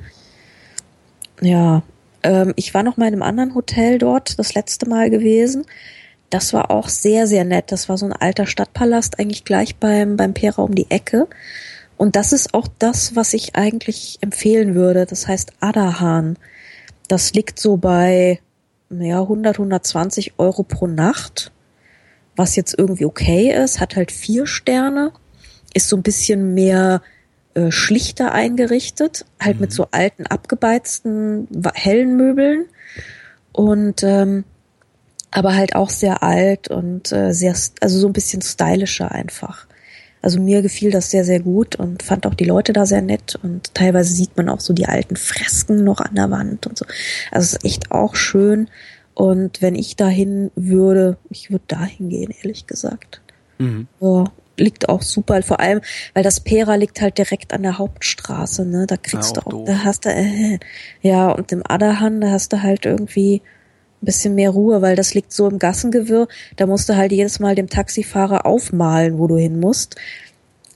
Ja, 1.42 1.82
ähm, 2.22 2.52
ich 2.56 2.72
war 2.72 2.82
noch 2.82 2.96
mal 2.96 3.08
in 3.08 3.14
einem 3.14 3.22
anderen 3.22 3.54
Hotel 3.54 3.98
dort 3.98 4.38
das 4.38 4.54
letzte 4.54 4.88
Mal 4.88 5.10
gewesen. 5.10 5.66
Das 6.30 6.52
war 6.52 6.70
auch 6.70 6.88
sehr, 6.88 7.26
sehr 7.26 7.44
nett. 7.44 7.72
Das 7.72 7.88
war 7.88 7.98
so 7.98 8.06
ein 8.06 8.12
alter 8.12 8.46
Stadtpalast, 8.46 9.18
eigentlich 9.18 9.44
gleich 9.44 9.76
beim, 9.76 10.16
beim 10.16 10.32
Pera 10.32 10.62
um 10.62 10.74
die 10.74 10.90
Ecke. 10.90 11.28
Und 11.96 12.16
das 12.16 12.32
ist 12.32 12.54
auch 12.54 12.68
das, 12.78 13.16
was 13.16 13.34
ich 13.34 13.56
eigentlich 13.56 14.18
empfehlen 14.22 14.74
würde. 14.74 15.04
Das 15.04 15.26
heißt 15.28 15.52
Adahan. 15.60 16.38
Das 17.08 17.34
liegt 17.34 17.58
so 17.58 17.76
bei 17.76 18.40
ja, 18.88 19.20
100, 19.20 19.56
120 19.56 20.34
Euro 20.38 20.62
pro 20.62 20.86
Nacht, 20.86 21.52
was 22.36 22.56
jetzt 22.56 22.78
irgendwie 22.78 23.04
okay 23.04 23.52
ist, 23.52 23.80
hat 23.80 23.96
halt 23.96 24.12
vier 24.12 24.46
Sterne, 24.46 25.12
ist 25.74 25.88
so 25.88 25.96
ein 25.96 26.02
bisschen 26.02 26.54
mehr 26.54 27.02
äh, 27.54 27.70
schlichter 27.70 28.32
eingerichtet, 28.32 29.24
halt 29.40 29.60
mit 29.60 29.72
so 29.72 29.88
alten, 29.90 30.26
abgebeizten, 30.26 31.48
hellen 31.74 32.16
Möbeln 32.16 32.66
und 33.52 34.02
ähm, 34.02 34.44
aber 35.30 35.54
halt 35.54 35.74
auch 35.74 35.90
sehr 35.90 36.22
alt 36.22 36.68
und 36.68 37.10
äh, 37.12 37.32
sehr, 37.32 37.54
also 37.80 37.98
so 37.98 38.06
ein 38.06 38.12
bisschen 38.12 38.42
stylischer 38.42 39.10
einfach. 39.12 39.66
Also 40.20 40.40
mir 40.40 40.62
gefiel 40.62 40.90
das 40.92 41.10
sehr, 41.10 41.24
sehr 41.24 41.40
gut 41.40 41.74
und 41.74 42.02
fand 42.02 42.26
auch 42.26 42.34
die 42.34 42.44
Leute 42.44 42.72
da 42.72 42.86
sehr 42.86 43.02
nett 43.02 43.38
und 43.42 43.74
teilweise 43.74 44.14
sieht 44.14 44.36
man 44.36 44.48
auch 44.48 44.60
so 44.60 44.72
die 44.72 44.86
alten 44.86 45.16
Fresken 45.16 45.82
noch 45.82 46.00
an 46.00 46.14
der 46.14 46.30
Wand 46.30 46.66
und 46.66 46.78
so. 46.78 46.84
Also 47.32 47.44
es 47.44 47.52
ist 47.54 47.64
echt 47.64 47.90
auch 47.90 48.14
schön. 48.14 48.68
Und 49.14 49.60
wenn 49.60 49.74
ich 49.74 49.96
dahin 49.96 50.50
würde, 50.54 51.18
ich 51.28 51.50
würde 51.50 51.64
dahin 51.66 52.08
gehen, 52.08 52.32
ehrlich 52.42 52.66
gesagt. 52.66 53.20
Mhm. 53.58 53.88
Ja, 54.00 54.24
liegt 54.62 54.88
auch 54.88 55.02
super, 55.02 55.42
vor 55.42 55.60
allem, 55.60 55.80
weil 56.14 56.22
das 56.22 56.40
Pera 56.40 56.76
liegt 56.76 57.00
halt 57.00 57.18
direkt 57.18 57.52
an 57.52 57.62
der 57.62 57.78
Hauptstraße, 57.78 58.64
ne? 58.64 58.86
Da 58.86 58.96
kriegst 58.96 59.36
Ja, 59.36 59.42
auch 59.42 59.44
du 59.44 59.48
auch, 59.48 59.50
doof. 59.50 59.66
da 59.66 59.84
hast 59.84 60.04
du, 60.06 60.10
äh, 60.10 60.58
ja, 61.02 61.30
und 61.30 61.52
im 61.52 61.62
Adahan, 61.66 62.20
da 62.20 62.30
hast 62.30 62.52
du 62.52 62.62
halt 62.62 62.86
irgendwie 62.86 63.42
ein 64.02 64.06
bisschen 64.06 64.34
mehr 64.34 64.50
Ruhe, 64.50 64.82
weil 64.82 64.96
das 64.96 65.14
liegt 65.14 65.32
so 65.32 65.48
im 65.48 65.58
Gassengewirr, 65.58 66.26
da 66.56 66.66
musst 66.66 66.88
du 66.88 66.96
halt 66.96 67.12
jedes 67.12 67.38
Mal 67.40 67.54
dem 67.54 67.68
Taxifahrer 67.68 68.46
aufmalen, 68.46 69.18
wo 69.18 69.26
du 69.28 69.36
hin 69.36 69.60
musst. 69.60 69.96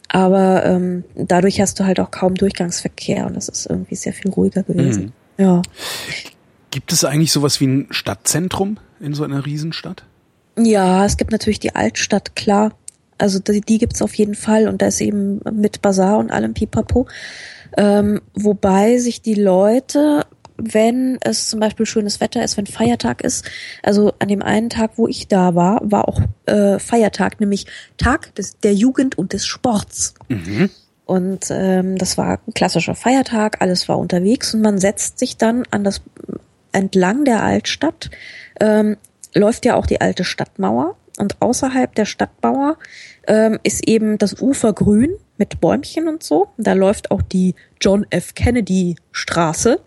Aber 0.09 0.65
ähm, 0.65 1.03
dadurch 1.17 1.61
hast 1.61 1.81
du 1.81 1.85
halt 1.85 1.99
auch 1.99 2.13
kaum 2.13 2.37
Durchgangsverkehr 2.37 3.27
und 3.27 3.35
das 3.35 3.49
ist 3.49 3.67
irgendwie 3.67 3.97
sehr 3.97 4.13
viel 4.13 4.31
ruhiger 4.31 4.63
gewesen. 4.63 5.13
Ja. 5.37 5.63
Gibt 6.71 6.93
es 6.93 7.05
eigentlich 7.05 7.33
sowas 7.33 7.61
wie 7.61 7.67
ein 7.67 7.87
Stadtzentrum 7.91 8.79
in 9.01 9.15
so 9.15 9.25
einer 9.25 9.45
Riesenstadt? 9.45 10.05
Ja, 10.59 11.05
es 11.05 11.17
gibt 11.17 11.33
natürlich 11.33 11.59
die 11.61 11.75
Altstadt, 11.75 12.37
klar. 12.37 12.73
Also 13.19 13.39
die, 13.39 13.61
die 13.61 13.79
gibt's 13.79 14.03
auf 14.03 14.15
jeden 14.15 14.35
Fall 14.35 14.69
und 14.69 14.83
da 14.83 14.87
ist 14.87 15.01
eben 15.01 15.41
mit 15.53 15.83
Bazar 15.83 16.19
und 16.19 16.31
allem 16.31 16.55
Pipapo. 16.55 17.07
Ähm, 17.77 18.21
wobei 18.35 18.99
sich 18.99 19.23
die 19.23 19.35
Leute, 19.35 20.25
wenn 20.57 21.19
es 21.21 21.49
zum 21.49 21.61
Beispiel 21.61 21.87
schönes 21.87 22.21
Wetter 22.21 22.43
ist, 22.43 22.57
wenn 22.57 22.67
Feiertag 22.67 23.23
ist, 23.23 23.45
also 23.83 24.13
an 24.19 24.29
dem 24.29 24.43
einen 24.43 24.71
Tag, 24.71 24.93
wo 24.97 25.09
ich 25.09 25.29
da 25.29 25.55
war, 25.55 25.81
war 25.83 26.09
auch 26.09 26.21
äh, 26.47 26.79
Feiertag, 26.79 27.41
nämlich 27.41 27.67
Tag 27.97 28.35
des, 28.35 28.59
der 28.59 28.75
Jugend 28.75 29.19
und 29.19 29.33
des 29.33 29.47
Sports. 29.47 30.15
Und 31.05 31.47
ähm, 31.51 31.97
das 31.99 32.19
war 32.19 32.41
ein 32.47 32.55
klassischer 32.55 32.95
Feiertag, 32.95 33.61
alles 33.61 33.89
war 33.89 33.99
unterwegs 33.99 34.55
und 34.55 34.61
man 34.61 34.79
setzt 34.79 35.19
sich 35.19 35.37
dann 35.37 35.63
an 35.71 35.85
das 35.85 36.03
entlang 36.73 37.25
der 37.25 37.43
Altstadt 37.43 38.11
ähm, 38.61 38.97
läuft 39.35 39.65
ja 39.65 39.77
auch 39.77 39.87
die 39.87 40.01
alte 40.01 40.25
Stadtmauer 40.25 40.97
und 41.19 41.41
außerhalb 41.41 41.95
der 41.95 42.05
Stadtmauer 42.05 42.77
ähm, 43.27 43.59
ist 43.63 43.87
eben 43.89 44.19
das 44.19 44.41
Ufer 44.41 44.73
grün 44.73 45.11
mit 45.39 45.61
Bäumchen 45.61 46.09
und 46.09 46.23
so. 46.23 46.49
Da 46.57 46.73
läuft 46.73 47.11
auch 47.11 47.23
die 47.23 47.55
John 47.81 48.07
F. 48.11 48.35
Kennedy 48.35 48.97
Straße 49.13 49.81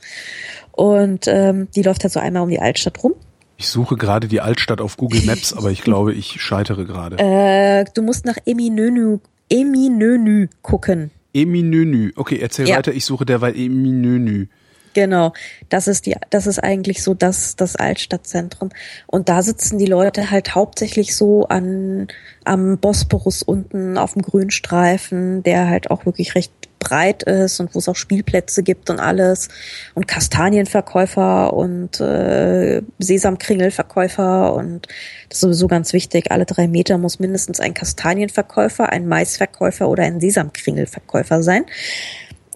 und 0.72 1.28
ähm, 1.28 1.68
die 1.76 1.82
läuft 1.82 2.04
halt 2.04 2.14
so 2.14 2.20
einmal 2.20 2.44
um 2.44 2.50
die 2.50 2.60
Altstadt 2.60 3.04
rum. 3.04 3.14
Ich 3.58 3.68
suche 3.68 3.98
gerade 3.98 4.28
die 4.28 4.40
Altstadt 4.40 4.80
auf 4.80 4.96
Google 4.96 5.22
Maps, 5.26 5.54
aber 5.54 5.70
ich 5.72 5.82
glaube, 5.82 6.14
ich 6.14 6.42
scheitere 6.42 6.86
gerade. 6.86 7.18
Äh, 7.20 7.86
du 7.94 8.02
musst 8.02 8.26
nach 8.26 8.38
Eminönü, 8.46 9.20
Eminönü 9.50 10.48
gucken. 10.62 11.12
Eminönü. 11.34 12.12
Okay, 12.16 12.40
erzähl 12.40 12.68
Ja. 12.68 12.78
weiter. 12.78 12.94
Ich 12.94 13.06
suche 13.06 13.26
derweil 13.26 13.56
Eminönü. 13.56 14.48
Genau, 14.94 15.34
das 15.70 15.88
ist 15.88 16.06
die, 16.06 16.16
das 16.30 16.48
ist 16.48 16.60
eigentlich 16.60 17.04
so 17.04 17.14
das, 17.14 17.56
das 17.56 17.76
Altstadtzentrum. 17.76 18.70
Und 19.08 19.30
da 19.30 19.44
sitzen 19.44 19.78
die 19.78 19.86
Leute 19.86 20.32
halt 20.32 20.56
hauptsächlich 20.56 21.16
so 21.16 21.46
an, 21.48 22.08
am 22.44 22.78
Bosporus 22.80 23.44
unten 23.44 23.98
auf 23.98 24.14
dem 24.14 24.24
Grünstreifen, 24.24 25.44
der 25.44 25.68
halt 25.68 25.92
auch 25.92 26.06
wirklich 26.06 26.36
recht 26.36 26.52
breit 26.80 27.24
ist 27.24 27.60
und 27.60 27.76
wo 27.76 27.80
es 27.80 27.90
auch 27.90 27.96
Spielplätze 27.96 28.64
gibt 28.64 28.90
und 28.90 29.00
alles 29.00 29.50
und 29.94 30.08
Kastanienverkäufer 30.08 31.54
und 31.54 32.00
äh, 32.00 32.82
Sesamkringelverkäufer 32.98 34.54
und 34.54 34.88
das 35.28 35.38
ist 35.38 35.42
sowieso 35.42 35.68
ganz 35.68 35.94
wichtig. 35.94 36.32
Alle 36.32 36.46
drei 36.46 36.68
Meter 36.68 36.98
muss 36.98 37.20
mindestens 37.20 37.60
ein 37.60 37.74
Kastanienverkäufer, 37.74 38.90
ein 38.90 39.08
Maisverkäufer 39.08 39.90
oder 39.90 40.04
ein 40.04 40.20
Sesamkringelverkäufer 40.20 41.44
sein. 41.44 41.66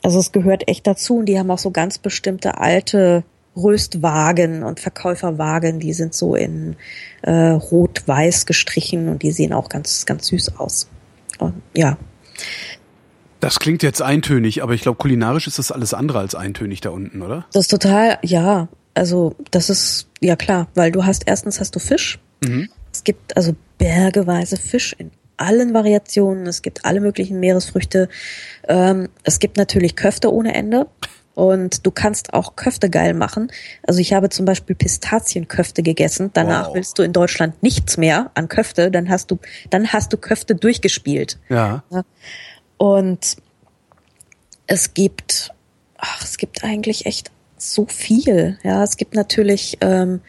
Also 0.03 0.19
es 0.19 0.31
gehört 0.31 0.67
echt 0.67 0.85
dazu 0.85 1.17
und 1.17 1.25
die 1.25 1.39
haben 1.39 1.49
auch 1.49 1.57
so 1.57 1.71
ganz 1.71 1.97
bestimmte 1.97 2.59
alte 2.59 3.23
Röstwagen 3.55 4.63
und 4.63 4.79
Verkäuferwagen, 4.79 5.79
die 5.79 5.93
sind 5.93 6.13
so 6.13 6.35
in 6.35 6.75
äh, 7.21 7.31
rot-weiß 7.31 8.45
gestrichen 8.45 9.07
und 9.09 9.23
die 9.23 9.31
sehen 9.31 9.53
auch 9.53 9.69
ganz, 9.69 10.05
ganz 10.05 10.27
süß 10.27 10.57
aus. 10.57 10.89
Und 11.39 11.61
ja, 11.75 11.97
Das 13.39 13.59
klingt 13.59 13.83
jetzt 13.83 14.01
eintönig, 14.01 14.63
aber 14.63 14.73
ich 14.73 14.81
glaube, 14.81 14.97
kulinarisch 14.97 15.47
ist 15.47 15.59
das 15.59 15.71
alles 15.71 15.93
andere 15.93 16.19
als 16.19 16.35
eintönig 16.35 16.81
da 16.81 16.89
unten, 16.89 17.21
oder? 17.21 17.45
das 17.53 17.63
ist 17.63 17.71
total, 17.71 18.17
ja, 18.23 18.67
also 18.93 19.35
das 19.51 19.69
ist, 19.69 20.07
ja 20.19 20.35
klar, 20.35 20.67
weil 20.75 20.91
du 20.91 21.05
hast, 21.05 21.23
erstens 21.25 21.59
hast 21.59 21.75
du 21.75 21.79
Fisch. 21.79 22.19
Es 22.91 23.03
gibt 23.03 23.35
also 23.37 23.55
bergeweise 23.77 24.57
Fisch 24.57 24.95
in 24.97 25.11
allen 25.37 25.73
Variationen. 25.73 26.47
Es 26.47 26.61
gibt 26.61 26.85
alle 26.85 26.99
möglichen 27.01 27.39
Meeresfrüchte. 27.39 28.09
Ähm, 28.67 29.09
es 29.23 29.39
gibt 29.39 29.57
natürlich 29.57 29.95
Köfte 29.95 30.31
ohne 30.33 30.53
Ende. 30.53 30.87
Und 31.35 31.83
du 31.85 31.89
kannst 31.89 32.33
auch 32.33 32.55
Köfte 32.55 32.91
geil 32.91 33.15
machen. 33.15 33.51
Also 33.87 33.99
ich 33.99 34.13
habe 34.13 34.29
zum 34.29 34.45
Beispiel 34.45 34.75
Pistazienköfte 34.75 35.81
gegessen. 35.81 36.29
Danach 36.33 36.67
Wow. 36.67 36.75
willst 36.75 36.99
du 36.99 37.03
in 37.03 37.11
Deutschland 37.11 37.63
nichts 37.63 37.97
mehr 37.97 38.29
an 38.35 38.49
Köfte. 38.49 38.91
Dann 38.91 39.09
hast 39.09 39.31
du, 39.31 39.39
dann 39.71 39.91
hast 39.91 40.13
du 40.13 40.17
Köfte 40.17 40.53
durchgespielt. 40.53 41.39
Ja. 41.49 41.83
Und 42.77 43.37
es 44.67 44.93
gibt, 44.93 45.51
ach, 45.97 46.23
es 46.23 46.37
gibt 46.37 46.63
eigentlich 46.63 47.07
echt 47.07 47.31
so 47.57 47.85
viel. 47.87 48.59
Ja, 48.63 48.83
es 48.83 48.97
gibt 48.97 49.15
natürlich, 49.15 49.77
ähm, 49.81 50.21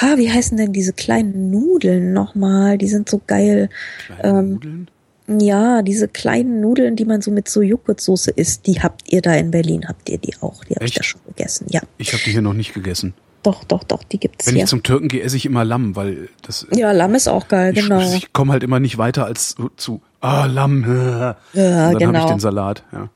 ha, 0.00 0.16
wie 0.18 0.30
heißen 0.30 0.56
denn 0.56 0.72
diese 0.72 0.92
kleinen 0.92 1.50
Nudeln 1.50 2.12
nochmal? 2.12 2.78
Die 2.78 2.88
sind 2.88 3.08
so 3.08 3.20
geil. 3.26 3.68
Kleine 4.06 4.38
Ähm, 4.38 4.50
Nudeln. 4.54 4.90
Ja, 5.28 5.82
diese 5.82 6.06
kleinen 6.06 6.60
Nudeln, 6.60 6.94
die 6.94 7.04
man 7.04 7.20
so 7.20 7.32
mit 7.32 7.48
so 7.48 7.60
Joghurtsoße 7.60 8.30
isst, 8.30 8.66
die 8.68 8.80
habt 8.80 9.12
ihr 9.12 9.22
da 9.22 9.34
in 9.34 9.50
Berlin, 9.50 9.88
habt 9.88 10.08
ihr 10.08 10.18
die 10.18 10.34
auch? 10.40 10.62
Die 10.64 10.74
habe 10.76 10.84
ich 10.84 10.94
da 10.94 11.02
schon 11.02 11.20
gegessen. 11.26 11.66
Ja, 11.68 11.80
Ich 11.98 12.12
habe 12.12 12.22
die 12.24 12.30
hier 12.30 12.42
noch 12.42 12.52
nicht 12.52 12.74
gegessen. 12.74 13.12
doch, 13.42 13.64
doch, 13.64 13.82
doch, 13.82 14.04
die 14.04 14.18
gibt's 14.20 14.46
Wenn 14.46 14.54
hier. 14.54 14.64
ich 14.64 14.70
zum 14.70 14.84
Türken 14.84 15.08
gehe, 15.08 15.22
esse 15.22 15.36
ich 15.36 15.44
immer 15.46 15.64
Lamm, 15.64 15.96
weil 15.96 16.28
das 16.42 16.64
Ja, 16.72 16.92
Lamm 16.92 17.16
ist 17.16 17.26
auch 17.28 17.48
geil, 17.48 17.76
ich, 17.76 17.82
genau. 17.82 18.00
ich 18.14 18.32
komme 18.32 18.52
halt 18.52 18.62
immer 18.62 18.78
nicht 18.78 18.98
weiter 18.98 19.24
als 19.24 19.56
zu, 19.56 19.70
zu 19.76 20.00
ah 20.20 20.46
Lamm. 20.46 20.84
Ja, 20.86 21.36
Ja, 21.54 21.88
Und 21.90 21.94
dann 21.94 21.94
habe 21.94 21.98
genau. 21.98 22.24
ich 22.26 22.30
den 22.30 22.40
Salat. 22.40 22.84
Ja. 22.92 23.08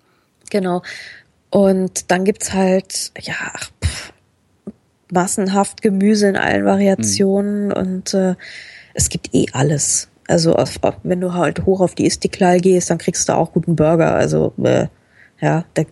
Genau. 0.51 0.83
Und 1.51 2.11
dann 2.11 2.25
gibt's 2.25 2.53
halt, 2.53 3.13
ja, 3.21 3.35
ach, 3.55 3.71
massenhaft 5.13 5.83
Gemüse 5.83 6.29
in 6.29 6.37
allen 6.37 6.65
Variationen 6.65 7.73
und 7.73 8.15
äh, 8.15 8.35
es 8.95 9.09
gibt 9.09 9.35
eh 9.35 9.47
alles. 9.53 10.09
Also 10.29 10.55
auf, 10.55 10.79
auf, 10.83 10.95
wenn 11.03 11.21
du 11.21 11.35
halt 11.35 11.67
hoch 11.67 11.81
auf 11.81 11.95
die 11.95 12.07
Istiklal 12.07 12.61
gehst, 12.61 12.91
dann 12.91 12.99
kriegst 12.99 13.29
du 13.29 13.33
auch 13.35 13.53
guten 13.53 13.77
Burger. 13.77 14.15
Also 14.15 14.53
äh, 14.63 14.87
Ja, 15.41 15.65
das, 15.75 15.87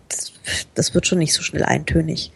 das 0.75 0.93
wird 0.93 1.07
schon 1.07 1.17
nicht 1.17 1.33
so 1.33 1.41
schnell 1.41 1.63
eintönig. 1.63 2.31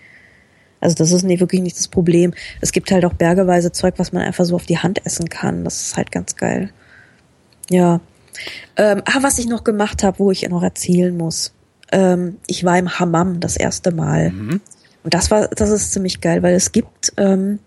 Also 0.81 0.95
das 0.95 1.11
ist 1.11 1.23
nicht, 1.23 1.39
wirklich 1.39 1.61
nicht 1.61 1.77
das 1.77 1.87
Problem. 1.87 2.33
Es 2.59 2.71
gibt 2.71 2.91
halt 2.91 3.05
auch 3.05 3.13
bergeweise 3.13 3.71
Zeug, 3.71 3.93
was 3.97 4.11
man 4.11 4.23
einfach 4.23 4.43
so 4.43 4.55
auf 4.55 4.65
die 4.65 4.79
Hand 4.79 5.05
essen 5.05 5.29
kann. 5.29 5.63
Das 5.63 5.81
ist 5.81 5.97
halt 5.97 6.11
ganz 6.11 6.35
geil. 6.35 6.71
Ja. 7.69 8.01
Ähm, 8.75 9.01
ah, 9.05 9.19
was 9.21 9.37
ich 9.37 9.47
noch 9.47 9.63
gemacht 9.63 10.03
habe, 10.03 10.19
wo 10.19 10.31
ich 10.31 10.47
noch 10.49 10.63
erzählen 10.63 11.15
muss. 11.15 11.53
Ähm, 11.91 12.37
ich 12.47 12.65
war 12.65 12.77
im 12.77 12.99
Hammam 12.99 13.39
das 13.39 13.55
erste 13.55 13.91
Mal. 13.91 14.31
Mhm. 14.31 14.61
Und 15.03 15.13
das 15.13 15.31
war, 15.31 15.47
das 15.49 15.69
ist 15.69 15.91
ziemlich 15.91 16.21
geil, 16.21 16.43
weil 16.43 16.55
es 16.55 16.71
gibt 16.71 17.13
ähm, 17.17 17.59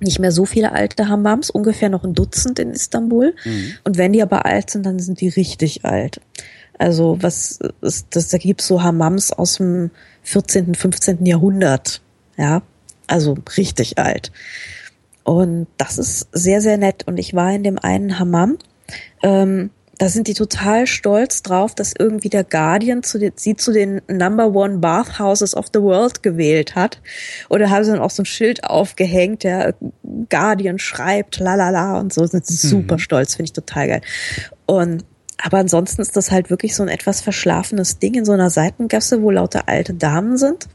nicht 0.00 0.18
mehr 0.18 0.32
so 0.32 0.44
viele 0.44 0.72
alte 0.72 1.08
Hammams, 1.08 1.50
ungefähr 1.50 1.88
noch 1.88 2.04
ein 2.04 2.14
Dutzend 2.14 2.58
in 2.58 2.70
Istanbul. 2.70 3.34
Und 3.84 3.96
wenn 3.96 4.12
die 4.12 4.22
aber 4.22 4.44
alt 4.44 4.70
sind, 4.70 4.84
dann 4.84 4.98
sind 4.98 5.20
die 5.20 5.28
richtig 5.28 5.84
alt. 5.84 6.20
Also 6.78 7.16
was 7.22 7.58
ist, 7.80 8.08
das, 8.10 8.28
da 8.28 8.38
gibt's 8.38 8.66
so 8.66 8.82
Hammams 8.82 9.32
aus 9.32 9.56
dem 9.56 9.90
14., 10.22 10.74
15. 10.74 11.24
Jahrhundert. 11.24 12.02
Ja, 12.36 12.62
also 13.06 13.36
richtig 13.56 13.98
alt. 13.98 14.30
Und 15.24 15.66
das 15.78 15.98
ist 15.98 16.28
sehr, 16.32 16.60
sehr 16.60 16.76
nett. 16.76 17.06
Und 17.06 17.18
ich 17.18 17.34
war 17.34 17.52
in 17.52 17.64
dem 17.64 17.78
einen 17.78 18.18
Hammam. 18.18 18.58
Ähm, 19.22 19.70
da 19.98 20.08
sind 20.08 20.28
die 20.28 20.34
total 20.34 20.86
stolz 20.86 21.42
drauf, 21.42 21.74
dass 21.74 21.94
irgendwie 21.98 22.28
der 22.28 22.44
Guardian 22.44 23.02
zu 23.02 23.18
den, 23.18 23.32
sie 23.36 23.56
zu 23.56 23.72
den 23.72 24.02
Number 24.08 24.54
One 24.54 24.78
Bathhouses 24.78 25.56
of 25.56 25.66
the 25.72 25.80
World 25.80 26.22
gewählt 26.22 26.74
hat. 26.74 27.00
Oder 27.48 27.70
haben 27.70 27.84
sie 27.84 27.92
dann 27.92 28.00
auch 28.00 28.10
so 28.10 28.22
ein 28.22 28.26
Schild 28.26 28.64
aufgehängt, 28.64 29.44
der 29.44 29.74
Guardian 30.28 30.78
schreibt, 30.78 31.38
la 31.38 31.54
la 31.54 31.70
la 31.70 31.98
und 31.98 32.12
so. 32.12 32.26
Sind 32.26 32.46
sie 32.46 32.54
super 32.54 32.98
stolz, 32.98 33.36
finde 33.36 33.46
ich 33.46 33.52
total 33.52 33.88
geil. 33.88 34.00
Und 34.66 35.04
aber 35.42 35.58
ansonsten 35.58 36.00
ist 36.00 36.16
das 36.16 36.30
halt 36.30 36.48
wirklich 36.50 36.74
so 36.74 36.82
ein 36.82 36.88
etwas 36.88 37.20
verschlafenes 37.20 37.98
Ding 37.98 38.14
in 38.14 38.24
so 38.24 38.32
einer 38.32 38.48
Seitengasse, 38.50 39.22
wo 39.22 39.30
lauter 39.30 39.68
alte 39.68 39.92
Damen 39.92 40.38
sind. 40.38 40.66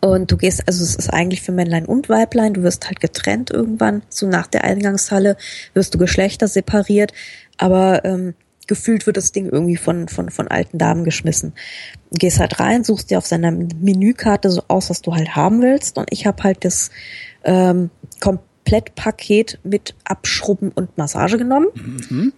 Und 0.00 0.30
du 0.30 0.36
gehst, 0.36 0.62
also 0.66 0.84
es 0.84 0.94
ist 0.94 1.12
eigentlich 1.12 1.42
für 1.42 1.52
Männlein 1.52 1.86
und 1.86 2.08
Weiblein, 2.08 2.54
du 2.54 2.62
wirst 2.62 2.86
halt 2.86 3.00
getrennt 3.00 3.50
irgendwann, 3.50 4.02
so 4.08 4.26
nach 4.26 4.46
der 4.46 4.64
Eingangshalle 4.64 5.36
wirst 5.74 5.94
du 5.94 5.98
Geschlechter 5.98 6.48
separiert, 6.48 7.12
aber 7.56 8.04
ähm, 8.04 8.34
gefühlt 8.66 9.06
wird 9.06 9.16
das 9.16 9.32
Ding 9.32 9.48
irgendwie 9.48 9.76
von, 9.76 10.08
von, 10.08 10.30
von 10.30 10.48
alten 10.48 10.78
Damen 10.78 11.04
geschmissen. 11.04 11.54
Du 12.10 12.18
gehst 12.18 12.40
halt 12.40 12.60
rein, 12.60 12.84
suchst 12.84 13.10
dir 13.10 13.18
auf 13.18 13.26
seiner 13.26 13.50
Menükarte 13.50 14.50
so 14.50 14.62
aus, 14.68 14.90
was 14.90 15.02
du 15.02 15.14
halt 15.14 15.36
haben 15.36 15.62
willst. 15.62 15.98
Und 15.98 16.08
ich 16.10 16.26
habe 16.26 16.42
halt 16.42 16.64
das 16.64 16.90
ähm, 17.44 17.90
Komplettpaket 18.20 19.60
mit 19.62 19.94
Abschrubben 20.04 20.72
und 20.72 20.98
Massage 20.98 21.38
genommen. 21.38 21.68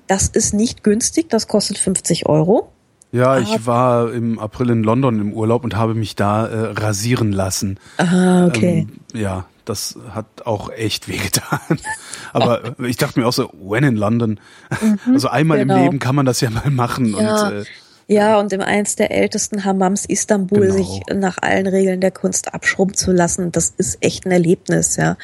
Das 0.07 0.29
ist 0.29 0.55
nicht 0.55 0.85
günstig, 0.85 1.29
das 1.31 1.49
kostet 1.49 1.79
50 1.79 2.27
Euro. 2.27 2.71
Ja, 3.11 3.39
ich 3.39 3.67
war 3.67 4.13
im 4.13 4.39
April 4.39 4.71
in 4.71 4.83
London 4.83 5.19
im 5.21 5.33
Urlaub 5.33 5.65
und 5.65 5.77
habe 5.77 5.95
mich 5.95 6.15
da 6.15 6.47
äh, 6.47 6.73
rasieren 6.73 7.33
lassen. 7.33 7.79
Ah, 7.97 8.47
okay. 8.47 8.87
Ähm, 9.13 9.19
ja, 9.19 9.47
das 9.65 9.97
hat 10.11 10.27
auch 10.45 10.71
echt 10.71 11.09
wehgetan. 11.09 11.59
Aber 12.35 12.75
ich 12.85 12.97
dachte 12.99 13.19
mir 13.21 13.27
auch 13.27 13.33
so, 13.33 13.51
when 13.55 13.85
in 13.85 13.97
London? 13.97 14.39
Also 15.13 15.29
einmal 15.29 15.59
genau. 15.59 15.77
im 15.77 15.83
Leben 15.85 15.99
kann 15.99 16.15
man 16.15 16.27
das 16.27 16.41
ja 16.43 16.51
mal 16.51 16.71
machen. 16.71 17.15
Ja. 17.19 17.49
Und 17.49 17.53
äh, 17.55 17.65
Ja, 18.09 18.39
und 18.41 18.53
im 18.53 18.61
eins 18.61 18.97
der 18.97 19.11
ältesten 19.11 19.65
Hammams 19.65 20.05
Istanbul 20.05 20.61
Genau. 20.61 20.75
sich 20.75 21.01
nach 21.15 21.39
allen 21.41 21.67
Regeln 21.67 22.01
der 22.03 22.11
Kunst 22.11 22.53
abschrubben 22.55 22.95
zu 22.95 23.13
lassen, 23.13 23.53
das 23.53 23.73
ist 23.77 23.99
echt 24.03 24.27
ein 24.27 24.33
Erlebnis, 24.33 24.97
ja. 24.97 25.17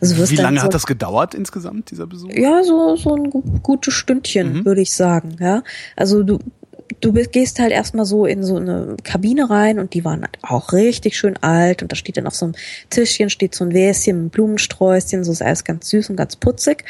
Also 0.00 0.30
wie 0.30 0.36
lange 0.36 0.58
so, 0.58 0.64
hat 0.64 0.74
das 0.74 0.86
gedauert 0.86 1.34
insgesamt, 1.34 1.90
dieser 1.90 2.06
Besuch? 2.06 2.30
Ja, 2.34 2.62
so, 2.64 2.96
so 2.96 3.14
ein 3.14 3.30
gu- 3.30 3.42
gutes 3.62 3.94
Stündchen, 3.94 4.64
würde 4.66 4.80
ich 4.82 4.94
sagen, 4.94 5.36
ja. 5.40 5.62
Also 5.96 6.22
du, 6.22 6.38
du 7.00 7.12
bist- 7.12 7.32
gehst 7.32 7.58
halt 7.58 7.72
erstmal 7.72 8.04
so 8.04 8.26
in 8.26 8.42
so 8.42 8.56
eine 8.56 8.96
Kabine 9.04 9.48
rein 9.50 9.78
und 9.78 9.94
die 9.94 10.04
waren 10.04 10.22
halt 10.22 10.38
auch 10.42 10.72
richtig 10.72 11.16
schön 11.16 11.36
alt 11.38 11.82
und 11.82 11.92
da 11.92 11.96
steht 11.96 12.16
dann 12.16 12.26
auf 12.26 12.34
so 12.34 12.46
einem 12.46 12.54
Tischchen 12.90 13.30
steht 13.30 13.54
so 13.54 13.64
ein 13.64 13.72
Wäschen 13.72 14.24
mit 14.24 14.32
Blumensträußchen, 14.32 15.24
so 15.24 15.32
ist 15.32 15.42
alles 15.42 15.64
ganz 15.64 15.88
süß 15.90 16.10
und 16.10 16.16
ganz 16.16 16.36
putzig. 16.36 16.84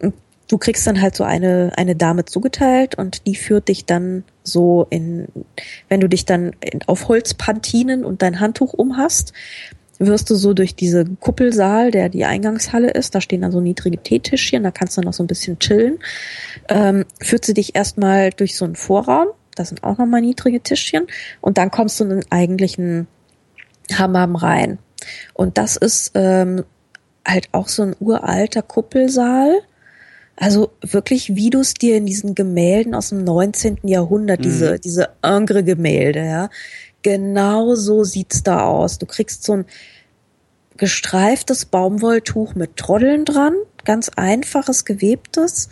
Und 0.00 0.14
du 0.48 0.58
kriegst 0.58 0.86
dann 0.86 1.00
halt 1.00 1.16
so 1.16 1.24
eine, 1.24 1.72
eine 1.76 1.96
Dame 1.96 2.24
zugeteilt 2.24 2.94
und 2.96 3.26
die 3.26 3.34
führt 3.34 3.68
dich 3.68 3.84
dann 3.84 4.24
so 4.44 4.86
in, 4.90 5.26
wenn 5.88 6.00
du 6.00 6.08
dich 6.08 6.24
dann 6.24 6.52
auf 6.86 7.08
Holzpantinen 7.08 8.04
und 8.04 8.22
dein 8.22 8.40
Handtuch 8.40 8.72
umhast, 8.72 9.32
wirst 10.06 10.30
du 10.30 10.34
so 10.34 10.54
durch 10.54 10.74
diese 10.74 11.04
Kuppelsaal, 11.04 11.90
der 11.90 12.08
die 12.08 12.24
Eingangshalle 12.24 12.90
ist, 12.90 13.14
da 13.14 13.20
stehen 13.20 13.42
dann 13.42 13.52
so 13.52 13.60
niedrige 13.60 13.98
Teetischchen, 13.98 14.62
da 14.62 14.70
kannst 14.70 14.96
du 14.96 15.00
noch 15.02 15.12
so 15.12 15.22
ein 15.22 15.28
bisschen 15.28 15.58
chillen, 15.58 15.98
ähm, 16.68 17.04
führt 17.20 17.44
sie 17.44 17.54
dich 17.54 17.74
erstmal 17.74 18.30
durch 18.30 18.56
so 18.56 18.64
einen 18.64 18.76
Vorraum, 18.76 19.28
da 19.54 19.64
sind 19.64 19.84
auch 19.84 19.98
nochmal 19.98 20.22
niedrige 20.22 20.60
Tischchen 20.60 21.06
und 21.40 21.58
dann 21.58 21.70
kommst 21.70 22.00
du 22.00 22.04
in 22.04 22.10
den 22.10 22.24
eigentlichen 22.30 23.06
Hammam 23.92 24.36
rein. 24.36 24.78
Und 25.34 25.58
das 25.58 25.76
ist 25.76 26.12
ähm, 26.14 26.64
halt 27.26 27.48
auch 27.52 27.68
so 27.68 27.82
ein 27.82 27.96
uralter 28.00 28.62
Kuppelsaal. 28.62 29.60
Also 30.36 30.72
wirklich, 30.80 31.36
wie 31.36 31.50
du 31.50 31.60
es 31.60 31.74
dir 31.74 31.96
in 31.96 32.06
diesen 32.06 32.34
Gemälden 32.34 32.94
aus 32.94 33.10
dem 33.10 33.22
19. 33.24 33.78
Jahrhundert, 33.82 34.44
diese, 34.44 34.78
diese 34.78 35.10
Ingres-Gemälde, 35.22 36.24
ja. 36.24 36.50
Genau 37.02 37.74
so 37.74 38.04
sieht's 38.04 38.42
da 38.42 38.64
aus. 38.64 38.98
Du 38.98 39.06
kriegst 39.06 39.42
so 39.42 39.54
ein 39.54 39.64
gestreiftes 40.82 41.64
Baumwolltuch 41.64 42.56
mit 42.56 42.76
Troddeln 42.76 43.24
dran, 43.24 43.54
ganz 43.84 44.08
einfaches, 44.16 44.84
gewebtes. 44.84 45.68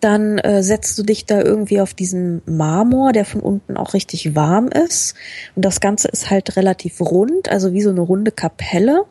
Dann 0.00 0.38
äh, 0.38 0.64
setzt 0.64 0.98
du 0.98 1.04
dich 1.04 1.24
da 1.24 1.40
irgendwie 1.40 1.80
auf 1.80 1.94
diesen 1.94 2.42
Marmor, 2.44 3.12
der 3.12 3.24
von 3.24 3.40
unten 3.40 3.76
auch 3.76 3.94
richtig 3.94 4.34
warm 4.34 4.66
ist. 4.66 5.14
Und 5.54 5.64
das 5.64 5.78
Ganze 5.78 6.08
ist 6.08 6.30
halt 6.30 6.56
relativ 6.56 7.00
rund, 7.00 7.48
also 7.48 7.72
wie 7.72 7.80
so 7.80 7.90
eine 7.90 8.00
runde 8.00 8.32
Kapelle. 8.32 9.04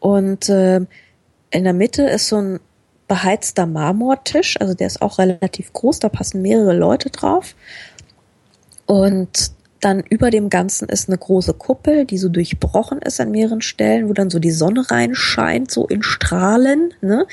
Und 0.00 0.48
äh, 0.48 0.80
in 1.50 1.64
der 1.64 1.74
Mitte 1.74 2.04
ist 2.04 2.28
so 2.28 2.38
ein 2.38 2.60
beheizter 3.08 3.66
Marmortisch, 3.66 4.58
also 4.58 4.72
der 4.72 4.86
ist 4.86 5.02
auch 5.02 5.18
relativ 5.18 5.74
groß, 5.74 5.98
da 5.98 6.08
passen 6.08 6.40
mehrere 6.40 6.74
Leute 6.74 7.10
drauf. 7.10 7.54
Und 8.86 9.52
dann 9.82 10.00
über 10.00 10.30
dem 10.30 10.48
Ganzen 10.48 10.88
ist 10.88 11.08
eine 11.08 11.18
große 11.18 11.54
Kuppel, 11.54 12.04
die 12.04 12.16
so 12.16 12.28
durchbrochen 12.28 13.00
ist 13.02 13.20
an 13.20 13.32
mehreren 13.32 13.60
Stellen, 13.60 14.08
wo 14.08 14.12
dann 14.12 14.30
so 14.30 14.38
die 14.38 14.52
Sonne 14.52 14.88
reinscheint, 14.90 15.70
so 15.72 15.86
in 15.88 16.04
Strahlen. 16.04 16.94
Ne? 17.00 17.26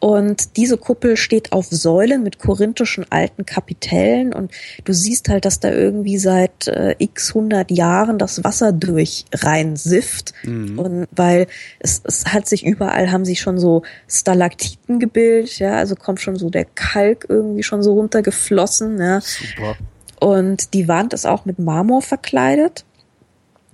Und 0.00 0.56
diese 0.56 0.76
Kuppel 0.76 1.16
steht 1.16 1.52
auf 1.52 1.66
Säulen 1.66 2.24
mit 2.24 2.40
korinthischen 2.40 3.06
alten 3.10 3.46
Kapitellen 3.46 4.32
und 4.32 4.52
du 4.84 4.92
siehst 4.92 5.28
halt, 5.28 5.44
dass 5.44 5.60
da 5.60 5.70
irgendwie 5.70 6.18
seit 6.18 6.66
äh, 6.66 6.96
x 6.98 7.32
hundert 7.34 7.70
Jahren 7.70 8.18
das 8.18 8.42
Wasser 8.42 8.72
durch 8.72 9.24
rein 9.32 9.76
sifft. 9.76 10.34
Und 10.78 11.08
weil 11.12 11.46
es, 11.78 12.02
es 12.04 12.26
hat 12.26 12.48
sich 12.48 12.66
überall 12.66 13.12
haben 13.12 13.24
sich 13.24 13.40
schon 13.40 13.58
so 13.58 13.82
Stalaktiten 14.08 14.98
gebildet, 14.98 15.58
ja, 15.60 15.74
also 15.74 15.94
kommt 15.94 16.20
schon 16.20 16.36
so 16.36 16.50
der 16.50 16.64
Kalk 16.64 17.26
irgendwie 17.28 17.62
schon 17.62 17.82
so 17.82 17.94
runtergeflossen, 17.94 19.00
ja. 19.00 19.20
Super. 19.20 19.76
Und 20.20 20.74
die 20.74 20.88
Wand 20.88 21.12
ist 21.12 21.26
auch 21.26 21.44
mit 21.44 21.58
Marmor 21.58 22.02
verkleidet. 22.02 22.84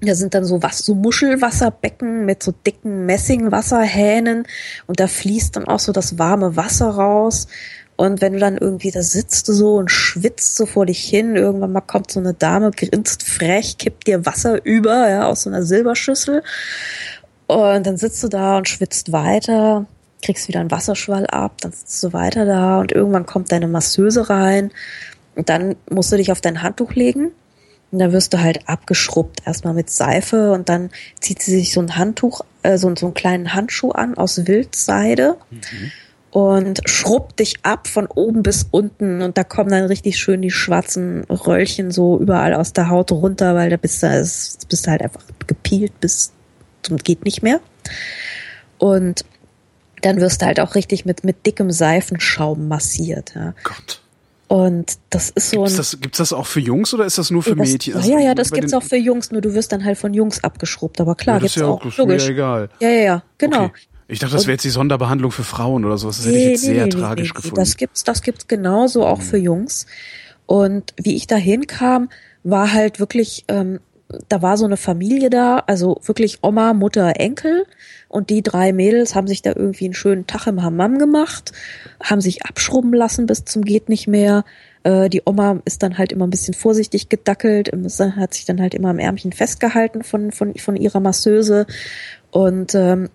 Da 0.00 0.14
sind 0.14 0.34
dann 0.34 0.44
so 0.44 0.62
was, 0.62 0.78
so 0.78 0.94
Muschelwasserbecken 0.94 2.26
mit 2.26 2.42
so 2.42 2.52
dicken 2.52 3.06
Messingwasserhähnen 3.06 4.46
und 4.86 5.00
da 5.00 5.06
fließt 5.06 5.56
dann 5.56 5.66
auch 5.66 5.78
so 5.78 5.92
das 5.92 6.18
warme 6.18 6.56
Wasser 6.56 6.90
raus. 6.90 7.46
Und 7.96 8.20
wenn 8.20 8.32
du 8.32 8.40
dann 8.40 8.58
irgendwie 8.58 8.90
da 8.90 9.02
sitzt 9.02 9.46
so 9.46 9.76
und 9.76 9.90
schwitzt 9.90 10.56
so 10.56 10.66
vor 10.66 10.84
dich 10.84 11.04
hin, 11.04 11.36
irgendwann 11.36 11.72
mal 11.72 11.80
kommt 11.80 12.10
so 12.10 12.18
eine 12.18 12.34
Dame, 12.34 12.72
grinst 12.72 13.22
frech, 13.22 13.78
kippt 13.78 14.08
dir 14.08 14.26
Wasser 14.26 14.64
über, 14.64 15.08
ja, 15.08 15.26
aus 15.26 15.42
so 15.42 15.50
einer 15.50 15.62
Silberschüssel. 15.62 16.42
Und 17.46 17.86
dann 17.86 17.96
sitzt 17.96 18.22
du 18.24 18.28
da 18.28 18.58
und 18.58 18.68
schwitzt 18.68 19.12
weiter, 19.12 19.86
kriegst 20.22 20.48
wieder 20.48 20.60
einen 20.60 20.72
Wasserschwall 20.72 21.26
ab, 21.28 21.60
dann 21.60 21.70
sitzt 21.70 22.02
du 22.02 22.12
weiter 22.12 22.44
da 22.46 22.80
und 22.80 22.90
irgendwann 22.90 23.26
kommt 23.26 23.52
deine 23.52 23.68
Masseuse 23.68 24.28
rein 24.28 24.72
und 25.36 25.48
dann 25.48 25.76
musst 25.90 26.12
du 26.12 26.16
dich 26.16 26.32
auf 26.32 26.40
dein 26.40 26.62
Handtuch 26.62 26.94
legen 26.94 27.32
und 27.90 27.98
dann 27.98 28.12
wirst 28.12 28.32
du 28.34 28.40
halt 28.40 28.68
abgeschrubbt, 28.68 29.46
erstmal 29.46 29.74
mit 29.74 29.90
Seife 29.90 30.52
und 30.52 30.68
dann 30.68 30.90
zieht 31.20 31.42
sie 31.42 31.52
sich 31.52 31.72
so 31.72 31.80
ein 31.80 31.96
Handtuch, 31.96 32.42
äh, 32.62 32.76
so, 32.76 32.94
so 32.96 33.06
einen 33.06 33.14
kleinen 33.14 33.54
Handschuh 33.54 33.90
an 33.90 34.16
aus 34.16 34.46
Wildseide 34.46 35.36
und 36.30 36.80
schrubbt 36.86 37.38
dich 37.38 37.56
ab 37.62 37.86
von 37.86 38.06
oben 38.08 38.42
bis 38.42 38.66
unten 38.70 39.22
und 39.22 39.38
da 39.38 39.44
kommen 39.44 39.70
dann 39.70 39.84
richtig 39.84 40.18
schön 40.18 40.42
die 40.42 40.50
schwarzen 40.50 41.22
Röllchen 41.24 41.92
so 41.92 42.18
überall 42.18 42.54
aus 42.54 42.72
der 42.72 42.90
Haut 42.90 43.12
runter, 43.12 43.54
weil 43.54 43.70
da 43.70 43.76
bist 43.76 44.02
du, 44.02 44.08
bist 44.08 44.86
du 44.86 44.90
halt 44.90 45.02
einfach 45.02 45.22
gepielt 45.46 46.00
bis 46.00 46.32
zum 46.82 46.96
geht 46.96 47.24
nicht 47.24 47.42
mehr. 47.42 47.60
Und 48.78 49.24
dann 50.02 50.20
wirst 50.20 50.42
du 50.42 50.46
halt 50.46 50.60
auch 50.60 50.74
richtig 50.74 51.04
mit, 51.04 51.24
mit 51.24 51.46
dickem 51.46 51.70
Seifenschaum 51.70 52.68
massiert, 52.68 53.34
ja. 53.34 53.54
Gott. 53.62 54.02
Und 54.54 54.98
das 55.10 55.30
ist 55.30 55.50
so 55.50 55.62
Gibt's 55.64 55.72
ein. 55.74 55.76
das, 55.78 56.00
gibt's 56.00 56.18
das 56.18 56.32
auch 56.32 56.46
für 56.46 56.60
Jungs 56.60 56.94
oder 56.94 57.04
ist 57.04 57.18
das 57.18 57.32
nur 57.32 57.42
für 57.42 57.56
das, 57.56 57.68
Mädchen? 57.72 58.00
Ja, 58.00 58.06
ja, 58.06 58.20
ja, 58.20 58.34
das 58.36 58.52
gibt's 58.52 58.72
auch 58.72 58.84
für 58.84 58.94
Jungs, 58.96 59.32
nur 59.32 59.40
du 59.40 59.52
wirst 59.52 59.72
dann 59.72 59.84
halt 59.84 59.98
von 59.98 60.14
Jungs 60.14 60.44
abgeschrubbt, 60.44 61.00
aber 61.00 61.16
klar, 61.16 61.38
Ja, 61.38 61.40
das 61.40 61.50
ist 61.50 61.54
gibt's 61.56 61.66
ja 61.66 61.72
auch. 61.74 62.06
mir 62.06 62.12
Logisch. 62.12 62.24
ja 62.26 62.30
egal. 62.30 62.68
Ja, 62.78 62.88
ja, 62.88 63.02
ja, 63.02 63.22
genau. 63.36 63.64
Okay. 63.64 63.80
Ich 64.06 64.20
dachte, 64.20 64.34
das 64.34 64.46
wäre 64.46 64.52
jetzt 64.52 64.62
die 64.64 64.70
Sonderbehandlung 64.70 65.32
für 65.32 65.42
Frauen 65.42 65.84
oder 65.84 65.98
sowas. 65.98 66.18
Das 66.18 66.26
hätte 66.26 66.38
ich 66.38 66.44
jetzt 66.50 66.62
sehr 66.62 66.88
tragisch 66.88 67.34
gefunden. 67.34 67.56
Das 67.56 67.76
gibt's, 67.76 68.04
das 68.04 68.22
gibt's 68.22 68.46
genauso 68.46 69.04
auch 69.04 69.22
für 69.22 69.38
Jungs. 69.38 69.86
Und 70.46 70.94
wie 71.02 71.16
ich 71.16 71.26
da 71.26 71.34
hinkam, 71.34 72.08
war 72.44 72.72
halt 72.72 73.00
wirklich, 73.00 73.44
ähm, 73.48 73.80
da 74.28 74.40
war 74.40 74.56
so 74.56 74.66
eine 74.66 74.76
Familie 74.76 75.30
da, 75.30 75.64
also 75.66 76.00
wirklich 76.04 76.38
Oma, 76.42 76.74
Mutter, 76.74 77.18
Enkel 77.18 77.66
und 78.14 78.30
die 78.30 78.42
drei 78.42 78.72
Mädels 78.72 79.16
haben 79.16 79.26
sich 79.26 79.42
da 79.42 79.52
irgendwie 79.56 79.86
einen 79.86 79.94
schönen 79.94 80.28
Tag 80.28 80.46
im 80.46 80.62
Hammam 80.62 80.98
gemacht, 80.98 81.50
haben 82.00 82.20
sich 82.20 82.44
abschrubben 82.44 82.94
lassen 82.94 83.26
bis 83.26 83.44
zum 83.44 83.64
geht 83.64 83.88
nicht 83.88 84.06
mehr. 84.06 84.44
Äh, 84.84 85.08
die 85.10 85.22
Oma 85.26 85.60
ist 85.64 85.82
dann 85.82 85.98
halt 85.98 86.12
immer 86.12 86.24
ein 86.24 86.30
bisschen 86.30 86.54
vorsichtig 86.54 87.08
gedackelt, 87.08 87.72
hat 87.72 88.34
sich 88.34 88.44
dann 88.44 88.60
halt 88.60 88.72
immer 88.72 88.90
am 88.90 89.00
Ärmchen 89.00 89.32
festgehalten 89.32 90.04
von, 90.04 90.30
von, 90.30 90.54
von 90.54 90.76
ihrer 90.76 91.00
Masseuse 91.00 91.66
und 92.30 92.76
ähm, 92.76 93.10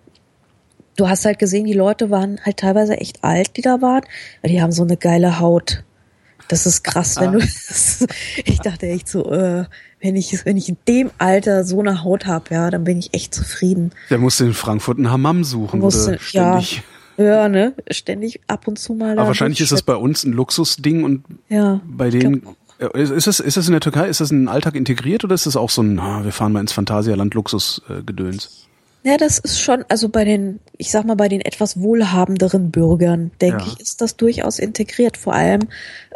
du 0.96 1.08
hast 1.08 1.24
halt 1.24 1.38
gesehen, 1.38 1.64
die 1.64 1.72
Leute 1.72 2.10
waren 2.10 2.38
halt 2.44 2.58
teilweise 2.58 2.98
echt 2.98 3.24
alt, 3.24 3.56
die 3.56 3.62
da 3.62 3.80
waren, 3.80 4.02
die 4.44 4.60
haben 4.60 4.72
so 4.72 4.82
eine 4.82 4.98
geile 4.98 5.40
Haut. 5.40 5.82
Das 6.50 6.66
ist 6.66 6.82
krass, 6.82 7.16
wenn 7.20 7.28
ah. 7.28 7.38
du. 7.38 7.38
ich 8.44 8.58
dachte 8.58 8.88
echt 8.88 9.08
so, 9.08 9.30
äh, 9.30 9.66
wenn 10.00 10.16
ich 10.16 10.44
wenn 10.44 10.56
ich 10.56 10.68
in 10.68 10.76
dem 10.88 11.10
Alter 11.18 11.62
so 11.62 11.78
eine 11.78 12.02
Haut 12.02 12.26
habe, 12.26 12.52
ja, 12.52 12.70
dann 12.70 12.82
bin 12.82 12.98
ich 12.98 13.14
echt 13.14 13.32
zufrieden. 13.32 13.92
Der 14.10 14.18
musste 14.18 14.46
in 14.46 14.52
Frankfurt 14.52 14.98
einen 14.98 15.12
Hammam 15.12 15.44
suchen, 15.44 15.78
musste, 15.78 16.18
ständig. 16.18 16.82
Ja, 17.16 17.24
ja, 17.24 17.48
ne, 17.48 17.74
ständig 17.90 18.40
ab 18.48 18.66
und 18.66 18.80
zu 18.80 18.94
mal. 18.94 19.16
Aber 19.16 19.28
wahrscheinlich 19.28 19.60
ist 19.60 19.70
das 19.70 19.82
bei 19.82 19.94
uns 19.94 20.24
ein 20.24 20.32
Luxusding 20.32 21.04
und 21.04 21.24
ja, 21.48 21.80
bei 21.86 22.10
denen. 22.10 22.42
Ist 22.94 23.26
das, 23.26 23.40
ist 23.40 23.58
das 23.58 23.66
in 23.66 23.72
der 23.72 23.82
Türkei, 23.82 24.08
ist 24.08 24.22
das 24.22 24.30
in 24.30 24.40
den 24.40 24.48
Alltag 24.48 24.74
integriert 24.74 25.22
oder 25.22 25.34
ist 25.34 25.44
das 25.44 25.54
auch 25.54 25.68
so 25.68 25.82
ein, 25.82 26.00
ah, 26.00 26.24
wir 26.24 26.32
fahren 26.32 26.52
mal 26.52 26.60
ins 26.60 26.72
Phantasialand 26.72 27.34
Luxusgedöns? 27.34 28.69
Ja, 29.02 29.16
das 29.16 29.38
ist 29.38 29.60
schon, 29.60 29.84
also 29.88 30.10
bei 30.10 30.24
den, 30.24 30.60
ich 30.76 30.90
sag 30.90 31.06
mal, 31.06 31.16
bei 31.16 31.28
den 31.28 31.40
etwas 31.40 31.80
wohlhabenderen 31.80 32.70
Bürgern, 32.70 33.30
denke 33.40 33.64
ja. 33.64 33.66
ich, 33.66 33.80
ist 33.80 34.02
das 34.02 34.16
durchaus 34.16 34.58
integriert. 34.58 35.16
Vor 35.16 35.32
allem, 35.32 35.68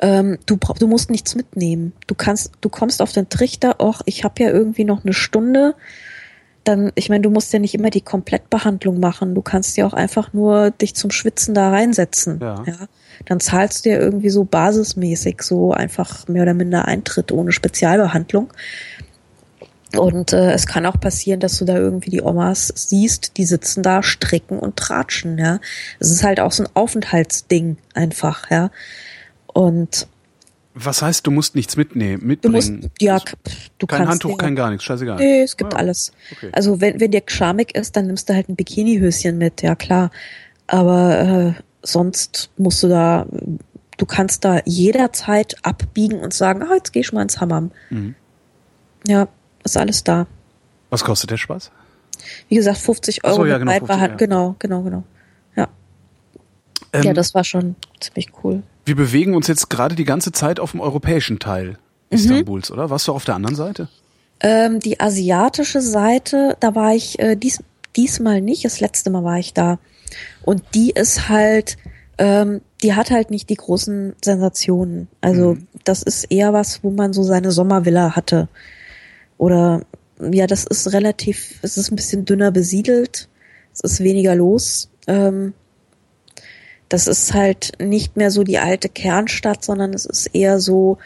ähm, 0.03 0.39
du, 0.45 0.57
du 0.57 0.87
musst 0.87 1.11
nichts 1.11 1.35
mitnehmen. 1.35 1.95
Du 2.07 2.15
kannst, 2.15 2.53
du 2.61 2.69
kommst 2.69 3.01
auf 3.01 3.13
den 3.13 3.31
Trichter, 3.31 3.77
ach, 3.79 4.03
ich 4.05 4.23
habe 4.23 4.43
ja 4.43 4.51
irgendwie 4.51 4.85
noch 4.85 5.03
eine 5.03 5.15
Stunde. 5.15 5.75
Dann, 6.65 6.93
ich 6.95 7.09
meine, 7.09 7.23
du 7.23 7.31
musst 7.31 7.53
ja 7.55 7.59
nicht 7.59 7.75
immer 7.75 7.91
die 7.91 8.03
Komplettbehandlung 8.03 9.01
machen. 9.01 9.35
Du 9.35 9.41
kannst 9.41 9.77
ja 9.79 9.87
auch 9.87 9.93
einfach 9.95 10.35
nur 10.35 10.71
dich 10.71 10.95
zum 10.95 11.11
Schwitzen 11.11 11.55
da 11.55 11.71
reinsetzen. 11.71 12.39
Ja. 12.41 12.65
ja. 12.67 12.89
Dann 13.27 13.41
zahlst 13.41 13.85
du 13.85 13.91
ja 13.91 13.99
irgendwie 13.99 14.31
so 14.31 14.45
basismäßig 14.45 15.43
so 15.43 15.73
einfach 15.73 16.29
mehr 16.29 16.43
oder 16.43 16.55
minder 16.55 16.87
Eintritt 16.87 17.33
ohne 17.33 17.53
Spezialbehandlung. 17.53 18.51
Und 19.97 20.33
äh, 20.33 20.53
es 20.53 20.67
kann 20.67 20.87
auch 20.87 20.99
passieren, 20.99 21.41
dass 21.41 21.59
du 21.59 21.65
da 21.65 21.77
irgendwie 21.77 22.11
die 22.11 22.23
Omas 22.23 22.73
siehst, 22.75 23.37
die 23.37 23.45
sitzen 23.45 23.83
da, 23.83 24.03
strecken 24.03 24.59
und 24.59 24.77
tratschen, 24.77 25.39
ja. 25.39 25.61
Es 25.99 26.11
ist 26.11 26.25
halt 26.25 26.41
auch 26.41 26.53
so 26.53 26.65
ein 26.65 26.69
Aufenthaltsding 26.75 27.77
einfach, 27.95 28.51
ja. 28.51 28.71
Und 29.47 30.09
was 30.77 31.03
heißt, 31.03 31.25
du 31.25 31.31
musst 31.31 31.55
nichts 31.55 31.77
mitnehmen, 31.77 32.27
mitbringen? 32.27 32.81
Du 32.81 32.87
musst, 32.89 32.91
ja, 33.01 33.21
du 33.79 33.87
kein 33.87 33.99
kannst 33.99 34.11
Handtuch, 34.11 34.31
Dinge. 34.31 34.39
kein 34.39 34.57
gar 34.57 34.71
nichts, 34.71 34.85
scheißegal. 34.85 35.19
Nee, 35.19 35.43
es 35.43 35.57
gibt 35.57 35.73
ah, 35.75 35.79
alles. 35.79 36.13
Okay. 36.33 36.49
Also 36.53 36.81
wenn, 36.81 36.99
wenn 36.99 37.13
dir 37.13 37.23
schamig 37.27 37.77
ist, 37.77 37.97
dann 37.97 38.09
nimmst 38.09 38.29
du 38.29 38.35
halt 38.35 38.49
ein 38.49 38.57
Bikinihöschen 38.57 39.39
mit, 39.39 39.63
ja 39.63 39.77
klar. 39.77 40.11
Aber 40.67 41.21
äh, 41.21 41.63
sonst 41.83 42.51
musst 42.57 42.83
du 42.83 42.89
da, 42.89 43.27
du 43.99 44.07
kannst 44.07 44.45
da 44.45 44.63
jederzeit 44.65 45.55
abbiegen 45.63 46.19
und 46.19 46.35
sagen, 46.35 46.65
ah, 46.65 46.75
jetzt 46.75 46.93
geh 46.93 47.01
ich 47.01 47.13
mal 47.13 47.23
ins 47.23 47.41
Hammam. 47.41 47.71
Mhm. 47.91 48.17
Ja, 49.07 49.29
ist 49.65 49.77
alles 49.77 50.05
da. 50.05 50.27
Was 50.91 51.05
kostet 51.05 51.31
der 51.31 51.37
Spaß? 51.37 51.71
Wie 52.49 52.55
gesagt, 52.55 52.79
50 52.79 53.25
Euro. 53.25 53.37
So, 53.37 53.47
ja, 53.47 53.59
genau, 53.59 53.73
50, 53.73 53.89
war, 53.89 53.99
ja. 53.99 54.15
genau, 54.15 54.57
genau, 54.59 54.83
genau. 54.83 55.03
Ja. 55.57 55.69
Ähm, 56.93 57.03
ja, 57.03 57.13
das 57.13 57.35
war 57.35 57.45
schon 57.45 57.75
ziemlich 58.01 58.31
cool. 58.43 58.63
Wir 58.85 58.97
bewegen 58.97 59.35
uns 59.35 59.47
jetzt 59.47 59.71
gerade 59.71 59.95
die 59.95 60.05
ganze 60.05 60.33
Zeit 60.33 60.61
auf 60.61 60.73
dem 60.73 60.81
europäischen 60.81 61.39
Teil. 61.39 61.79
Istanbuls, 62.11 62.71
mhm. 62.71 62.77
oder? 62.77 62.91
Warst 62.91 63.09
du 63.09 63.13
auf 63.13 63.25
der 63.25 63.35
anderen 63.35 63.57
Seite? 63.57 63.89
Ähm, 64.41 64.81
die 64.81 65.01
asiatische 65.01 65.81
Seite, 65.81 66.57
da 66.61 66.75
war 66.75 66.95
ich 66.95 67.19
äh, 67.19 67.37
dies, 67.37 67.63
diesmal 67.97 68.41
nicht, 68.41 68.65
das 68.65 68.81
letzte 68.81 69.11
Mal 69.11 69.25
war 69.25 69.39
ich 69.39 69.55
da. 69.55 69.79
Und 70.43 70.63
die 70.75 70.91
ist 70.91 71.29
halt, 71.29 71.77
ähm, 72.19 72.61
die 72.83 72.95
hat 72.95 73.11
halt 73.11 73.31
nicht 73.31 73.49
die 73.49 73.57
großen 73.57 74.15
Sensationen. 74.23 75.09
Also 75.21 75.55
mhm. 75.55 75.67
das 75.85 76.03
ist 76.03 76.25
eher 76.25 76.53
was, 76.53 76.85
wo 76.85 76.91
man 76.91 77.13
so 77.13 77.23
seine 77.23 77.51
Sommervilla 77.51 78.15
hatte. 78.15 78.49
Oder 79.45 79.83
ja, 80.33 80.47
das 80.47 80.65
ist 80.65 80.95
relativ, 80.95 81.59
es 81.61 81.77
ist 81.77 81.93
ein 81.93 81.97
bisschen 81.97 82.25
dünner 82.25 82.51
besiedelt, 82.51 83.29
es 83.75 83.81
ist 83.81 84.01
weniger 84.03 84.35
los. 84.35 84.89
Ähm, 85.07 85.53
das 86.89 87.07
ist 87.07 87.35
halt 87.35 87.73
nicht 87.79 88.17
mehr 88.17 88.31
so 88.31 88.43
die 88.43 88.57
alte 88.57 88.89
Kernstadt, 88.89 89.63
sondern 89.63 89.93
es 89.93 90.07
ist 90.07 90.29
eher 90.35 90.61
so, 90.61 90.97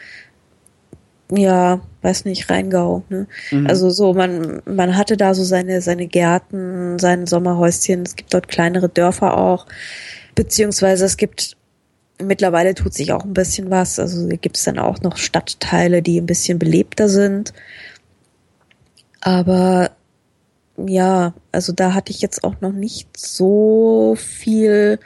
ja, 1.29 1.81
weiß 2.01 2.23
nicht, 2.23 2.49
Rheingau. 2.49 3.03
Ne? 3.09 3.27
Mhm. 3.51 3.67
Also 3.67 3.89
so, 3.89 4.13
man, 4.13 4.61
man 4.65 4.95
hatte 4.95 5.17
da 5.17 5.33
so 5.33 5.43
seine, 5.43 5.81
seine 5.81 6.07
Gärten, 6.07 6.97
sein 6.97 7.27
Sommerhäuschen, 7.27 8.03
es 8.03 8.15
gibt 8.15 8.33
dort 8.33 8.47
kleinere 8.47 8.87
Dörfer 8.87 9.37
auch, 9.37 9.65
beziehungsweise 10.33 11.03
es 11.03 11.17
gibt 11.17 11.57
mittlerweile 12.21 12.75
tut 12.75 12.93
sich 12.93 13.11
auch 13.11 13.23
ein 13.23 13.33
bisschen 13.33 13.69
was. 13.69 13.99
Also 13.99 14.27
gibt 14.27 14.57
es 14.57 14.63
dann 14.63 14.79
auch 14.79 15.01
noch 15.01 15.17
Stadtteile, 15.17 16.01
die 16.01 16.19
ein 16.19 16.25
bisschen 16.25 16.59
belebter 16.59 17.09
sind. 17.09 17.53
Aber 19.21 19.91
ja, 20.77 21.33
also 21.51 21.73
da 21.73 21.93
hatte 21.93 22.11
ich 22.11 22.21
jetzt 22.21 22.43
auch 22.43 22.61
noch 22.61 22.71
nicht 22.71 23.09
so 23.17 24.15
viel 24.17 24.99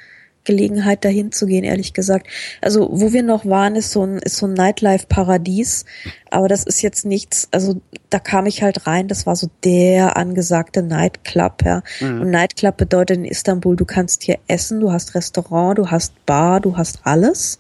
Gelegenheit 0.44 1.06
dahin 1.06 1.32
zu 1.32 1.46
gehen, 1.46 1.64
ehrlich 1.64 1.94
gesagt. 1.94 2.28
Also 2.62 2.90
wo 2.92 3.14
wir 3.14 3.24
noch 3.24 3.46
waren, 3.46 3.76
ist 3.76 3.92
so 3.92 4.06
ein, 4.06 4.18
ist 4.18 4.38
so 4.38 4.46
ein 4.46 4.54
Nightlife-Paradies, 4.54 5.86
aber 6.30 6.48
das 6.48 6.66
ist 6.66 6.82
jetzt 6.82 7.06
nichts, 7.06 7.48
also 7.52 7.82
da 8.10 8.20
kam 8.20 8.46
ich 8.46 8.62
halt 8.62 8.86
rein, 8.86 9.08
das 9.08 9.26
war 9.26 9.36
so 9.36 9.50
der 9.64 10.18
angesagte 10.18 10.84
Nightclub, 10.84 11.64
ja. 11.64 11.82
Mhm. 12.02 12.22
Und 12.22 12.32
Nightclub 12.32 12.78
bedeutet 12.78 13.18
in 13.18 13.26
Istanbul, 13.26 13.76
du 13.76 13.86
kannst 13.86 14.24
hier 14.24 14.38
essen, 14.48 14.80
du 14.80 14.92
hast 14.92 15.16
Restaurant, 15.16 15.78
du 15.78 15.90
hast 15.90 16.26
Bar, 16.26 16.60
du 16.60 16.76
hast 16.76 17.00
alles. 17.04 17.60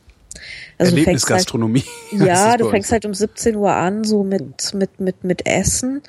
Also 0.77 0.91
Erlebnisgastronomie. 0.91 1.83
Halt, 2.11 2.27
ja, 2.27 2.57
du 2.57 2.69
fängst 2.69 2.91
halt 2.91 3.05
um 3.05 3.13
17 3.13 3.55
Uhr 3.55 3.71
an, 3.71 4.03
so 4.03 4.23
mit, 4.23 4.73
mit, 4.73 4.99
mit, 4.99 5.23
mit 5.23 5.45
Essen. 5.45 6.01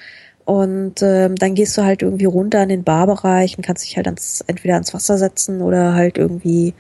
Und 0.45 1.03
ähm, 1.03 1.37
dann 1.37 1.55
gehst 1.55 1.79
du 1.79 1.83
halt 1.83 2.03
irgendwie 2.03 2.27
runter 2.27 2.63
in 2.63 2.69
den 2.69 2.85
Barbereich 2.85 3.57
und 3.57 3.65
kannst 3.65 3.85
dich 3.85 3.97
halt 3.97 4.07
ans, 4.07 4.45
entweder 4.47 4.75
ans 4.75 4.93
Wasser 4.93 5.17
setzen 5.17 5.63
oder 5.63 5.95
halt 5.95 6.19
irgendwie 6.19 6.75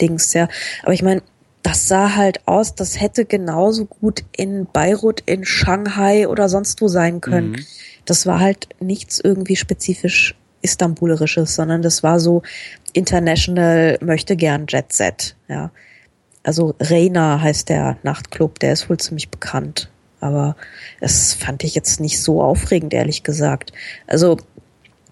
Dings, 0.00 0.34
ja. 0.34 0.48
Aber 0.82 0.92
ich 0.92 1.02
meine, 1.02 1.22
das 1.62 1.86
sah 1.86 2.16
halt 2.16 2.46
aus, 2.46 2.74
das 2.74 3.00
hätte 3.00 3.24
genauso 3.24 3.86
gut 3.86 4.24
in 4.36 4.66
Beirut, 4.72 5.22
in 5.26 5.44
Shanghai 5.44 6.28
oder 6.28 6.48
sonst 6.48 6.82
wo 6.82 6.88
sein 6.88 7.20
können. 7.20 7.52
Mhm. 7.52 7.66
Das 8.04 8.26
war 8.26 8.40
halt 8.40 8.68
nichts 8.80 9.20
irgendwie 9.22 9.56
spezifisch 9.56 10.34
Istanbulerisches, 10.60 11.54
sondern 11.54 11.82
das 11.82 12.02
war 12.02 12.18
so 12.18 12.42
international 12.94 13.98
möchte 14.00 14.34
gern 14.34 14.66
Jet 14.68 14.92
Set, 14.92 15.36
ja. 15.48 15.70
Also 16.42 16.74
Reina 16.80 17.40
heißt 17.40 17.70
der 17.70 17.96
Nachtclub, 18.02 18.58
der 18.58 18.72
ist 18.72 18.90
wohl 18.90 18.98
ziemlich 18.98 19.30
bekannt 19.30 19.90
aber 20.24 20.56
es 21.00 21.34
fand 21.34 21.64
ich 21.64 21.74
jetzt 21.74 22.00
nicht 22.00 22.20
so 22.22 22.42
aufregend, 22.42 22.94
ehrlich 22.94 23.22
gesagt. 23.22 23.72
Also 24.06 24.38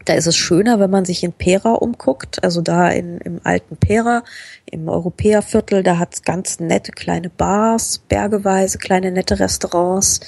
da 0.05 0.15
ist 0.15 0.27
es 0.27 0.37
schöner, 0.37 0.81
wenn 0.81 0.91
man 0.91 1.05
sich 1.05 1.23
in 1.23 1.33
Pera 1.33 1.73
umguckt, 1.73 2.43
also 2.43 2.61
da 2.61 2.89
in, 2.89 3.19
im 3.19 3.41
alten 3.45 3.77
Pera, 3.77 4.25
im 4.65 4.89
Europäerviertel, 4.89 5.83
da 5.83 5.99
hat's 5.99 6.23
ganz 6.23 6.59
nette 6.59 6.93
kleine 6.93 7.29
Bars, 7.29 7.99
bergeweise 7.99 8.79
kleine 8.79 9.13
nette 9.13 9.39
Restaurants. 9.39 10.21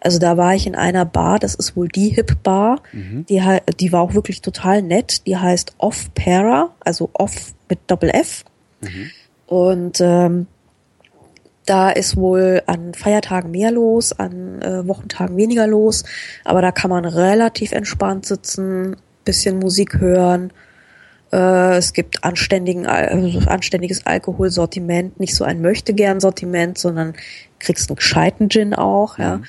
Also 0.00 0.18
da 0.18 0.36
war 0.36 0.54
ich 0.54 0.66
in 0.66 0.74
einer 0.74 1.04
Bar, 1.04 1.38
das 1.38 1.54
ist 1.54 1.76
wohl 1.76 1.88
die 1.88 2.10
Hip 2.10 2.42
Bar, 2.42 2.82
mhm. 2.92 3.26
die, 3.26 3.42
die 3.80 3.92
war 3.92 4.00
auch 4.00 4.14
wirklich 4.14 4.42
total 4.42 4.80
nett, 4.80 5.26
die 5.26 5.36
heißt 5.36 5.74
Off 5.78 6.12
Pera, 6.14 6.70
also 6.80 7.10
Off 7.14 7.54
mit 7.68 7.80
Doppel 7.88 8.10
F. 8.10 8.44
Mhm. 8.80 9.10
Und 9.46 10.00
ähm, 10.00 10.46
da 11.66 11.90
ist 11.90 12.16
wohl 12.16 12.62
an 12.66 12.94
Feiertagen 12.94 13.50
mehr 13.50 13.70
los, 13.70 14.12
an 14.12 14.60
äh, 14.60 14.86
Wochentagen 14.86 15.36
weniger 15.36 15.66
los, 15.66 16.04
aber 16.44 16.62
da 16.62 16.72
kann 16.72 16.90
man 16.90 17.04
relativ 17.04 17.72
entspannt 17.72 18.26
sitzen, 18.26 18.96
bisschen 19.24 19.58
Musik 19.58 19.98
hören. 19.98 20.52
Äh, 21.32 21.76
es 21.76 21.92
gibt 21.94 22.22
anständigen, 22.22 22.84
äh, 22.84 23.38
anständiges 23.46 24.06
Alkoholsortiment, 24.06 25.18
nicht 25.18 25.34
so 25.34 25.44
ein 25.44 25.62
Möchtegern-Sortiment, 25.62 26.78
sondern 26.78 27.14
kriegst 27.58 27.88
einen 27.88 27.96
gescheiten 27.96 28.50
Gin 28.50 28.74
auch, 28.74 29.18
ja. 29.18 29.38
Mhm. 29.38 29.44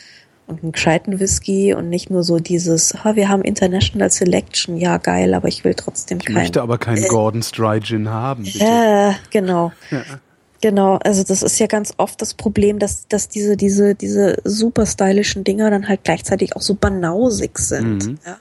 Und 0.48 0.62
einen 0.62 0.74
gescheiten 0.74 1.20
Whisky 1.20 1.74
und 1.74 1.90
nicht 1.90 2.12
nur 2.12 2.22
so 2.22 2.38
dieses, 2.38 3.04
ha, 3.04 3.16
wir 3.16 3.30
haben 3.30 3.42
International 3.42 4.12
Selection, 4.12 4.78
ja 4.78 4.98
geil, 4.98 5.34
aber 5.34 5.48
ich 5.48 5.64
will 5.64 5.74
trotzdem 5.74 6.20
ich 6.20 6.26
keinen. 6.26 6.36
Ich 6.38 6.44
möchte 6.44 6.62
aber 6.62 6.78
keinen 6.78 7.04
äh, 7.04 7.08
Gordon's 7.08 7.52
Dry 7.52 7.80
Gin 7.80 8.10
haben. 8.10 8.44
Bitte. 8.54 8.64
Äh, 8.64 9.14
genau. 9.32 9.72
Ja. 9.90 10.04
Genau, 10.66 10.98
also 11.04 11.24
das 11.24 11.44
ist 11.44 11.60
ja 11.60 11.68
ganz 11.68 11.94
oft 11.98 12.20
das 12.24 12.34
Problem, 12.34 12.80
dass, 12.80 13.08
dass 13.08 13.30
diese, 13.30 13.56
diese, 13.56 13.94
diese 13.94 14.38
super 14.46 14.88
stylischen 14.88 15.44
Dinger 15.44 15.70
dann 15.70 15.88
halt 15.88 16.04
gleichzeitig 16.04 16.56
auch 16.56 16.62
so 16.64 16.74
banausig 16.74 17.60
sind. 17.60 18.04
Mhm. 18.04 18.18
Ja. 18.26 18.40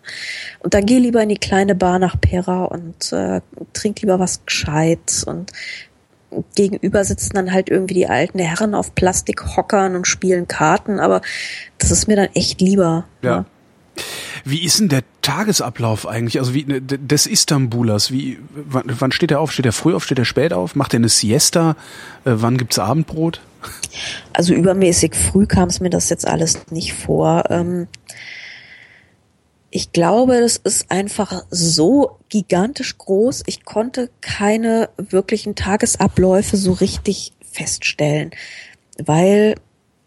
Und 0.61 0.73
dann 0.73 0.87
geh 0.87 0.97
lieber 0.99 1.23
in 1.23 1.29
die 1.29 1.37
kleine 1.37 1.75
Bar 1.75 1.99
nach 1.99 2.19
Pera 2.19 2.65
und 2.65 3.13
äh, 3.13 3.43
trink 3.75 4.01
lieber 4.01 4.21
was 4.21 4.41
Gescheites 4.47 5.25
und 5.25 5.53
gegenüber 6.55 7.05
sitzen 7.05 7.35
dann 7.35 7.53
halt 7.53 7.69
irgendwie 7.69 7.93
die 7.93 8.09
alten 8.09 8.39
Herren 8.39 8.75
auf 8.75 8.95
Plastikhockern 8.95 9.95
und 9.95 10.07
spielen 10.07 10.49
Karten, 10.49 11.01
aber 11.01 11.21
das 11.77 11.91
ist 11.91 12.09
mir 12.09 12.17
dann 12.17 12.31
echt 12.33 12.63
lieber. 12.63 13.05
Ja. 13.21 13.31
ja. 13.31 13.45
Wie 14.45 14.65
ist 14.65 14.81
denn 14.81 14.89
der 14.89 15.03
Tagesablauf 15.23 16.07
eigentlich? 16.07 16.39
Also 16.39 16.55
wie 16.55 16.65
des 16.65 17.27
Istanbulers? 17.27 18.11
Wie 18.11 18.39
wann, 18.55 18.85
wann 18.87 19.13
steht 19.13 19.31
er 19.31 19.41
auf? 19.41 19.53
Steht 19.53 19.67
er 19.67 19.73
früh 19.73 19.95
auf? 19.95 20.05
Steht 20.05 20.19
er 20.19 20.25
spät 20.25 20.53
auf? 20.53 20.75
Macht 20.75 20.95
er 20.95 20.99
eine 20.99 21.09
Siesta? 21.09 21.77
Äh, 22.25 22.33
wann 22.37 22.59
gibt's 22.59 22.79
Abendbrot? 22.79 23.41
Also 24.33 24.53
übermäßig 24.53 25.15
früh 25.15 25.47
kam 25.47 25.69
es 25.69 25.81
mir 25.81 25.91
das 25.91 26.11
jetzt 26.11 26.27
alles 26.27 26.71
nicht 26.71 26.93
vor. 26.93 27.45
Ähm, 27.51 27.87
ich 29.71 29.93
glaube, 29.93 30.41
das 30.41 30.57
ist 30.57 30.91
einfach 30.91 31.45
so 31.51 32.19
gigantisch 32.29 32.97
groß. 32.99 33.43
Ich 33.47 33.65
konnte 33.65 34.11
keine 34.21 34.91
wirklichen 34.99 35.55
Tagesabläufe 35.55 36.57
so 36.57 36.73
richtig 36.73 37.33
feststellen, 37.51 38.31
weil 39.05 39.57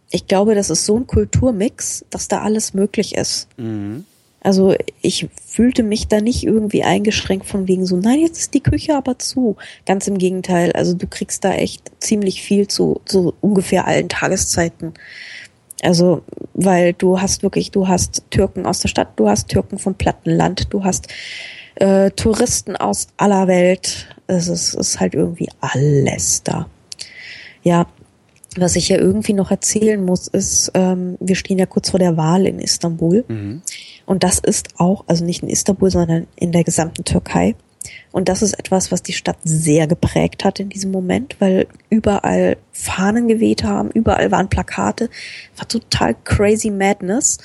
ich 0.09 0.27
glaube, 0.27 0.55
das 0.55 0.69
ist 0.69 0.85
so 0.85 0.97
ein 0.97 1.07
Kulturmix, 1.07 2.05
dass 2.09 2.27
da 2.27 2.41
alles 2.41 2.73
möglich 2.73 3.15
ist. 3.15 3.47
Mhm. 3.57 4.05
Also 4.41 4.75
ich 5.01 5.27
fühlte 5.45 5.83
mich 5.83 6.07
da 6.07 6.21
nicht 6.21 6.43
irgendwie 6.43 6.83
eingeschränkt 6.83 7.47
von 7.47 7.67
wegen 7.67 7.85
so, 7.85 7.97
nein, 7.97 8.19
jetzt 8.19 8.39
ist 8.39 8.53
die 8.53 8.61
Küche 8.61 8.95
aber 8.95 9.19
zu. 9.19 9.57
Ganz 9.85 10.07
im 10.07 10.17
Gegenteil. 10.17 10.71
Also 10.71 10.93
du 10.93 11.07
kriegst 11.07 11.43
da 11.43 11.53
echt 11.53 11.91
ziemlich 11.99 12.41
viel 12.41 12.67
zu, 12.67 13.01
zu 13.05 13.33
ungefähr 13.41 13.87
allen 13.87 14.07
Tageszeiten. 14.07 14.93
Also, 15.83 16.23
weil 16.53 16.93
du 16.93 17.19
hast 17.19 17.43
wirklich, 17.43 17.71
du 17.71 17.87
hast 17.87 18.23
Türken 18.31 18.65
aus 18.65 18.79
der 18.79 18.87
Stadt, 18.87 19.09
du 19.17 19.27
hast 19.27 19.49
Türken 19.49 19.77
vom 19.77 19.95
Plattenland, 19.95 20.73
du 20.73 20.83
hast 20.83 21.07
äh, 21.75 22.09
Touristen 22.11 22.75
aus 22.75 23.07
aller 23.17 23.47
Welt. 23.47 24.07
Es 24.27 24.47
ist, 24.47 24.73
ist 24.73 24.99
halt 24.99 25.13
irgendwie 25.13 25.49
alles 25.59 26.41
da. 26.43 26.67
Ja, 27.63 27.85
was 28.59 28.75
ich 28.75 28.89
ja 28.89 28.97
irgendwie 28.97 29.33
noch 29.33 29.51
erzählen 29.51 30.03
muss, 30.03 30.27
ist, 30.27 30.71
ähm, 30.73 31.17
wir 31.19 31.35
stehen 31.35 31.59
ja 31.59 31.65
kurz 31.65 31.89
vor 31.89 31.99
der 31.99 32.17
Wahl 32.17 32.45
in 32.45 32.59
Istanbul. 32.59 33.25
Mhm. 33.27 33.61
Und 34.05 34.23
das 34.23 34.39
ist 34.39 34.69
auch, 34.77 35.03
also 35.07 35.25
nicht 35.25 35.43
in 35.43 35.49
Istanbul, 35.49 35.89
sondern 35.89 36.27
in 36.35 36.51
der 36.51 36.63
gesamten 36.63 37.03
Türkei. 37.03 37.55
Und 38.11 38.29
das 38.29 38.41
ist 38.41 38.53
etwas, 38.53 38.91
was 38.91 39.03
die 39.03 39.13
Stadt 39.13 39.37
sehr 39.43 39.87
geprägt 39.87 40.43
hat 40.43 40.59
in 40.59 40.69
diesem 40.69 40.91
Moment, 40.91 41.35
weil 41.39 41.67
überall 41.89 42.57
Fahnen 42.71 43.27
geweht 43.27 43.63
haben, 43.63 43.91
überall 43.91 44.31
waren 44.31 44.49
Plakate, 44.49 45.09
war 45.55 45.67
total 45.67 46.15
crazy 46.23 46.69
Madness. 46.69 47.37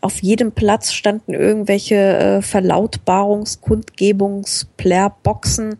Auf 0.00 0.22
jedem 0.22 0.52
Platz 0.52 0.92
standen 0.92 1.34
irgendwelche 1.34 1.94
äh, 1.94 2.38
Verlautbarungs-, 2.42 3.60
Kundgebungs-, 3.60 4.66
Player-Boxen. 4.76 5.76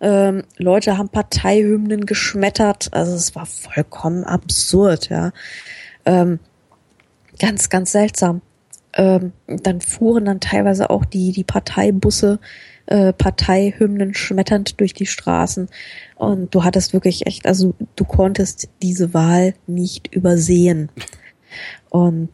Ähm, 0.00 0.44
Leute 0.58 0.96
haben 0.96 1.08
Parteihymnen 1.08 2.06
geschmettert. 2.06 2.88
Also 2.92 3.14
es 3.14 3.34
war 3.34 3.46
vollkommen 3.46 4.24
absurd, 4.24 5.08
ja. 5.08 5.32
Ähm, 6.04 6.38
ganz, 7.38 7.68
ganz 7.68 7.92
seltsam. 7.92 8.42
Ähm, 8.92 9.32
dann 9.48 9.80
fuhren 9.80 10.26
dann 10.26 10.38
teilweise 10.38 10.90
auch 10.90 11.04
die, 11.04 11.32
die 11.32 11.42
Parteibusse 11.42 12.38
äh, 12.86 13.12
Parteihymnen 13.12 14.14
schmetternd 14.14 14.78
durch 14.80 14.94
die 14.94 15.06
Straßen. 15.06 15.68
Und 16.16 16.54
du 16.54 16.64
hattest 16.64 16.92
wirklich 16.92 17.26
echt, 17.26 17.46
also 17.46 17.74
du 17.96 18.04
konntest 18.04 18.68
diese 18.82 19.14
Wahl 19.14 19.54
nicht 19.66 20.14
übersehen. 20.14 20.90
Und 21.90 22.28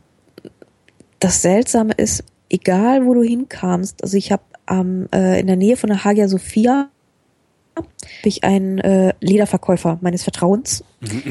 das 1.20 1.42
Seltsame 1.42 1.92
ist, 1.96 2.24
egal 2.48 3.06
wo 3.06 3.14
du 3.14 3.22
hinkamst, 3.22 4.02
also 4.02 4.16
ich 4.16 4.32
habe 4.32 4.42
ähm, 4.68 5.08
äh, 5.14 5.40
in 5.40 5.46
der 5.46 5.56
Nähe 5.56 5.76
von 5.76 5.88
der 5.88 6.04
Hagia 6.04 6.28
Sophia 6.28 6.88
habe 7.76 7.88
ich 8.24 8.44
einen 8.44 8.78
äh, 8.78 9.14
Lederverkäufer 9.20 9.98
meines 10.00 10.22
Vertrauens, 10.22 10.84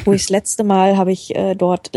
wo 0.06 0.14
ich 0.14 0.24
das 0.24 0.30
letzte 0.30 0.64
Mal 0.64 0.98
habe 0.98 1.12
ich 1.12 1.36
äh, 1.36 1.56
dort 1.56 1.92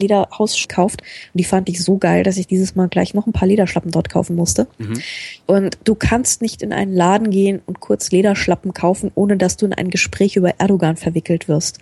Lederhaus 0.00 0.56
gekauft 0.60 1.02
und 1.02 1.38
die 1.38 1.44
fand 1.44 1.68
ich 1.68 1.82
so 1.82 1.98
geil, 1.98 2.22
dass 2.22 2.36
ich 2.36 2.46
dieses 2.46 2.74
Mal 2.74 2.88
gleich 2.88 3.14
noch 3.14 3.26
ein 3.26 3.32
paar 3.32 3.48
Lederschlappen 3.48 3.90
dort 3.90 4.08
kaufen 4.08 4.34
musste. 4.34 4.66
Mhm. 4.78 5.00
Und 5.46 5.78
du 5.84 5.94
kannst 5.94 6.42
nicht 6.42 6.62
in 6.62 6.72
einen 6.72 6.94
Laden 6.94 7.30
gehen 7.30 7.60
und 7.66 7.80
kurz 7.80 8.10
Lederschlappen 8.10 8.74
kaufen, 8.74 9.10
ohne 9.14 9.36
dass 9.36 9.56
du 9.56 9.66
in 9.66 9.72
ein 9.72 9.90
Gespräch 9.90 10.36
über 10.36 10.58
Erdogan 10.58 10.96
verwickelt 10.96 11.48
wirst. 11.48 11.78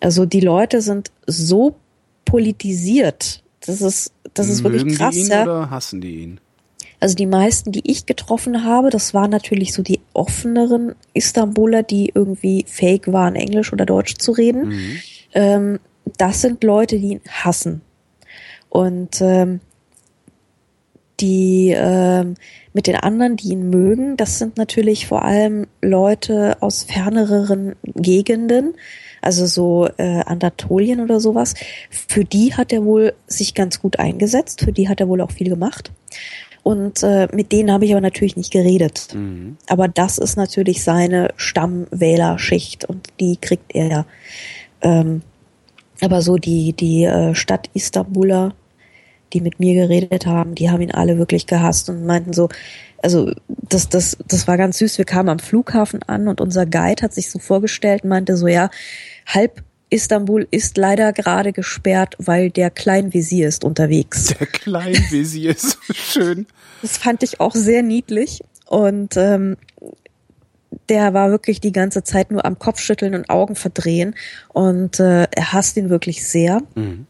Also 0.00 0.26
die 0.26 0.40
Leute 0.40 0.80
sind 0.80 1.10
so 1.26 1.74
politisiert. 2.24 3.42
Das 3.68 3.82
ist, 3.82 4.12
das 4.34 4.48
ist 4.48 4.62
Mögen 4.62 4.76
wirklich 4.76 4.98
krass. 4.98 5.14
Die 5.14 5.20
ihn 5.20 5.28
ja. 5.28 5.42
oder 5.42 5.70
hassen 5.70 6.00
die 6.00 6.22
ihn? 6.22 6.40
Also 7.00 7.14
die 7.14 7.26
meisten, 7.26 7.70
die 7.70 7.82
ich 7.84 8.06
getroffen 8.06 8.64
habe, 8.64 8.90
das 8.90 9.14
waren 9.14 9.30
natürlich 9.30 9.72
so 9.72 9.82
die 9.82 10.00
offeneren 10.14 10.94
Istanbuler, 11.14 11.82
die 11.82 12.10
irgendwie 12.12 12.64
fake 12.66 13.12
waren, 13.12 13.36
Englisch 13.36 13.72
oder 13.72 13.86
Deutsch 13.86 14.16
zu 14.16 14.32
reden. 14.32 14.68
Mhm. 14.68 14.96
Ähm, 15.34 15.80
das 16.16 16.40
sind 16.40 16.64
Leute, 16.64 16.98
die 16.98 17.12
ihn 17.12 17.20
hassen. 17.28 17.82
Und 18.70 19.20
ähm, 19.20 19.60
die 21.20 21.74
ähm, 21.76 22.34
mit 22.72 22.86
den 22.86 22.96
anderen, 22.96 23.36
die 23.36 23.48
ihn 23.48 23.70
mögen, 23.70 24.16
das 24.16 24.38
sind 24.38 24.56
natürlich 24.56 25.06
vor 25.06 25.24
allem 25.24 25.66
Leute 25.82 26.56
aus 26.60 26.84
ferneren 26.84 27.76
Gegenden, 27.82 28.74
also 29.20 29.46
so 29.46 29.88
äh, 29.96 30.20
Anatolien 30.20 31.00
oder 31.00 31.20
sowas. 31.20 31.54
Für 31.90 32.24
die 32.24 32.54
hat 32.54 32.72
er 32.72 32.84
wohl 32.84 33.14
sich 33.26 33.54
ganz 33.54 33.80
gut 33.80 33.98
eingesetzt, 33.98 34.60
für 34.60 34.72
die 34.72 34.88
hat 34.88 35.00
er 35.00 35.08
wohl 35.08 35.20
auch 35.20 35.32
viel 35.32 35.48
gemacht. 35.48 35.92
Und 36.62 37.02
äh, 37.02 37.28
mit 37.32 37.52
denen 37.52 37.72
habe 37.72 37.86
ich 37.86 37.92
aber 37.92 38.00
natürlich 38.00 38.36
nicht 38.36 38.52
geredet. 38.52 39.08
Mhm. 39.14 39.56
Aber 39.68 39.88
das 39.88 40.18
ist 40.18 40.36
natürlich 40.36 40.82
seine 40.84 41.28
Stammwählerschicht 41.36 42.84
und 42.84 43.08
die 43.20 43.36
kriegt 43.36 43.74
er 43.74 44.04
ähm, 44.82 45.22
aber 46.00 46.22
so 46.22 46.36
die, 46.36 46.72
die 46.72 47.04
äh, 47.04 47.34
Stadt 47.34 47.70
Istanbuler, 47.74 48.54
die 49.32 49.40
mit 49.40 49.60
mir 49.60 49.74
geredet 49.74 50.26
haben, 50.26 50.54
die 50.54 50.70
haben 50.70 50.80
ihn 50.80 50.92
alle 50.92 51.18
wirklich 51.18 51.46
gehasst 51.46 51.88
und 51.90 52.06
meinten 52.06 52.32
so, 52.32 52.48
also 53.02 53.32
das, 53.46 53.88
das, 53.88 54.16
das 54.26 54.48
war 54.48 54.56
ganz 54.56 54.78
süß. 54.78 54.98
Wir 54.98 55.04
kamen 55.04 55.28
am 55.28 55.38
Flughafen 55.38 56.02
an 56.04 56.28
und 56.28 56.40
unser 56.40 56.66
Guide 56.66 57.02
hat 57.02 57.14
sich 57.14 57.30
so 57.30 57.38
vorgestellt 57.38 58.04
und 58.04 58.10
meinte 58.10 58.36
so, 58.36 58.46
ja, 58.48 58.70
halb 59.26 59.62
Istanbul 59.90 60.46
ist 60.50 60.76
leider 60.76 61.12
gerade 61.12 61.52
gesperrt, 61.52 62.14
weil 62.18 62.50
der 62.50 62.70
Kleinvisier 62.70 63.48
ist 63.48 63.64
unterwegs. 63.64 64.34
Der 64.38 64.46
Kleinvisier 64.46 65.52
ist 65.52 65.70
so 65.70 65.78
schön. 65.94 66.46
Das 66.82 66.98
fand 66.98 67.22
ich 67.22 67.40
auch 67.40 67.54
sehr 67.54 67.82
niedlich. 67.82 68.42
Und 68.66 69.16
ähm, 69.16 69.56
der 70.88 71.14
war 71.14 71.30
wirklich 71.30 71.60
die 71.60 71.72
ganze 71.72 72.02
Zeit 72.02 72.30
nur 72.30 72.44
am 72.44 72.58
Kopfschütteln 72.58 73.14
und 73.14 73.30
Augen 73.30 73.54
verdrehen 73.54 74.14
und 74.48 75.00
äh, 75.00 75.22
er 75.30 75.52
hasst 75.52 75.76
ihn 75.76 75.88
wirklich 75.88 76.26
sehr. 76.26 76.60
Mhm. 76.74 77.06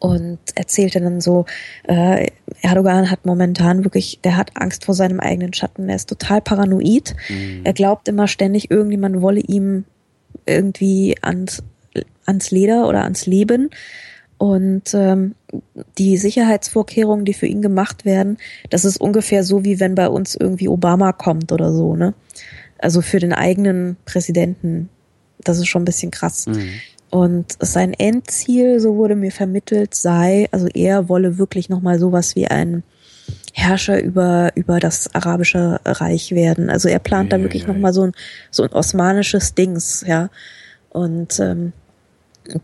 Und 0.00 0.38
erzählte 0.54 1.00
dann 1.00 1.20
so, 1.20 1.44
äh, 1.86 2.28
Erdogan 2.62 3.10
hat 3.10 3.26
momentan 3.26 3.84
wirklich, 3.84 4.18
der 4.24 4.38
hat 4.38 4.52
Angst 4.54 4.86
vor 4.86 4.94
seinem 4.94 5.20
eigenen 5.20 5.52
Schatten. 5.52 5.90
Er 5.90 5.96
ist 5.96 6.08
total 6.08 6.40
paranoid. 6.40 7.14
Mhm. 7.28 7.60
Er 7.64 7.74
glaubt 7.74 8.08
immer 8.08 8.26
ständig, 8.26 8.70
irgendjemand 8.70 9.20
wolle 9.20 9.40
ihm 9.40 9.84
irgendwie 10.46 11.16
ans, 11.20 11.62
ans 12.24 12.50
Leder 12.50 12.88
oder 12.88 13.04
ans 13.04 13.26
Leben. 13.26 13.68
Und 14.38 14.94
ähm, 14.94 15.34
die 15.98 16.16
Sicherheitsvorkehrungen, 16.16 17.26
die 17.26 17.34
für 17.34 17.46
ihn 17.46 17.60
gemacht 17.60 18.06
werden, 18.06 18.38
das 18.70 18.86
ist 18.86 18.96
ungefähr 18.96 19.44
so, 19.44 19.64
wie 19.64 19.80
wenn 19.80 19.94
bei 19.94 20.08
uns 20.08 20.34
irgendwie 20.34 20.68
Obama 20.68 21.12
kommt 21.12 21.52
oder 21.52 21.74
so, 21.74 21.94
ne? 21.94 22.14
Also 22.78 23.02
für 23.02 23.18
den 23.18 23.34
eigenen 23.34 23.98
Präsidenten. 24.06 24.88
Das 25.44 25.58
ist 25.58 25.66
schon 25.66 25.82
ein 25.82 25.84
bisschen 25.84 26.10
krass. 26.10 26.46
Mhm. 26.46 26.70
Und 27.10 27.56
sein 27.58 27.92
Endziel, 27.92 28.78
so 28.78 28.96
wurde 28.96 29.16
mir 29.16 29.32
vermittelt, 29.32 29.94
sei, 29.94 30.48
also 30.52 30.68
er 30.68 31.08
wolle 31.08 31.38
wirklich 31.38 31.68
nochmal 31.68 31.98
sowas 31.98 32.36
wie 32.36 32.46
ein 32.46 32.84
Herrscher 33.52 34.00
über, 34.00 34.52
über 34.54 34.78
das 34.78 35.12
arabische 35.14 35.80
Reich 35.84 36.32
werden. 36.32 36.70
Also 36.70 36.88
er 36.88 37.00
plant 37.00 37.32
ja, 37.32 37.38
da 37.38 37.42
wirklich 37.44 37.62
ja, 37.62 37.68
nochmal 37.68 37.92
so 37.92 38.02
ein, 38.02 38.12
so 38.50 38.62
ein 38.62 38.72
osmanisches 38.72 39.54
Dings, 39.54 40.04
ja. 40.06 40.30
Und 40.90 41.38
ähm, 41.40 41.72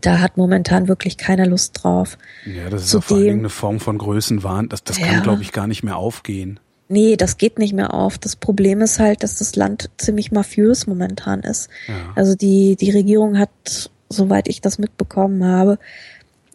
da 0.01 0.19
hat 0.19 0.37
momentan 0.37 0.87
wirklich 0.87 1.17
keiner 1.17 1.45
Lust 1.45 1.83
drauf. 1.83 2.17
Ja, 2.45 2.69
das 2.69 2.83
ist 2.83 2.89
Zudem, 2.89 3.03
vor 3.03 3.17
allem 3.17 3.39
eine 3.39 3.49
Form 3.49 3.79
von 3.79 3.97
Größenwahn. 3.97 4.69
Das, 4.69 4.83
das 4.83 4.97
kann, 4.97 5.15
ja. 5.15 5.19
glaube 5.21 5.41
ich, 5.41 5.51
gar 5.51 5.67
nicht 5.67 5.83
mehr 5.83 5.97
aufgehen. 5.97 6.59
Nee, 6.89 7.17
das 7.17 7.37
geht 7.37 7.59
nicht 7.59 7.73
mehr 7.73 7.93
auf. 7.93 8.17
Das 8.17 8.35
Problem 8.35 8.81
ist 8.81 8.99
halt, 8.99 9.23
dass 9.23 9.39
das 9.39 9.55
Land 9.55 9.89
ziemlich 9.97 10.31
mafiös 10.31 10.87
momentan 10.87 11.41
ist. 11.41 11.69
Ja. 11.87 11.93
Also 12.15 12.35
die, 12.35 12.77
die 12.77 12.91
Regierung 12.91 13.37
hat, 13.37 13.91
soweit 14.09 14.47
ich 14.47 14.61
das 14.61 14.77
mitbekommen 14.77 15.43
habe, 15.43 15.79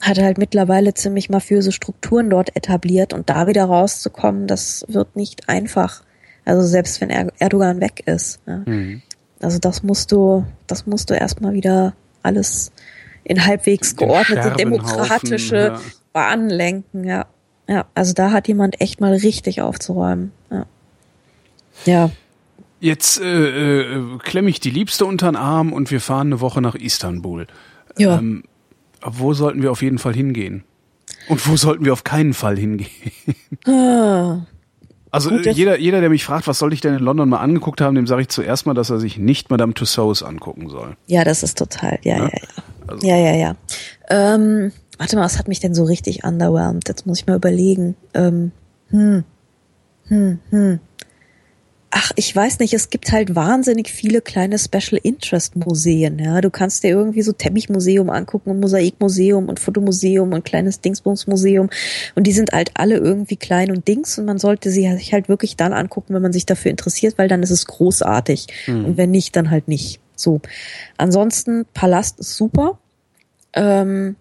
hat 0.01 0.19
halt 0.19 0.39
mittlerweile 0.39 0.95
ziemlich 0.95 1.31
mafiöse 1.31 1.73
Strukturen 1.73 2.29
dort 2.29 2.57
etabliert 2.57 3.13
und 3.13 3.31
da 3.31 3.47
wieder 3.47 3.65
rauszukommen, 3.65 4.47
das 4.47 4.85
wird 4.89 5.15
nicht 5.17 5.49
einfach. 5.49 6.03
Also 6.45 6.63
selbst 6.63 7.01
wenn 7.01 7.11
Erdogan 7.11 7.81
weg 7.81 8.03
ist. 8.07 8.41
Ja. 8.47 8.63
Mhm. 8.67 9.03
Also 9.41 9.59
das 9.59 9.83
musst 9.83 10.11
du, 10.13 10.45
das 10.67 10.87
musst 10.87 11.11
du 11.11 11.15
erstmal 11.15 11.53
wieder 11.53 11.95
alles 12.23 12.73
in 13.25 13.45
halbwegs 13.45 13.97
geordnete, 13.97 14.53
demokratische 14.53 15.57
ja. 15.57 15.81
Bahnen 16.13 16.51
lenken, 16.51 17.05
ja. 17.05 17.27
Ja, 17.69 17.87
also 17.95 18.13
da 18.13 18.33
hat 18.33 18.49
jemand 18.49 18.81
echt 18.81 19.01
mal 19.01 19.13
richtig 19.13 19.61
aufzuräumen. 19.61 20.33
Ja. 20.51 20.67
ja. 21.85 22.11
Jetzt 22.83 23.20
äh, 23.20 23.93
äh, 23.95 24.18
klemme 24.18 24.51
ich 24.51 24.59
die 24.59 24.70
Liebste 24.70 25.07
unter 25.07 25.30
den 25.30 25.37
Arm 25.37 25.72
und 25.72 25.93
wir 25.93 26.01
fahren 26.01 26.26
eine 26.26 26.41
Woche 26.41 26.61
nach 26.61 26.74
Istanbul. 26.74 27.47
Ja. 27.97 28.18
Ähm, 28.18 28.43
wo 29.05 29.35
sollten 29.35 29.62
wir 29.62 29.70
auf 29.70 29.83
jeden 29.83 29.99
Fall 29.99 30.14
hingehen? 30.14 30.64
Und 31.28 31.47
wo 31.49 31.57
sollten 31.57 31.85
wir 31.85 31.93
auf 31.93 32.03
keinen 32.03 32.35
Fall 32.35 32.59
hingehen? 32.59 32.89
Ah, 33.66 34.41
Also 35.12 35.30
Gut, 35.30 35.47
äh, 35.47 35.51
jeder, 35.53 35.78
jeder, 35.78 36.01
der 36.01 36.11
mich 36.11 36.24
fragt, 36.24 36.49
was 36.49 36.59
soll 36.59 36.72
ich 36.72 36.80
denn 36.80 36.95
in 36.95 37.05
London 37.05 37.28
mal 37.28 37.39
angeguckt 37.39 37.80
haben, 37.80 37.95
dem 37.95 38.09
sage 38.09 38.22
ich 38.22 38.28
zuerst 38.30 38.66
mal, 38.66 38.74
dass 38.74 38.91
er 38.91 38.99
sich 38.99 39.16
nicht 39.16 39.49
Madame 39.49 39.74
Tussauds 39.74 40.24
angucken 40.24 40.68
soll. 40.68 40.97
Ja, 41.07 41.22
das 41.22 41.45
ist 41.45 41.59
total, 41.59 42.01
ja, 42.03 42.16
Ja? 42.16 42.24
ja, 42.24 42.30
ja. 42.33 42.97
Ja, 43.03 43.16
ja, 43.16 43.37
ja. 43.37 43.57
Ähm, 44.11 44.72
warte 44.99 45.14
mal, 45.14 45.22
was 45.22 45.39
hat 45.39 45.47
mich 45.47 45.61
denn 45.61 45.74
so 45.76 45.85
richtig 45.85 46.24
underwhelmed? 46.24 46.89
Jetzt 46.89 47.07
muss 47.07 47.20
ich 47.20 47.26
mal 47.28 47.37
überlegen. 47.37 47.95
Ähm, 48.12 48.51
hm, 48.91 49.22
hm, 50.09 50.41
hm. 50.51 50.80
Ach, 51.95 52.11
ich 52.16 52.34
weiß 52.34 52.59
nicht, 52.61 52.72
es 52.72 52.88
gibt 52.88 53.12
halt 53.12 53.34
wahnsinnig 53.34 53.90
viele 53.90 54.22
kleine 54.22 54.59
Special 54.59 54.99
Interest 55.03 55.57
Museen, 55.57 56.18
ja. 56.18 56.40
Du 56.40 56.49
kannst 56.49 56.82
dir 56.82 56.88
irgendwie 56.88 57.20
so 57.20 57.32
Teppichmuseum 57.32 58.09
angucken 58.09 58.49
und 58.49 58.61
Mosaikmuseum 58.61 59.51
und 59.51 59.61
Fotomuseum 59.61 60.32
und 60.32 60.43
kleines 60.43 60.80
Dingsbumsmuseum 60.80 61.68
und 62.14 62.26
die 62.26 62.32
sind 62.32 62.53
halt 62.53 62.70
alle 62.74 62.97
irgendwie 62.97 63.36
klein 63.36 63.70
und 63.70 63.86
Dings 63.86 64.18
und 64.18 64.24
man 64.24 64.38
sollte 64.38 64.70
sie 64.70 64.90
sich 64.97 65.12
halt 65.12 65.28
wirklich 65.28 65.57
dann 65.57 65.74
angucken, 65.74 66.14
wenn 66.14 66.22
man 66.22 66.32
sich 66.32 66.47
dafür 66.47 66.70
interessiert, 66.70 67.18
weil 67.18 67.28
dann 67.28 67.43
ist 67.43 67.51
es 67.51 67.66
großartig 67.66 68.47
und 68.68 68.97
wenn 68.97 69.11
nicht, 69.11 69.36
dann 69.36 69.51
halt 69.51 69.68
nicht. 69.68 70.01
So. 70.16 70.40
Ansonsten 70.97 71.66
Palast 71.74 72.20
ist 72.20 72.36
super. 72.36 72.78
Ähm, 73.53 74.16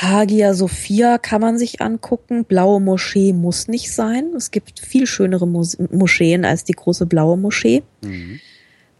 Hagia 0.00 0.54
Sophia 0.54 1.18
kann 1.18 1.40
man 1.40 1.58
sich 1.58 1.80
angucken. 1.80 2.44
Blaue 2.44 2.80
Moschee 2.80 3.32
muss 3.32 3.66
nicht 3.66 3.92
sein. 3.92 4.32
Es 4.36 4.52
gibt 4.52 4.78
viel 4.78 5.06
schönere 5.06 5.46
Mos 5.46 5.76
Moscheen 5.90 6.44
als 6.44 6.62
die 6.64 6.72
große 6.72 7.06
blaue 7.06 7.36
Moschee. 7.36 7.82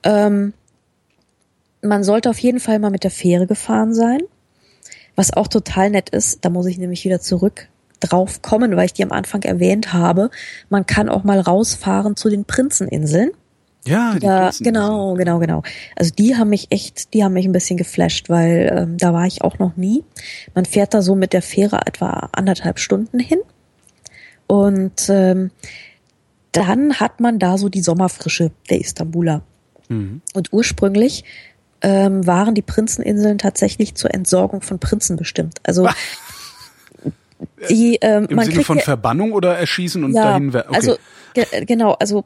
Ähm, 0.03 0.53
man 1.83 2.03
sollte 2.03 2.31
auf 2.31 2.39
jeden 2.39 2.59
Fall 2.59 2.81
mal 2.81 2.91
mit 2.91 3.05
der 3.05 3.13
Fähre 3.13 3.47
gefahren 3.47 3.95
sein. 3.95 4.21
Was 5.15 5.33
auch 5.33 5.47
total 5.47 5.91
nett 5.91 6.11
ist, 6.11 6.45
da 6.45 6.51
muss 6.51 6.67
ich 6.67 6.79
nämlich 6.79 7.05
wieder 7.05 7.21
zurück 7.21 7.69
drauf 8.01 8.43
kommen, 8.43 8.77
weil 8.77 8.87
ich 8.87 8.93
die 8.93 9.05
am 9.05 9.13
Anfang 9.13 9.43
erwähnt 9.43 9.93
habe. 9.93 10.31
Man 10.69 10.87
kann 10.87 11.09
auch 11.09 11.23
mal 11.23 11.41
rausfahren 11.41 12.17
zu 12.17 12.29
den 12.29 12.45
Prinzeninseln. 12.45 13.31
Ja, 13.87 14.15
die 14.15 14.27
Ja, 14.27 14.43
Prinzen- 14.45 14.65
genau, 14.65 15.15
genau, 15.15 15.39
genau. 15.39 15.63
Also 15.97 16.13
die 16.13 16.37
haben 16.37 16.51
mich 16.51 16.69
echt, 16.71 17.15
die 17.15 17.25
haben 17.25 17.33
mich 17.33 17.47
ein 17.47 17.53
bisschen 17.53 17.77
geflasht, 17.77 18.29
weil 18.29 18.73
ähm, 18.77 18.99
da 18.99 19.13
war 19.13 19.27
ich 19.27 19.43
auch 19.43 19.59
noch 19.59 19.77
nie. 19.77 20.05
Man 20.55 20.65
fährt 20.65 20.95
da 20.95 21.03
so 21.03 21.15
mit 21.15 21.33
der 21.33 21.43
Fähre 21.43 21.81
etwa 21.87 22.29
anderthalb 22.33 22.79
Stunden 22.79 23.19
hin 23.19 23.39
und 24.47 25.09
ähm, 25.09 25.51
dann 26.53 26.95
hat 27.01 27.21
man 27.21 27.39
da 27.39 27.59
so 27.59 27.69
die 27.69 27.83
Sommerfrische 27.83 28.51
der 28.71 28.81
Istanbuler. 28.81 29.43
Mhm. 29.89 30.23
Und 30.35 30.53
ursprünglich 30.53 31.25
ähm, 31.81 32.27
waren 32.27 32.55
die 32.55 32.63
Prinzeninseln 32.63 33.39
tatsächlich 33.39 33.95
zur 33.95 34.13
Entsorgung 34.13 34.63
von 34.63 34.79
Prinzen 34.79 35.17
bestimmt. 35.17 35.59
Also 35.63 35.89
die, 37.71 37.99
ähm, 38.01 38.27
Im 38.29 38.37
man 38.37 38.47
Sinne 38.47 38.65
von 38.65 38.79
ja, 38.79 38.83
Verbannung 38.83 39.33
oder 39.33 39.57
Erschießen 39.57 40.03
und 40.03 40.15
ja, 40.15 40.25
dahin 40.25 40.49
okay. 40.49 40.65
also 40.73 40.97
ge 41.35 41.45
genau, 41.65 41.93
also 41.93 42.25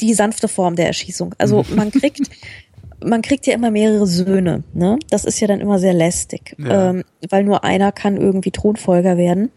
die 0.00 0.14
sanfte 0.14 0.48
Form 0.48 0.76
der 0.76 0.86
Erschießung. 0.86 1.34
Also 1.38 1.64
man 1.74 1.90
kriegt 1.90 2.20
man 3.04 3.22
kriegt 3.22 3.46
ja 3.46 3.54
immer 3.54 3.70
mehrere 3.70 4.06
Söhne, 4.06 4.64
ne? 4.72 4.98
Das 5.10 5.24
ist 5.24 5.38
ja 5.40 5.46
dann 5.46 5.60
immer 5.60 5.78
sehr 5.78 5.92
lästig, 5.92 6.56
Ja. 6.58 6.90
ähm, 6.90 7.04
weil 7.28 7.44
nur 7.44 7.62
einer 7.62 7.92
kann 7.92 8.16
irgendwie 8.16 8.50
Thronfolger 8.50 9.16
werden 9.18 9.50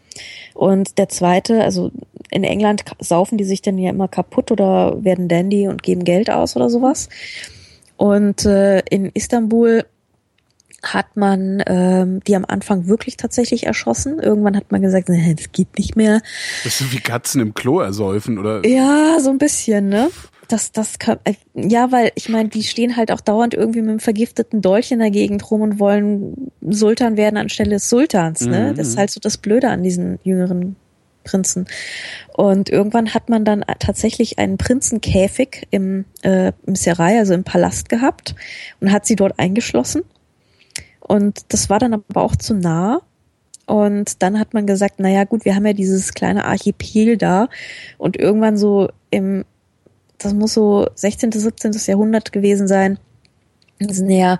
und 0.54 0.98
der 0.98 1.08
zweite, 1.08 1.64
also 1.64 1.92
in 2.32 2.44
England 2.44 2.84
saufen 3.00 3.38
die 3.38 3.46
sich 3.46 3.62
dann 3.62 3.78
ja 3.78 3.90
immer 3.92 4.08
kaputt 4.10 4.52
oder 4.52 5.04
werden 5.04 5.30
Dandy 5.30 5.68
und 5.68 5.84
geben 5.84 6.04
Geld 6.04 6.30
aus 6.30 6.56
oder 6.56 6.70
sowas. 6.70 7.08
Und 7.98 8.46
äh, 8.46 8.80
in 8.90 9.08
Istanbul 9.14 9.86
hat 10.84 11.18
man 11.18 11.64
ähm, 11.68 12.22
die 12.26 12.36
am 12.36 12.46
Anfang 12.46 12.88
wirklich 12.88 13.18
tatsächlich 13.18 13.66
erschossen. 13.66 14.20
Irgendwann 14.20 14.56
hat 14.56 14.72
man 14.72 14.82
gesagt, 14.82 15.10
nee, 15.10 15.34
das 15.36 15.52
geht 15.52 15.78
nicht 15.78 15.96
mehr. 15.96 16.22
das 16.64 16.74
ist 16.74 16.80
so 16.80 16.92
wie 16.92 17.00
Katzen 17.00 17.42
im 17.42 17.54
Klo 17.54 17.80
ersäufen 17.80 18.38
oder 18.38 18.66
Ja, 18.66 19.20
so 19.20 19.30
ein 19.30 19.38
bisschen, 19.38 19.90
ne? 19.90 20.10
Das, 20.48 20.72
das 20.72 20.98
kann, 20.98 21.20
äh, 21.26 21.36
ja, 21.54 21.92
weil 21.92 22.12
ich 22.16 22.28
meine, 22.28 22.50
die 22.50 22.64
stehen 22.64 22.98
halt 22.98 23.12
auch 23.12 23.22
dauernd 23.22 23.54
irgendwie 23.54 23.82
mit 23.82 23.90
einem 23.90 24.00
vergifteten 24.00 24.62
Dolch 24.62 24.92
in 24.92 25.00
der 25.00 25.12
Gegend 25.12 25.50
rum 25.52 25.62
und 25.62 25.80
wollen 25.80 26.52
Sultan 26.62 27.18
werden 27.18 27.38
anstelle 27.38 27.72
des 27.72 27.90
Sultans, 27.90 28.42
ne? 28.42 28.72
Mhm. 28.72 28.76
Das 28.76 28.88
ist 28.88 28.98
halt 28.98 29.12
so 29.12 29.20
das 29.20 29.38
Blöde 29.38 29.70
an 29.70 29.84
diesen 29.84 30.20
jüngeren 30.24 30.76
Prinzen. 31.24 31.68
Und 32.36 32.70
irgendwann 32.70 33.14
hat 33.14 33.30
man 33.30 33.46
dann 33.46 33.64
tatsächlich 33.80 34.40
einen 34.40 34.58
Prinzenkäfig 34.58 35.68
im, 35.70 36.06
äh, 36.24 36.54
im 36.66 36.76
Serai, 36.76 37.20
also 37.20 37.34
im 37.34 37.44
Palast 37.44 37.90
gehabt 37.90 38.34
und 38.80 38.92
hat 38.92 39.06
sie 39.06 39.16
dort 39.16 39.38
eingeschlossen. 39.38 40.04
Und 41.00 41.54
das 41.54 41.70
war 41.70 41.80
dann 41.80 41.94
aber 41.94 42.22
auch 42.22 42.36
zu 42.36 42.54
nah. 42.54 43.02
Und 43.66 44.24
dann 44.24 44.40
hat 44.40 44.54
man 44.54 44.66
gesagt, 44.66 45.00
naja 45.00 45.26
gut, 45.26 45.46
wir 45.46 45.56
haben 45.56 45.66
ja 45.66 45.74
dieses 45.74 46.14
kleine 46.14 46.46
Archipel 46.46 47.18
da. 47.18 47.50
Und 47.98 48.18
irgendwann 48.18 48.58
so 48.58 48.90
im, 49.12 49.46
das 50.18 50.34
muss 50.34 50.54
so 50.54 50.88
16., 50.96 51.32
17. 51.32 51.72
Jahrhundert 51.86 52.32
gewesen 52.32 52.68
sein. 52.68 52.98
Also, 53.80 54.04
naja, 54.06 54.40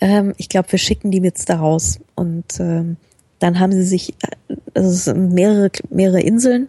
ähm, 0.00 0.32
ich 0.36 0.48
glaube, 0.48 0.70
wir 0.72 0.78
schicken 0.78 1.10
die 1.10 1.18
jetzt 1.18 1.48
da 1.50 1.56
raus. 1.56 1.98
Und 2.14 2.60
ähm, 2.60 2.96
dann 3.38 3.58
haben 3.58 3.72
sie 3.72 3.84
sich, 3.84 4.14
äh, 4.22 4.56
also 4.74 4.90
es 4.90 5.04
sind 5.04 5.32
mehrere, 5.32 5.70
mehrere 5.90 6.20
Inseln. 6.20 6.68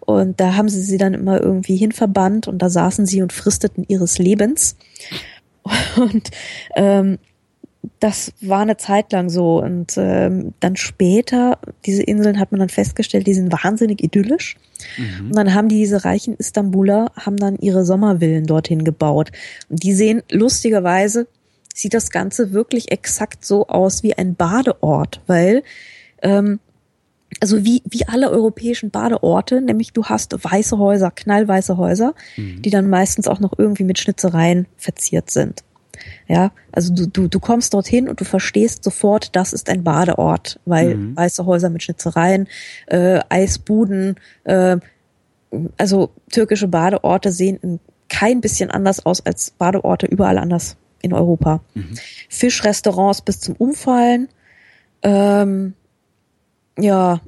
Und 0.00 0.40
da 0.40 0.54
haben 0.56 0.68
sie 0.68 0.82
sie 0.82 0.98
dann 0.98 1.14
immer 1.14 1.40
irgendwie 1.40 1.76
hinverbannt 1.76 2.46
und 2.46 2.58
da 2.58 2.68
saßen 2.68 3.06
sie 3.06 3.22
und 3.22 3.32
fristeten 3.32 3.84
ihres 3.88 4.18
Lebens. 4.18 4.76
Und 5.96 6.30
ähm, 6.76 7.18
das 8.00 8.32
war 8.40 8.60
eine 8.60 8.76
Zeit 8.76 9.12
lang 9.12 9.30
so. 9.30 9.62
Und 9.62 9.94
ähm, 9.96 10.54
dann 10.60 10.76
später, 10.76 11.58
diese 11.86 12.02
Inseln 12.02 12.38
hat 12.38 12.52
man 12.52 12.60
dann 12.60 12.68
festgestellt, 12.68 13.26
die 13.26 13.34
sind 13.34 13.52
wahnsinnig 13.52 14.02
idyllisch. 14.02 14.56
Und 15.28 15.36
dann 15.36 15.54
haben 15.54 15.68
die, 15.68 15.78
diese 15.78 16.04
reichen 16.04 16.34
Istanbuler, 16.36 17.12
haben 17.16 17.36
dann 17.36 17.56
ihre 17.56 17.84
Sommervillen 17.84 18.46
dorthin 18.46 18.84
gebaut. 18.84 19.32
Und 19.68 19.82
die 19.82 19.92
sehen 19.92 20.22
lustigerweise, 20.30 21.26
sieht 21.74 21.94
das 21.94 22.10
Ganze 22.10 22.52
wirklich 22.52 22.92
exakt 22.92 23.44
so 23.44 23.66
aus 23.66 24.02
wie 24.02 24.16
ein 24.16 24.34
Badeort, 24.34 25.20
weil 25.26 25.62
ähm, 26.22 26.60
also 27.40 27.64
wie, 27.64 27.82
wie 27.84 28.06
alle 28.06 28.30
europäischen 28.30 28.90
Badeorte, 28.90 29.60
nämlich 29.60 29.92
du 29.92 30.04
hast 30.04 30.32
weiße 30.44 30.78
Häuser, 30.78 31.10
knallweiße 31.10 31.76
Häuser, 31.76 32.14
die 32.60 32.70
dann 32.70 32.88
meistens 32.88 33.26
auch 33.26 33.40
noch 33.40 33.58
irgendwie 33.58 33.84
mit 33.84 33.98
Schnitzereien 33.98 34.66
verziert 34.76 35.30
sind. 35.30 35.64
Ja, 36.28 36.52
also 36.72 36.94
du, 36.94 37.06
du, 37.06 37.28
du 37.28 37.40
kommst 37.40 37.74
dorthin 37.74 38.08
und 38.08 38.20
du 38.20 38.24
verstehst 38.24 38.82
sofort, 38.84 39.34
das 39.36 39.52
ist 39.52 39.68
ein 39.68 39.84
Badeort, 39.84 40.58
weil 40.64 40.96
Mhm. 40.96 41.16
weiße 41.16 41.44
Häuser 41.46 41.70
mit 41.70 41.82
Schnitzereien, 41.82 42.48
äh, 42.86 43.20
Eisbuden, 43.28 44.16
äh, 44.44 44.78
also 45.76 46.10
türkische 46.32 46.68
Badeorte 46.68 47.30
sehen 47.30 47.58
in 47.62 47.80
kein 48.08 48.40
bisschen 48.40 48.70
anders 48.70 49.04
aus 49.06 49.24
als 49.24 49.50
Badeorte 49.52 50.06
überall 50.06 50.38
anders 50.38 50.76
in 51.02 51.12
Europa. 51.12 51.60
Fischrestaurants 52.28 53.22
bis 53.22 53.40
zum 53.40 53.54
Umfallen, 53.56 54.28
ähm, 55.02 55.74
ja, 56.78 57.20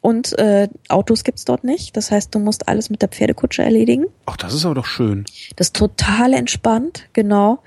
und 0.00 0.38
äh, 0.38 0.68
Autos 0.88 1.24
gibt's 1.24 1.44
dort 1.46 1.64
nicht. 1.64 1.96
Das 1.96 2.10
heißt, 2.10 2.34
du 2.34 2.38
musst 2.38 2.68
alles 2.68 2.90
mit 2.90 3.00
der 3.00 3.08
Pferdekutsche 3.08 3.62
erledigen. 3.62 4.06
Ach, 4.26 4.36
das 4.36 4.52
ist 4.52 4.64
aber 4.66 4.74
doch 4.74 4.84
schön. 4.84 5.24
Das 5.56 5.68
ist 5.68 5.76
total 5.76 6.34
entspannt, 6.34 7.08
genau. 7.14 7.60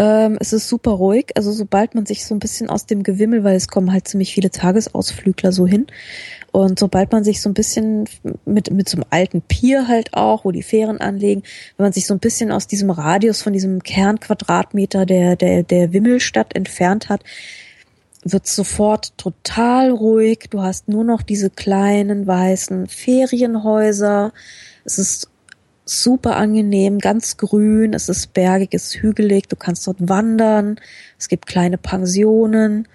Ähm, 0.00 0.38
es 0.40 0.54
ist 0.54 0.66
super 0.66 0.92
ruhig. 0.92 1.26
Also 1.34 1.52
sobald 1.52 1.94
man 1.94 2.06
sich 2.06 2.24
so 2.24 2.34
ein 2.34 2.38
bisschen 2.38 2.70
aus 2.70 2.86
dem 2.86 3.02
Gewimmel, 3.02 3.44
weil 3.44 3.54
es 3.54 3.68
kommen 3.68 3.92
halt 3.92 4.08
ziemlich 4.08 4.32
viele 4.32 4.50
Tagesausflügler 4.50 5.52
so 5.52 5.66
hin. 5.66 5.88
Und 6.52 6.78
sobald 6.78 7.12
man 7.12 7.22
sich 7.22 7.42
so 7.42 7.50
ein 7.50 7.54
bisschen 7.54 8.08
mit, 8.46 8.70
mit 8.70 8.88
so 8.88 8.96
einem 8.96 9.04
alten 9.10 9.42
Pier 9.42 9.88
halt 9.88 10.14
auch, 10.14 10.46
wo 10.46 10.52
die 10.52 10.62
Fähren 10.62 11.02
anlegen, 11.02 11.42
wenn 11.76 11.84
man 11.84 11.92
sich 11.92 12.06
so 12.06 12.14
ein 12.14 12.18
bisschen 12.18 12.50
aus 12.50 12.66
diesem 12.66 12.88
Radius 12.88 13.42
von 13.42 13.52
diesem 13.52 13.82
Kernquadratmeter 13.82 15.04
der, 15.04 15.36
der, 15.36 15.64
der 15.64 15.92
Wimmelstadt 15.92 16.56
entfernt 16.56 17.10
hat, 17.10 17.22
wird 18.24 18.46
sofort 18.46 19.18
total 19.18 19.90
ruhig. 19.90 20.46
Du 20.48 20.62
hast 20.62 20.88
nur 20.88 21.04
noch 21.04 21.20
diese 21.20 21.50
kleinen 21.50 22.26
weißen 22.26 22.86
Ferienhäuser. 22.86 24.32
Es 24.86 24.98
ist 24.98 25.28
super 25.90 26.36
angenehm, 26.36 26.98
ganz 26.98 27.36
grün, 27.36 27.94
es 27.94 28.08
ist 28.08 28.32
bergig, 28.32 28.70
es 28.72 28.86
ist 28.86 29.02
hügelig, 29.02 29.48
du 29.48 29.56
kannst 29.56 29.86
dort 29.86 30.08
wandern, 30.08 30.76
es 31.18 31.28
gibt 31.28 31.46
kleine 31.46 31.78
Pensionen. 31.78 32.86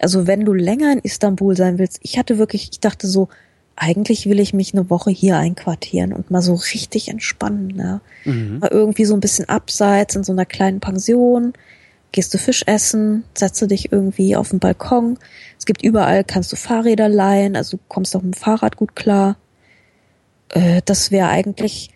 Also 0.00 0.26
wenn 0.26 0.44
du 0.44 0.52
länger 0.52 0.92
in 0.92 0.98
Istanbul 0.98 1.56
sein 1.56 1.78
willst, 1.78 1.98
ich 2.02 2.18
hatte 2.18 2.38
wirklich, 2.38 2.68
ich 2.72 2.80
dachte 2.80 3.06
so, 3.06 3.28
eigentlich 3.76 4.28
will 4.28 4.40
ich 4.40 4.52
mich 4.52 4.74
eine 4.74 4.90
Woche 4.90 5.10
hier 5.10 5.38
einquartieren 5.38 6.12
und 6.12 6.30
mal 6.30 6.42
so 6.42 6.54
richtig 6.54 7.08
entspannen. 7.08 7.68
Ne? 7.68 8.00
Mal 8.60 8.70
irgendwie 8.70 9.06
so 9.06 9.14
ein 9.14 9.20
bisschen 9.20 9.48
abseits 9.48 10.14
in 10.14 10.22
so 10.22 10.32
einer 10.32 10.44
kleinen 10.44 10.80
Pension, 10.80 11.54
gehst 12.12 12.34
du 12.34 12.38
Fisch 12.38 12.62
essen, 12.66 13.24
setze 13.34 13.66
dich 13.66 13.92
irgendwie 13.92 14.36
auf 14.36 14.50
den 14.50 14.58
Balkon. 14.58 15.18
Es 15.58 15.64
gibt 15.64 15.82
überall, 15.82 16.24
kannst 16.24 16.52
du 16.52 16.56
Fahrräder 16.56 17.08
leihen, 17.08 17.56
also 17.56 17.78
du 17.78 17.82
kommst 17.88 18.14
auch 18.14 18.22
mit 18.22 18.34
dem 18.34 18.38
Fahrrad 18.38 18.76
gut 18.76 18.94
klar. 18.94 19.36
Äh, 20.50 20.82
das 20.84 21.10
wäre 21.10 21.28
eigentlich, 21.28 21.90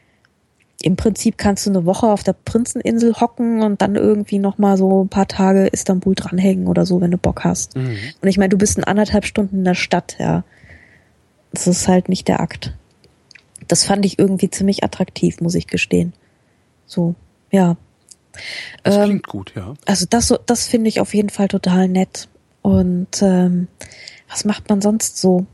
im 0.84 0.96
Prinzip 0.96 1.38
kannst 1.38 1.64
du 1.64 1.70
eine 1.70 1.86
Woche 1.86 2.06
auf 2.06 2.22
der 2.22 2.34
Prinzeninsel 2.34 3.18
hocken 3.18 3.62
und 3.62 3.80
dann 3.80 3.96
irgendwie 3.96 4.38
noch 4.38 4.58
mal 4.58 4.76
so 4.76 5.02
ein 5.02 5.08
paar 5.08 5.26
Tage 5.26 5.66
Istanbul 5.68 6.14
dranhängen 6.14 6.66
oder 6.66 6.84
so, 6.84 7.00
wenn 7.00 7.10
du 7.10 7.16
Bock 7.16 7.42
hast. 7.42 7.74
Mhm. 7.74 7.96
Und 8.20 8.28
ich 8.28 8.36
meine, 8.36 8.50
du 8.50 8.58
bist 8.58 8.76
in 8.76 8.84
anderthalb 8.84 9.24
Stunden 9.24 9.56
in 9.56 9.64
der 9.64 9.74
Stadt, 9.74 10.16
ja. 10.18 10.44
Das 11.52 11.66
ist 11.66 11.88
halt 11.88 12.10
nicht 12.10 12.28
der 12.28 12.40
Akt. 12.40 12.74
Das 13.66 13.84
fand 13.84 14.04
ich 14.04 14.18
irgendwie 14.18 14.50
ziemlich 14.50 14.84
attraktiv, 14.84 15.40
muss 15.40 15.54
ich 15.54 15.68
gestehen. 15.68 16.12
So, 16.84 17.14
ja. 17.50 17.78
Das 18.82 18.96
Ähm, 18.96 19.04
klingt 19.04 19.26
gut, 19.26 19.52
ja. 19.56 19.72
also 19.86 20.04
das, 20.10 20.34
das 20.44 20.66
finde 20.66 20.88
ich 20.88 21.00
auf 21.00 21.14
jeden 21.14 21.30
Fall 21.30 21.48
total 21.48 21.88
nett. 21.88 22.28
Und 22.60 23.22
ähm, 23.22 23.68
was 24.28 24.44
macht 24.44 24.68
man 24.68 24.82
sonst 24.82 25.16
so? 25.16 25.46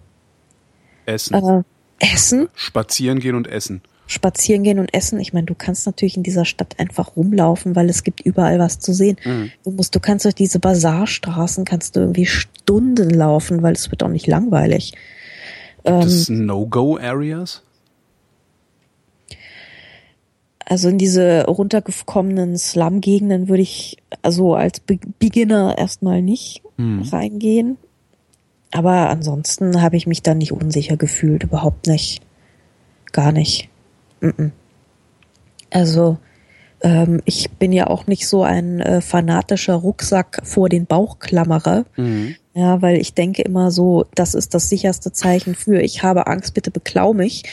Essen. 1.07 1.35
Äh, 1.35 1.63
essen, 2.01 2.49
Spazieren 2.57 3.21
gehen 3.21 3.37
und 3.37 3.47
essen. 3.47 3.83
Spazieren 4.11 4.63
gehen 4.65 4.79
und 4.79 4.93
essen. 4.93 5.21
Ich 5.21 5.33
meine, 5.33 5.47
du 5.47 5.55
kannst 5.55 5.87
natürlich 5.87 6.17
in 6.17 6.23
dieser 6.23 6.45
Stadt 6.45 6.79
einfach 6.79 7.17
rumlaufen, 7.17 7.77
weil 7.77 7.89
es 7.89 8.03
gibt 8.03 8.21
überall 8.21 8.59
was 8.59 8.79
zu 8.81 8.93
sehen. 8.93 9.17
Mhm. 9.25 9.51
Du 9.65 9.71
musst, 9.71 9.95
du 9.95 10.01
kannst 10.01 10.25
durch 10.25 10.35
diese 10.35 10.59
Bazarstraßen 10.59 11.65
kannst 11.65 11.95
du 11.97 12.01
irgendwie 12.01 12.27
Stunden 12.27 13.11
laufen, 13.11 13.63
weil 13.63 13.73
es 13.75 13.91
wird 13.91 14.03
auch 14.03 14.09
nicht 14.09 14.27
langweilig. 14.27 14.93
Gibt 15.85 15.89
Ähm, 15.89 16.01
es 16.01 16.29
No-Go-Areas? 16.29 17.63
Also 20.65 20.89
in 20.89 20.99
diese 20.99 21.47
runtergekommenen 21.47 22.57
Slum-Gegenden 22.57 23.49
würde 23.49 23.63
ich 23.63 23.97
also 24.23 24.55
als 24.55 24.81
Be 24.81 24.99
Beginner 25.19 25.77
erstmal 25.79 26.23
nicht 26.23 26.63
Hm. 26.79 27.03
reingehen. 27.03 27.77
Aber 28.73 29.09
ansonsten 29.11 29.83
habe 29.83 29.97
ich 29.97 30.07
mich 30.07 30.23
da 30.23 30.35
nicht 30.35 30.53
unsicher 30.53 30.97
gefühlt, 30.97 31.43
überhaupt 31.43 31.87
nicht. 31.89 32.23
Gar 33.13 33.33
nicht. 33.33 33.69
Also 35.71 36.19
ähm, 36.83 37.21
ich 37.25 37.51
bin 37.53 37.73
ja 37.73 37.87
auch 37.87 38.07
nicht 38.07 38.27
so 38.27 38.43
ein 38.43 38.81
äh, 38.81 39.01
fanatischer 39.01 39.75
Rucksack 39.75 40.41
vor 40.45 40.69
den 40.69 40.87
Bauchklammerer. 40.87 41.85
Mhm. 41.97 42.37
Ja, 42.61 42.83
weil 42.83 43.01
ich 43.01 43.15
denke 43.15 43.41
immer 43.41 43.71
so, 43.71 44.05
das 44.15 44.35
ist 44.35 44.53
das 44.53 44.69
sicherste 44.69 45.13
Zeichen 45.13 45.55
für, 45.55 45.81
ich 45.81 46.03
habe 46.03 46.27
Angst, 46.27 46.53
bitte 46.53 46.71
beklau 46.71 47.15
mich, 47.15 47.45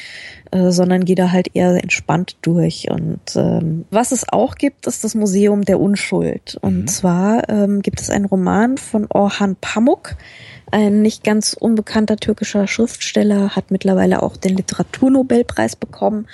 äh, 0.52 0.70
sondern 0.72 1.06
gehe 1.06 1.16
da 1.16 1.32
halt 1.32 1.56
eher 1.56 1.82
entspannt 1.82 2.36
durch. 2.42 2.92
Und 2.92 3.22
ähm, 3.38 3.86
was 3.90 4.12
es 4.12 4.28
auch 4.28 4.56
gibt, 4.56 4.86
ist 4.86 5.06
das 5.06 5.16
Museum 5.16 5.64
der 5.64 5.80
Unschuld. 5.80 6.58
Und 6.60 6.90
zwar 6.90 7.48
ähm, 7.48 7.82
gibt 7.82 8.02
es 8.02 8.10
einen 8.10 8.26
Roman 8.26 8.78
von 8.78 9.08
Orhan 9.10 9.56
Pamuk, 9.62 10.18
ein 10.72 11.02
nicht 11.04 11.24
ganz 11.24 11.54
unbekannter 11.54 12.18
türkischer 12.18 12.68
Schriftsteller, 12.68 13.56
hat 13.56 13.72
mittlerweile 13.72 14.22
auch 14.22 14.36
den 14.36 14.58
Literaturnobelpreis 14.58 15.78
bekommen. 15.78 16.28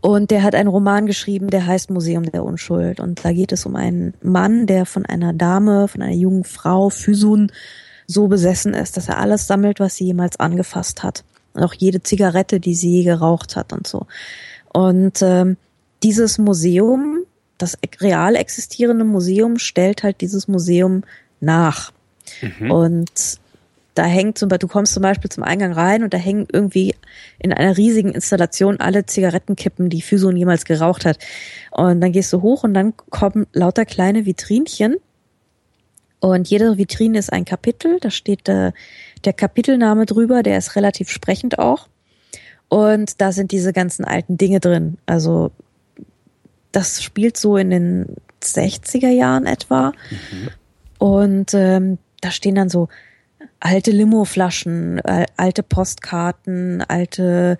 Und 0.00 0.32
der 0.32 0.42
hat 0.42 0.56
einen 0.56 0.68
Roman 0.68 1.06
geschrieben, 1.06 1.50
der 1.50 1.68
heißt 1.68 1.90
Museum 1.90 2.24
der 2.24 2.42
Unschuld. 2.42 2.98
Und 2.98 3.24
da 3.24 3.32
geht 3.32 3.52
es 3.52 3.64
um 3.64 3.76
einen 3.76 4.14
Mann, 4.22 4.66
der 4.66 4.86
von 4.86 5.06
einer 5.06 5.32
Dame, 5.32 5.86
von 5.86 6.02
einer 6.02 6.16
jungen 6.16 6.42
Frau, 6.42 6.90
Füsun, 6.90 7.52
so 8.12 8.28
besessen 8.28 8.74
ist, 8.74 8.96
dass 8.96 9.08
er 9.08 9.18
alles 9.18 9.46
sammelt, 9.46 9.80
was 9.80 9.96
sie 9.96 10.04
jemals 10.04 10.38
angefasst 10.38 11.02
hat. 11.02 11.24
Und 11.54 11.62
auch 11.62 11.74
jede 11.74 12.02
Zigarette, 12.02 12.60
die 12.60 12.74
sie 12.74 12.98
je 12.98 13.04
geraucht 13.04 13.56
hat 13.56 13.72
und 13.72 13.86
so. 13.86 14.06
Und 14.72 15.20
ähm, 15.22 15.56
dieses 16.02 16.38
Museum, 16.38 17.20
das 17.58 17.78
real 18.00 18.36
existierende 18.36 19.04
Museum, 19.04 19.58
stellt 19.58 20.02
halt 20.02 20.20
dieses 20.20 20.48
Museum 20.48 21.02
nach. 21.40 21.92
Und 22.70 23.10
da 23.94 24.04
hängt 24.04 24.38
zum 24.38 24.48
Beispiel, 24.48 24.68
du 24.68 24.72
kommst 24.72 24.94
zum 24.94 25.02
Beispiel 25.02 25.30
zum 25.30 25.44
Eingang 25.44 25.72
rein 25.72 26.02
und 26.02 26.14
da 26.14 26.18
hängen 26.18 26.46
irgendwie 26.50 26.94
in 27.38 27.52
einer 27.52 27.76
riesigen 27.76 28.12
Installation 28.12 28.80
alle 28.80 29.04
Zigarettenkippen, 29.04 29.90
die 29.90 30.00
Füson 30.00 30.36
jemals 30.36 30.64
geraucht 30.64 31.04
hat. 31.04 31.18
Und 31.70 32.00
dann 32.00 32.12
gehst 32.12 32.32
du 32.32 32.40
hoch 32.40 32.64
und 32.64 32.72
dann 32.74 32.94
kommen 33.10 33.46
lauter 33.52 33.84
kleine 33.84 34.24
Vitrinchen. 34.24 34.96
Und 36.22 36.48
jede 36.48 36.78
Vitrine 36.78 37.18
ist 37.18 37.32
ein 37.32 37.44
Kapitel. 37.44 37.98
Da 37.98 38.08
steht 38.08 38.48
äh, 38.48 38.70
der 39.24 39.32
Kapitelname 39.32 40.06
drüber, 40.06 40.44
der 40.44 40.56
ist 40.56 40.76
relativ 40.76 41.10
sprechend 41.10 41.58
auch. 41.58 41.88
Und 42.68 43.20
da 43.20 43.32
sind 43.32 43.50
diese 43.50 43.72
ganzen 43.72 44.04
alten 44.04 44.38
Dinge 44.38 44.60
drin. 44.60 44.98
Also 45.04 45.50
das 46.70 47.02
spielt 47.02 47.36
so 47.36 47.56
in 47.56 47.70
den 47.70 48.06
60er 48.40 49.08
Jahren 49.08 49.46
etwa. 49.46 49.92
Und 50.98 51.54
ähm, 51.54 51.98
da 52.20 52.30
stehen 52.30 52.54
dann 52.54 52.68
so 52.68 52.88
alte 53.58 53.90
Limoflaschen, 53.90 55.00
äh, 55.00 55.26
alte 55.36 55.64
Postkarten, 55.64 56.82
alte 56.86 57.58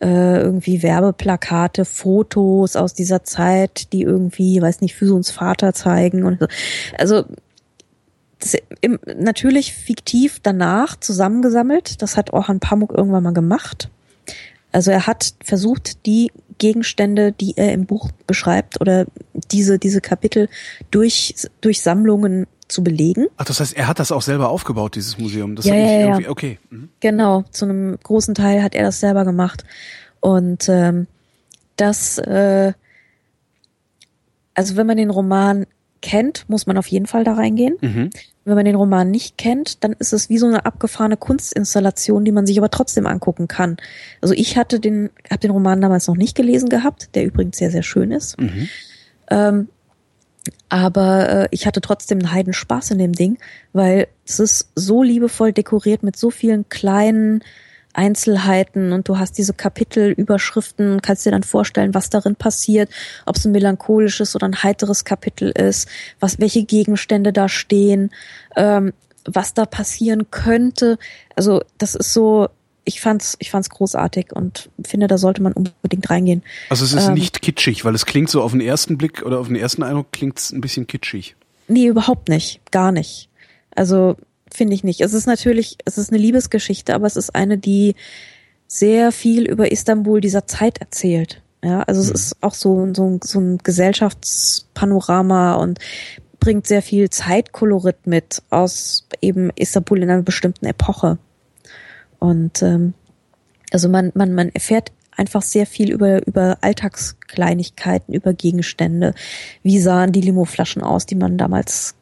äh, 0.00 0.38
irgendwie 0.38 0.84
Werbeplakate, 0.84 1.84
Fotos 1.84 2.76
aus 2.76 2.94
dieser 2.94 3.24
Zeit, 3.24 3.92
die 3.92 4.02
irgendwie, 4.02 4.62
weiß 4.62 4.82
nicht, 4.82 4.94
für 4.94 5.12
uns 5.12 5.32
Vater 5.32 5.72
zeigen 5.74 6.22
und 6.22 6.38
so. 6.38 6.46
Also 6.96 7.24
im, 8.80 8.98
natürlich 9.16 9.74
fiktiv 9.74 10.40
danach 10.42 10.96
zusammengesammelt. 11.00 12.02
Das 12.02 12.16
hat 12.16 12.32
Orhan 12.32 12.60
Pamuk 12.60 12.92
irgendwann 12.92 13.22
mal 13.22 13.32
gemacht. 13.32 13.88
Also 14.72 14.90
er 14.90 15.06
hat 15.06 15.34
versucht, 15.42 16.04
die 16.04 16.32
Gegenstände, 16.58 17.32
die 17.32 17.54
er 17.56 17.72
im 17.72 17.86
Buch 17.86 18.10
beschreibt 18.26 18.80
oder 18.80 19.06
diese, 19.50 19.78
diese 19.78 20.00
Kapitel 20.00 20.48
durch, 20.90 21.34
durch 21.60 21.80
Sammlungen 21.80 22.46
zu 22.68 22.82
belegen. 22.82 23.26
Ach, 23.36 23.44
das 23.44 23.60
heißt, 23.60 23.76
er 23.76 23.86
hat 23.86 23.98
das 23.98 24.10
auch 24.10 24.22
selber 24.22 24.48
aufgebaut, 24.48 24.96
dieses 24.96 25.18
Museum. 25.18 25.54
Das 25.54 25.64
Ja, 25.64 25.74
ja, 25.74 25.86
ja. 25.86 25.98
irgendwie, 26.00 26.28
okay. 26.28 26.58
Mhm. 26.70 26.88
Genau, 27.00 27.44
zu 27.50 27.66
einem 27.66 27.98
großen 28.02 28.34
Teil 28.34 28.62
hat 28.62 28.74
er 28.74 28.84
das 28.84 29.00
selber 29.00 29.24
gemacht. 29.24 29.64
Und 30.20 30.68
ähm, 30.68 31.06
das, 31.76 32.18
äh, 32.18 32.72
also 34.54 34.76
wenn 34.76 34.86
man 34.86 34.96
den 34.96 35.10
Roman 35.10 35.66
kennt, 36.04 36.44
muss 36.48 36.66
man 36.66 36.76
auf 36.76 36.86
jeden 36.86 37.06
Fall 37.06 37.24
da 37.24 37.32
reingehen. 37.32 37.76
Mhm. 37.80 38.10
Wenn 38.44 38.54
man 38.54 38.66
den 38.66 38.74
Roman 38.74 39.10
nicht 39.10 39.38
kennt, 39.38 39.82
dann 39.82 39.94
ist 39.94 40.12
es 40.12 40.28
wie 40.28 40.36
so 40.36 40.46
eine 40.46 40.66
abgefahrene 40.66 41.16
Kunstinstallation, 41.16 42.26
die 42.26 42.30
man 42.30 42.46
sich 42.46 42.58
aber 42.58 42.68
trotzdem 42.68 43.06
angucken 43.06 43.48
kann. 43.48 43.78
Also 44.20 44.34
ich 44.34 44.58
hatte 44.58 44.80
den, 44.80 45.08
habe 45.30 45.40
den 45.40 45.50
Roman 45.50 45.80
damals 45.80 46.06
noch 46.06 46.16
nicht 46.16 46.36
gelesen 46.36 46.68
gehabt, 46.68 47.14
der 47.14 47.24
übrigens 47.24 47.56
sehr, 47.56 47.70
sehr 47.70 47.82
schön 47.82 48.10
ist. 48.10 48.38
Mhm. 48.38 48.68
Ähm, 49.30 49.68
aber 50.68 51.28
äh, 51.30 51.48
ich 51.52 51.66
hatte 51.66 51.80
trotzdem 51.80 52.18
einen 52.18 52.32
heiden 52.32 52.52
Spaß 52.52 52.90
in 52.90 52.98
dem 52.98 53.14
Ding, 53.14 53.38
weil 53.72 54.08
es 54.26 54.40
ist 54.40 54.72
so 54.74 55.02
liebevoll 55.02 55.54
dekoriert 55.54 56.02
mit 56.02 56.16
so 56.16 56.30
vielen 56.30 56.68
kleinen 56.68 57.42
Einzelheiten 57.94 58.92
und 58.92 59.08
du 59.08 59.18
hast 59.18 59.38
diese 59.38 59.54
Kapitelüberschriften, 59.54 61.00
kannst 61.00 61.24
dir 61.24 61.30
dann 61.30 61.42
vorstellen, 61.42 61.94
was 61.94 62.10
darin 62.10 62.36
passiert, 62.36 62.90
ob 63.24 63.36
es 63.36 63.44
ein 63.44 63.52
melancholisches 63.52 64.34
oder 64.34 64.46
ein 64.46 64.62
heiteres 64.62 65.04
Kapitel 65.04 65.50
ist, 65.50 65.88
was 66.20 66.38
welche 66.40 66.64
Gegenstände 66.64 67.32
da 67.32 67.48
stehen, 67.48 68.10
ähm, 68.56 68.92
was 69.24 69.54
da 69.54 69.64
passieren 69.64 70.30
könnte. 70.30 70.98
Also 71.34 71.62
das 71.78 71.94
ist 71.94 72.12
so, 72.12 72.48
ich 72.84 73.00
fand's, 73.00 73.36
ich 73.38 73.50
fand's 73.50 73.70
großartig 73.70 74.32
und 74.34 74.68
finde, 74.84 75.06
da 75.06 75.16
sollte 75.16 75.42
man 75.42 75.52
unbedingt 75.52 76.10
reingehen. 76.10 76.42
Also 76.68 76.84
es 76.84 76.92
ist 76.92 77.06
Ähm. 77.06 77.14
nicht 77.14 77.40
kitschig, 77.40 77.84
weil 77.84 77.94
es 77.94 78.04
klingt 78.06 78.28
so 78.28 78.42
auf 78.42 78.52
den 78.52 78.60
ersten 78.60 78.98
Blick 78.98 79.22
oder 79.22 79.38
auf 79.38 79.46
den 79.46 79.56
ersten 79.56 79.82
Eindruck 79.82 80.12
klingt 80.12 80.38
es 80.38 80.52
ein 80.52 80.60
bisschen 80.60 80.86
kitschig. 80.86 81.36
Nee, 81.68 81.86
überhaupt 81.86 82.28
nicht. 82.28 82.60
Gar 82.70 82.92
nicht. 82.92 83.30
Also 83.74 84.16
finde 84.56 84.74
ich 84.74 84.84
nicht. 84.84 85.00
Es 85.00 85.12
ist 85.14 85.26
natürlich, 85.26 85.78
es 85.84 85.98
ist 85.98 86.10
eine 86.12 86.20
Liebesgeschichte, 86.20 86.94
aber 86.94 87.06
es 87.06 87.16
ist 87.16 87.34
eine, 87.34 87.58
die 87.58 87.94
sehr 88.66 89.12
viel 89.12 89.46
über 89.46 89.70
Istanbul 89.70 90.20
dieser 90.20 90.46
Zeit 90.46 90.78
erzählt. 90.78 91.42
Ja, 91.62 91.82
also 91.82 92.00
es 92.02 92.10
ist 92.10 92.36
auch 92.42 92.54
so, 92.54 92.92
so, 92.94 93.04
ein- 93.08 93.20
so 93.22 93.40
ein 93.40 93.58
Gesellschaftspanorama 93.58 95.54
und 95.54 95.78
bringt 96.40 96.66
sehr 96.66 96.82
viel 96.82 97.08
Zeitkolorit 97.10 98.06
mit 98.06 98.42
aus 98.50 99.06
eben 99.22 99.50
Istanbul 99.56 100.02
in 100.02 100.10
einer 100.10 100.22
bestimmten 100.22 100.66
Epoche. 100.66 101.18
Und 102.18 102.62
ähm, 102.62 102.94
also 103.72 103.88
man, 103.88 104.12
man, 104.14 104.34
man 104.34 104.50
erfährt 104.50 104.92
einfach 105.16 105.42
sehr 105.42 105.64
viel 105.66 105.90
über, 105.90 106.26
über 106.26 106.58
Alltagskleinigkeiten, 106.60 108.12
über 108.14 108.34
Gegenstände. 108.34 109.14
Wie 109.62 109.78
sahen 109.78 110.12
die 110.12 110.20
Limoflaschen 110.20 110.82
aus, 110.82 111.06
die 111.06 111.14
man 111.14 111.38
damals, 111.38 111.94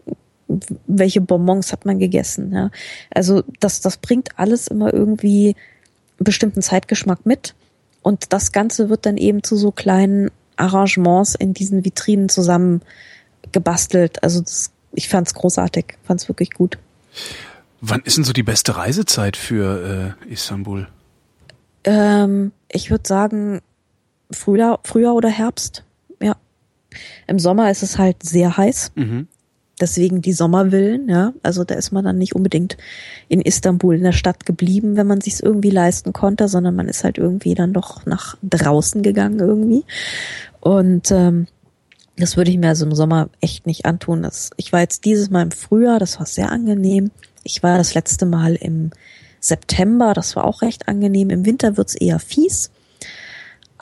welche 0.87 1.21
Bonbons 1.21 1.73
hat 1.73 1.85
man 1.85 1.99
gegessen, 1.99 2.53
ja. 2.53 2.71
Also 3.11 3.43
das, 3.61 3.81
das 3.81 3.97
bringt 3.97 4.39
alles 4.39 4.69
immer 4.69 4.93
irgendwie 4.93 5.57
einen 6.19 6.25
bestimmten 6.25 6.63
Zeitgeschmack 6.63 7.27
mit. 7.27 7.55
Und 8.03 8.33
das 8.33 8.53
Ganze 8.53 8.89
wird 8.89 9.07
dann 9.07 9.17
eben 9.17 9.43
zu 9.43 9.57
so 9.57 9.71
kleinen 9.71 10.31
Arrangements 10.57 11.35
in 11.35 11.55
diesen 11.55 11.85
Vitrinen 11.85 12.29
zusammen 12.29 12.83
gebastelt. 13.53 14.23
Also 14.23 14.41
das, 14.41 14.73
ich 14.93 15.09
fand's 15.09 15.35
großartig, 15.35 15.97
fand's 16.05 16.29
wirklich 16.29 16.51
gut. 16.51 16.79
Wann 17.81 18.03
ist 18.03 18.17
denn 18.17 18.25
so 18.25 18.33
die 18.33 18.43
beste 18.43 18.77
Reisezeit 18.77 19.37
für 19.37 20.17
äh, 20.29 20.33
Istanbul? 20.33 20.89
Ähm, 21.85 22.53
ich 22.69 22.91
würde 22.91 23.07
sagen, 23.07 23.61
Frühjahr, 24.31 24.81
Frühjahr 24.85 25.15
oder 25.15 25.29
Herbst. 25.29 25.85
Ja. 26.21 26.37
Im 27.27 27.39
Sommer 27.39 27.71
ist 27.71 27.83
es 27.83 27.99
halt 27.99 28.23
sehr 28.23 28.57
heiß. 28.57 28.93
Mhm. 28.95 29.27
Deswegen 29.83 30.23
die 30.23 30.33
Sommervillen, 30.33 31.09
ja. 31.09 31.35
Also 31.43 31.65
da 31.65 31.75
ist 31.75 31.93
man 31.93 32.05
dann 32.05 32.17
nicht 32.17 32.35
unbedingt 32.35 32.79
in 33.29 33.43
Istanbul 33.43 33.97
in 33.97 34.05
der 34.05 34.13
Stadt 34.13 34.47
geblieben, 34.47 34.97
wenn 34.97 35.07
man 35.07 35.21
sich's 35.21 35.41
irgendwie 35.41 35.71
leisten 35.71 36.13
konnte, 36.13 36.49
sondern 36.49 36.75
man 36.75 36.89
ist 36.89 37.05
halt 37.05 37.19
irgendwie 37.19 37.55
dann 37.55 37.73
doch 37.73 38.07
nach 38.07 38.39
draußen 38.43 39.03
gegangen 39.03 39.41
irgendwie. 39.41 39.85
Und 40.61 41.11
ähm, 41.11 41.49
das 42.17 42.37
würde 42.37 42.51
ich 42.51 42.59
mir 42.59 42.69
also 42.69 42.87
im 42.87 42.95
Sommer 42.95 43.29
echt 43.41 43.67
nicht 43.67 43.85
antun. 43.85 44.23
Das, 44.23 44.51
ich 44.57 44.73
war 44.73 44.81
jetzt 44.81 45.05
dieses 45.05 45.31
Mal 45.31 45.43
im 45.43 45.51
Frühjahr, 45.51 45.99
das 45.99 46.19
war 46.19 46.27
sehr 46.27 46.51
angenehm. 46.51 47.11
Ich 47.43 47.63
war 47.63 47.77
das 47.77 47.95
letzte 47.95 48.25
Mal 48.25 48.55
im 48.55 48.91
September, 49.41 50.13
das 50.15 50.37
war 50.37 50.45
auch 50.45 50.63
recht 50.63 50.87
angenehm. 50.87 51.31
Im 51.31 51.45
Winter 51.45 51.77
wird's 51.77 51.97
eher 51.97 52.21
fies. 52.21 52.71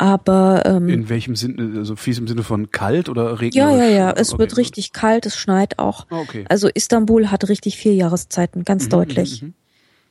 Aber 0.02 0.62
ähm, 0.64 0.88
In 0.88 1.08
welchem 1.10 1.36
Sinne, 1.36 1.76
also 1.78 1.94
fies 1.94 2.18
im 2.18 2.26
Sinne 2.26 2.42
von 2.42 2.70
kalt 2.70 3.10
oder 3.10 3.38
regnerisch? 3.38 3.54
ja, 3.54 3.84
ja, 3.84 3.90
ja, 3.90 4.10
es 4.16 4.30
Okay. 4.32 4.38
wird 4.38 4.56
richtig 4.56 4.94
kalt, 4.94 5.26
es 5.26 5.36
schneit 5.36 5.78
auch. 5.78 6.06
Ah, 6.08 6.20
Okay. 6.20 6.46
Also 6.48 6.68
Istanbul 6.68 7.30
hat 7.30 7.46
richtig 7.50 7.76
vier 7.76 7.92
Jahreszeiten, 7.94 8.64
ganz 8.64 8.88
deutlich. 8.88 9.42
mhm, 9.42 9.48
mhm. 9.48 9.54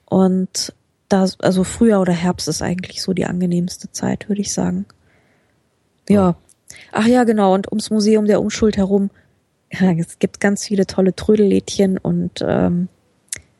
Und 0.05 0.73
das, 1.07 1.39
also 1.39 1.63
Frühjahr 1.63 2.01
oder 2.01 2.13
Herbst 2.13 2.47
ist 2.47 2.61
eigentlich 2.61 3.01
so 3.01 3.13
die 3.13 3.25
angenehmste 3.25 3.91
Zeit, 3.91 4.29
würde 4.29 4.41
ich 4.41 4.53
sagen. 4.53 4.85
Ja. 6.07 6.35
Ach 6.91 7.07
ja, 7.07 7.23
genau. 7.23 7.55
Und 7.55 7.67
ums 7.71 7.89
Museum 7.89 8.25
der 8.25 8.41
Unschuld 8.41 8.77
herum, 8.77 9.09
ja, 9.73 9.91
es 9.93 10.19
gibt 10.19 10.39
ganz 10.39 10.65
viele 10.65 10.85
tolle 10.85 11.15
Trödellädchen 11.15 11.97
und 11.97 12.43
ähm, 12.47 12.89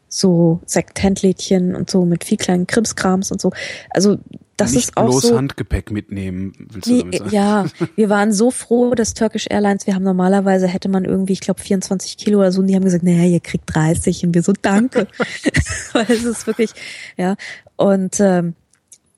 so 0.07 0.59
Sektentlädchen 0.67 1.75
und 1.75 1.89
so 1.89 2.05
mit 2.05 2.23
viel 2.23 2.38
kleinen 2.38 2.67
Krimskrams 2.67 3.32
und 3.32 3.41
so. 3.41 3.51
Also 3.89 4.17
das 4.60 4.74
Nicht 4.74 4.89
ist 4.89 4.97
auch 4.97 5.05
bloß 5.05 5.22
so. 5.24 5.38
Handgepäck 5.38 5.91
mitnehmen, 5.91 6.53
willst 6.57 6.88
du 6.88 6.93
Nee, 6.93 6.99
damit 6.99 7.18
sagen? 7.20 7.30
ja, 7.32 7.66
wir 7.95 8.10
waren 8.10 8.34
so 8.34 8.51
froh, 8.51 8.93
dass 8.95 9.14
Turkish 9.14 9.47
Airlines, 9.49 9.88
wir 9.88 9.95
haben 9.95 10.03
normalerweise 10.03 10.68
hätte 10.68 10.89
man 10.89 11.05
irgendwie, 11.05 11.34
ich 11.34 11.39
glaube 11.41 11.62
24 11.62 12.18
Kilo 12.18 12.39
oder 12.39 12.51
so, 12.51 12.62
und 12.62 12.68
die 12.68 12.76
haben 12.76 12.84
gesagt, 12.84 13.03
naja, 13.03 13.24
ihr 13.24 13.39
kriegt 13.39 13.74
30 13.74 14.26
und 14.26 14.36
wir 14.36 14.43
so, 14.43 14.53
danke. 14.62 15.07
Weil 15.93 16.05
es 16.10 16.24
ist 16.24 16.47
wirklich, 16.47 16.72
ja. 17.18 17.36
Und 17.76 18.20
ähm, 18.20 18.55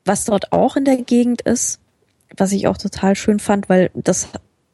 was 0.06 0.26
dort 0.26 0.52
auch 0.52 0.76
in 0.76 0.86
der 0.86 0.98
Gegend 0.98 1.42
ist, 1.42 1.80
was 2.38 2.52
ich 2.52 2.68
auch 2.68 2.78
total 2.78 3.16
schön 3.16 3.39
fand, 3.39 3.70
weil 3.70 3.92
das 3.94 4.30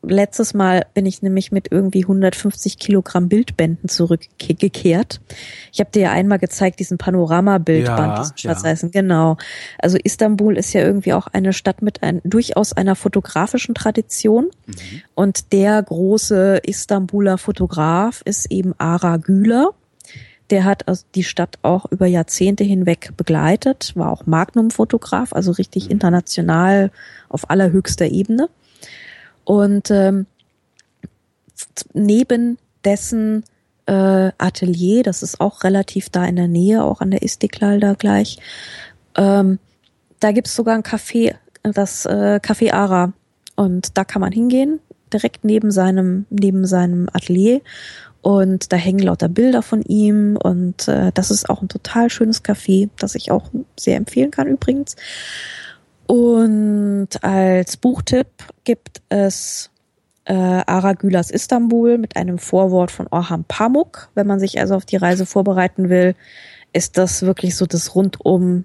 letztes 0.08 0.54
Mal 0.54 0.86
bin 0.94 1.06
ich 1.06 1.22
nämlich 1.22 1.52
mit 1.52 1.72
irgendwie 1.72 2.04
150 2.04 2.78
Kilogramm 2.80 3.30
Bildbänden 3.30 3.90
zurückgekehrt. 3.90 5.22
Ich 5.72 5.80
habe 5.80 5.92
dir 5.92 6.04
ja 6.04 6.12
einmal 6.12 6.40
gezeigt, 6.40 6.80
diesen 6.80 6.98
Panoramabildband, 6.98 8.34
Ja, 8.38 8.54
diesen 8.54 8.90
ja. 8.94 9.02
genau. 9.02 9.38
Also 9.80 9.98
Istanbul 10.04 10.58
ist 10.58 10.74
ja 10.74 10.82
irgendwie 10.82 11.14
auch 11.14 11.28
eine 11.28 11.54
Stadt 11.54 11.82
mit 11.82 12.04
ein, 12.04 12.22
durchaus 12.24 12.74
einer 12.74 12.96
fotografischen 12.96 13.76
Tradition. 13.76 14.48
Und 15.16 15.54
der 15.54 15.82
große 15.82 16.62
Istanbuler 16.64 17.38
Fotograf 17.38 18.22
ist 18.26 18.52
eben 18.52 18.74
Ara 18.78 19.18
Güler. 19.18 19.72
Der 20.50 20.64
hat 20.64 20.88
also 20.88 21.04
die 21.14 21.24
Stadt 21.24 21.60
auch 21.62 21.86
über 21.92 22.06
Jahrzehnte 22.06 22.64
hinweg 22.64 23.12
begleitet, 23.18 23.92
war 23.96 24.12
auch 24.12 24.26
Magnum-Fotograf, 24.26 25.34
also 25.34 25.52
richtig 25.52 25.92
international 25.92 26.92
auf 27.28 27.50
allerhöchster 27.50 28.06
Ebene. 28.06 28.48
Und 29.48 29.92
ähm, 29.92 30.26
neben 31.94 32.58
dessen 32.84 33.46
äh, 33.86 34.32
Atelier, 34.38 35.04
das 35.04 35.24
ist 35.24 35.40
auch 35.40 35.64
relativ 35.64 36.10
da 36.10 36.26
in 36.26 36.36
der 36.36 36.50
Nähe, 36.50 36.84
auch 36.84 37.00
an 37.00 37.12
der 37.12 37.24
Istiklal 37.24 37.80
da 37.80 37.94
gleich, 37.94 38.40
ähm, 39.16 39.58
da 40.20 40.34
gibt's 40.34 40.54
sogar 40.54 40.76
ein 40.76 40.84
Café, 40.84 41.36
das 41.64 42.06
äh, 42.06 42.42
Café 42.44 42.74
Ara. 42.74 43.14
Und 43.56 43.98
da 43.98 44.04
kann 44.04 44.20
man 44.20 44.34
hingehen, 44.34 44.82
direkt 45.14 45.46
neben 45.46 45.72
seinem, 45.72 46.26
neben 46.30 46.66
seinem 46.66 47.08
Atelier. 47.14 47.62
Und 48.22 48.74
da 48.74 48.76
hängen 48.76 49.00
lauter 49.00 49.30
Bilder 49.30 49.62
von 49.62 49.82
ihm. 49.82 50.36
Und 50.36 50.90
äh, 50.90 51.12
das 51.14 51.32
ist 51.32 51.50
auch 51.50 51.62
ein 51.62 51.70
total 51.70 52.10
schönes 52.10 52.44
Café, 52.44 52.90
das 53.00 53.16
ich 53.16 53.32
auch 53.32 53.50
sehr 53.80 53.96
empfehlen 53.96 54.32
kann 54.32 54.50
übrigens. 54.50 54.98
Und 56.08 57.10
als 57.22 57.78
Buchtipp 57.78 58.28
gibt 58.64 59.02
es 59.10 59.70
äh, 60.26 60.34
Ara 60.34 60.94
Gülas 60.94 61.32
Istanbul 61.32 61.98
mit 61.98 62.16
einem 62.16 62.38
Vorwort 62.38 62.92
von 62.92 63.08
Orhan 63.08 63.44
Pamuk. 63.46 64.10
Wenn 64.16 64.28
man 64.28 64.40
sich 64.40 64.60
also 64.60 64.76
auf 64.76 64.86
die 64.86 64.96
Reise 64.96 65.26
vorbereiten 65.26 65.90
will, 65.90 66.16
ist 66.74 66.98
das 66.98 67.22
wirklich 67.22 67.56
so 67.56 67.66
das 67.66 67.94
rundum 67.96 68.64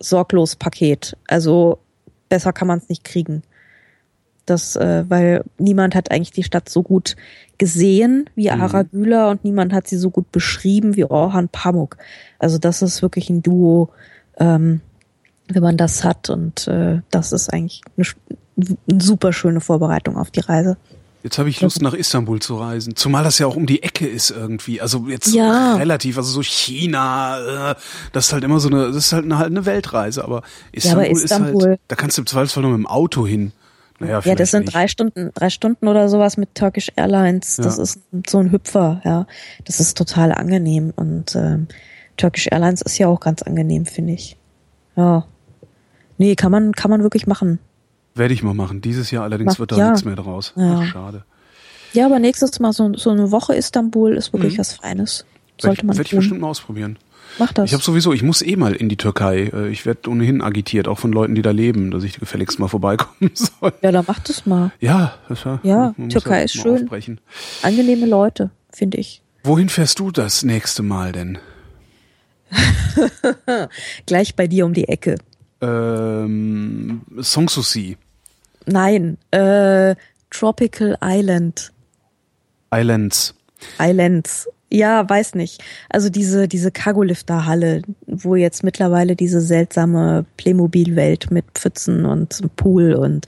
sorglos 0.00 0.56
Paket. 0.56 1.16
Also 1.28 1.78
besser 2.28 2.52
kann 2.52 2.68
man 2.68 2.78
es 2.78 2.88
nicht 2.88 3.04
kriegen. 3.04 3.42
Das, 4.44 4.76
äh, 4.76 5.04
weil 5.08 5.44
niemand 5.58 5.94
hat 5.96 6.10
eigentlich 6.10 6.30
die 6.30 6.44
Stadt 6.44 6.68
so 6.68 6.82
gut 6.82 7.16
gesehen 7.58 8.30
wie 8.36 8.50
Ara 8.50 8.82
Güler 8.82 9.30
und 9.30 9.44
niemand 9.44 9.72
hat 9.72 9.88
sie 9.88 9.96
so 9.96 10.10
gut 10.10 10.30
beschrieben 10.30 10.94
wie 10.94 11.04
Orhan 11.04 11.48
Pamuk. 11.48 11.96
Also 12.38 12.58
das 12.58 12.82
ist 12.82 13.02
wirklich 13.02 13.28
ein 13.28 13.42
Duo, 13.42 13.88
ähm, 14.38 14.82
wenn 15.48 15.62
man 15.62 15.76
das 15.76 16.04
hat 16.04 16.30
und 16.30 16.66
äh, 16.68 17.00
das 17.10 17.32
ist 17.32 17.52
eigentlich 17.52 17.82
eine, 17.96 18.06
eine 18.90 19.00
super 19.00 19.32
schöne 19.32 19.60
Vorbereitung 19.60 20.16
auf 20.16 20.30
die 20.30 20.40
Reise. 20.40 20.76
Jetzt 21.22 21.38
habe 21.38 21.48
ich 21.48 21.60
Lust, 21.60 21.82
nach 21.82 21.92
Istanbul 21.94 22.40
zu 22.40 22.56
reisen. 22.56 22.94
Zumal 22.94 23.24
das 23.24 23.40
ja 23.40 23.48
auch 23.48 23.56
um 23.56 23.66
die 23.66 23.82
Ecke 23.82 24.06
ist 24.06 24.30
irgendwie. 24.30 24.80
Also 24.80 25.06
jetzt 25.08 25.34
Ja. 25.34 25.74
relativ, 25.74 26.18
also 26.18 26.30
so 26.30 26.42
China, 26.42 27.72
äh, 27.72 27.74
das 28.12 28.26
ist 28.28 28.32
halt 28.32 28.44
immer 28.44 28.60
so 28.60 28.68
eine, 28.68 28.86
das 28.88 28.96
ist 28.96 29.12
halt 29.12 29.24
eine, 29.24 29.38
halt 29.38 29.50
eine 29.50 29.66
Weltreise. 29.66 30.22
Aber 30.22 30.42
Istanbul, 30.70 31.02
aber 31.04 31.10
ist 31.10 31.24
Istanbul- 31.24 31.68
halt, 31.70 31.80
da 31.88 31.96
kannst 31.96 32.16
du 32.16 32.22
im 32.22 32.26
Zweifelsfall 32.26 32.62
nur 32.62 32.72
mit 32.72 32.78
dem 32.78 32.86
Auto 32.86 33.26
hin. 33.26 33.50
Naja, 33.98 34.20
Ja, 34.24 34.34
das 34.36 34.52
sind 34.52 34.66
nicht. 34.66 34.74
drei 34.74 34.86
Stunden, 34.86 35.30
drei 35.34 35.50
Stunden 35.50 35.88
oder 35.88 36.08
sowas 36.08 36.36
mit 36.36 36.54
Turkish 36.54 36.92
Airlines. 36.94 37.56
Das 37.56 37.76
Ja. 37.78 37.82
ist 37.82 37.98
so 38.28 38.38
ein 38.38 38.52
Hüpfer, 38.52 39.00
ja. 39.04 39.26
Das 39.64 39.80
ist 39.80 39.96
total 39.96 40.30
angenehm 40.32 40.92
und 40.94 41.34
ähm, 41.34 41.66
Turkish 42.16 42.46
Airlines 42.52 42.82
ist 42.82 42.98
ja 42.98 43.08
auch 43.08 43.18
ganz 43.20 43.42
angenehm, 43.42 43.84
finde 43.86 44.12
ich. 44.12 44.36
Ja. 44.96 45.26
Nee, 46.18 46.34
kann 46.34 46.50
man, 46.52 46.72
kann 46.72 46.90
man 46.90 47.02
wirklich 47.02 47.26
machen. 47.26 47.58
Werde 48.14 48.32
ich 48.34 48.42
mal 48.42 48.54
machen. 48.54 48.80
Dieses 48.80 49.10
Jahr 49.10 49.24
allerdings 49.24 49.54
Mach- 49.54 49.58
wird 49.60 49.72
da 49.72 49.76
ja. 49.76 49.90
nichts 49.90 50.04
mehr 50.04 50.16
draus. 50.16 50.52
Ja. 50.56 50.80
Ach, 50.82 50.86
schade. 50.86 51.24
Ja, 51.92 52.06
aber 52.06 52.18
nächstes 52.18 52.58
Mal 52.60 52.72
so, 52.72 52.92
so 52.94 53.10
eine 53.10 53.30
Woche 53.30 53.54
Istanbul 53.54 54.14
ist 54.16 54.32
wirklich 54.32 54.54
Mhm. 54.54 54.58
was 54.58 54.72
Feines. 54.74 55.18
Werde 55.20 55.62
Sollte 55.62 55.80
ich, 55.80 55.84
man 55.86 55.96
werd 55.96 56.06
ich 56.12 56.16
bestimmt 56.16 56.40
mal 56.40 56.48
ausprobieren. 56.48 56.98
Mach 57.38 57.52
das. 57.52 57.66
Ich 57.66 57.72
habe 57.74 57.82
sowieso, 57.82 58.12
ich 58.12 58.22
muss 58.22 58.40
eh 58.40 58.56
mal 58.56 58.74
in 58.74 58.88
die 58.88 58.96
Türkei. 58.96 59.50
Äh, 59.52 59.68
Ich 59.68 59.84
werde 59.84 60.08
ohnehin 60.08 60.40
agitiert, 60.42 60.88
auch 60.88 60.98
von 60.98 61.12
Leuten, 61.12 61.34
die 61.34 61.42
da 61.42 61.50
leben, 61.50 61.90
dass 61.90 62.02
ich 62.04 62.18
gefälligst 62.18 62.58
mal 62.58 62.68
vorbeikommen 62.68 63.30
soll. 63.34 63.72
ja, 63.82 63.92
dann 63.92 64.04
mach 64.08 64.18
das 64.20 64.46
mal. 64.46 64.72
Ja, 64.80 65.14
das 65.28 65.44
war, 65.44 65.60
Ja, 65.62 65.94
Türkei 66.08 66.44
ist 66.44 66.54
schön. 66.54 66.82
Aufbrechen. 66.84 67.20
Angenehme 67.62 68.06
Leute, 68.06 68.50
finde 68.72 68.98
ich. 68.98 69.22
Wohin 69.44 69.68
fährst 69.68 69.98
du 69.98 70.10
das 70.10 70.42
nächste 70.44 70.82
Mal 70.82 71.12
denn? 71.12 71.38
Gleich 74.06 74.34
bei 74.36 74.46
dir 74.46 74.64
um 74.66 74.72
die 74.72 74.88
Ecke. 74.88 75.16
Ähm, 75.60 77.02
Sanssouci, 77.16 77.96
Nein, 78.66 79.16
äh, 79.30 79.94
Tropical 80.30 80.98
Island. 81.02 81.72
Islands. 82.74 83.34
Islands. 83.80 84.48
Ja, 84.68 85.08
weiß 85.08 85.36
nicht. 85.36 85.62
Also 85.88 86.10
diese, 86.10 86.48
diese 86.48 86.72
Cargolifter-Halle, 86.72 87.82
wo 88.08 88.34
jetzt 88.34 88.64
mittlerweile 88.64 89.14
diese 89.14 89.40
seltsame 89.40 90.26
Playmobil-Welt 90.36 91.30
mit 91.30 91.44
Pfützen 91.54 92.04
und 92.04 92.40
Pool 92.56 92.94
und 92.94 93.26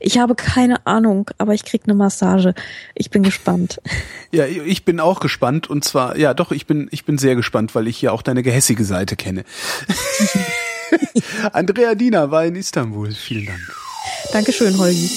ich 0.00 0.18
habe 0.18 0.34
keine 0.34 0.84
Ahnung, 0.88 1.30
aber 1.38 1.54
ich 1.54 1.64
krieg 1.64 1.82
eine 1.84 1.94
Massage. 1.94 2.54
Ich 2.96 3.10
bin 3.10 3.22
gespannt. 3.22 3.80
Ja, 4.32 4.46
ich 4.46 4.84
bin 4.84 5.00
auch 5.00 5.18
gespannt 5.18 5.68
und 5.68 5.82
zwar, 5.82 6.16
ja 6.16 6.34
doch, 6.34 6.52
ich 6.52 6.64
bin, 6.64 6.86
ich 6.92 7.04
bin 7.04 7.18
sehr 7.18 7.34
gespannt, 7.34 7.74
weil 7.74 7.88
ich 7.88 8.00
ja 8.00 8.12
auch 8.12 8.22
deine 8.22 8.44
gehässige 8.44 8.84
Seite 8.84 9.16
kenne. 9.16 9.42
Andrea 11.52 11.94
Diener 11.94 12.30
war 12.30 12.44
in 12.44 12.56
Istanbul. 12.56 13.12
Vielen 13.12 13.46
Dank. 13.46 13.60
Dankeschön, 14.32 14.76
Holgi. 14.78 15.10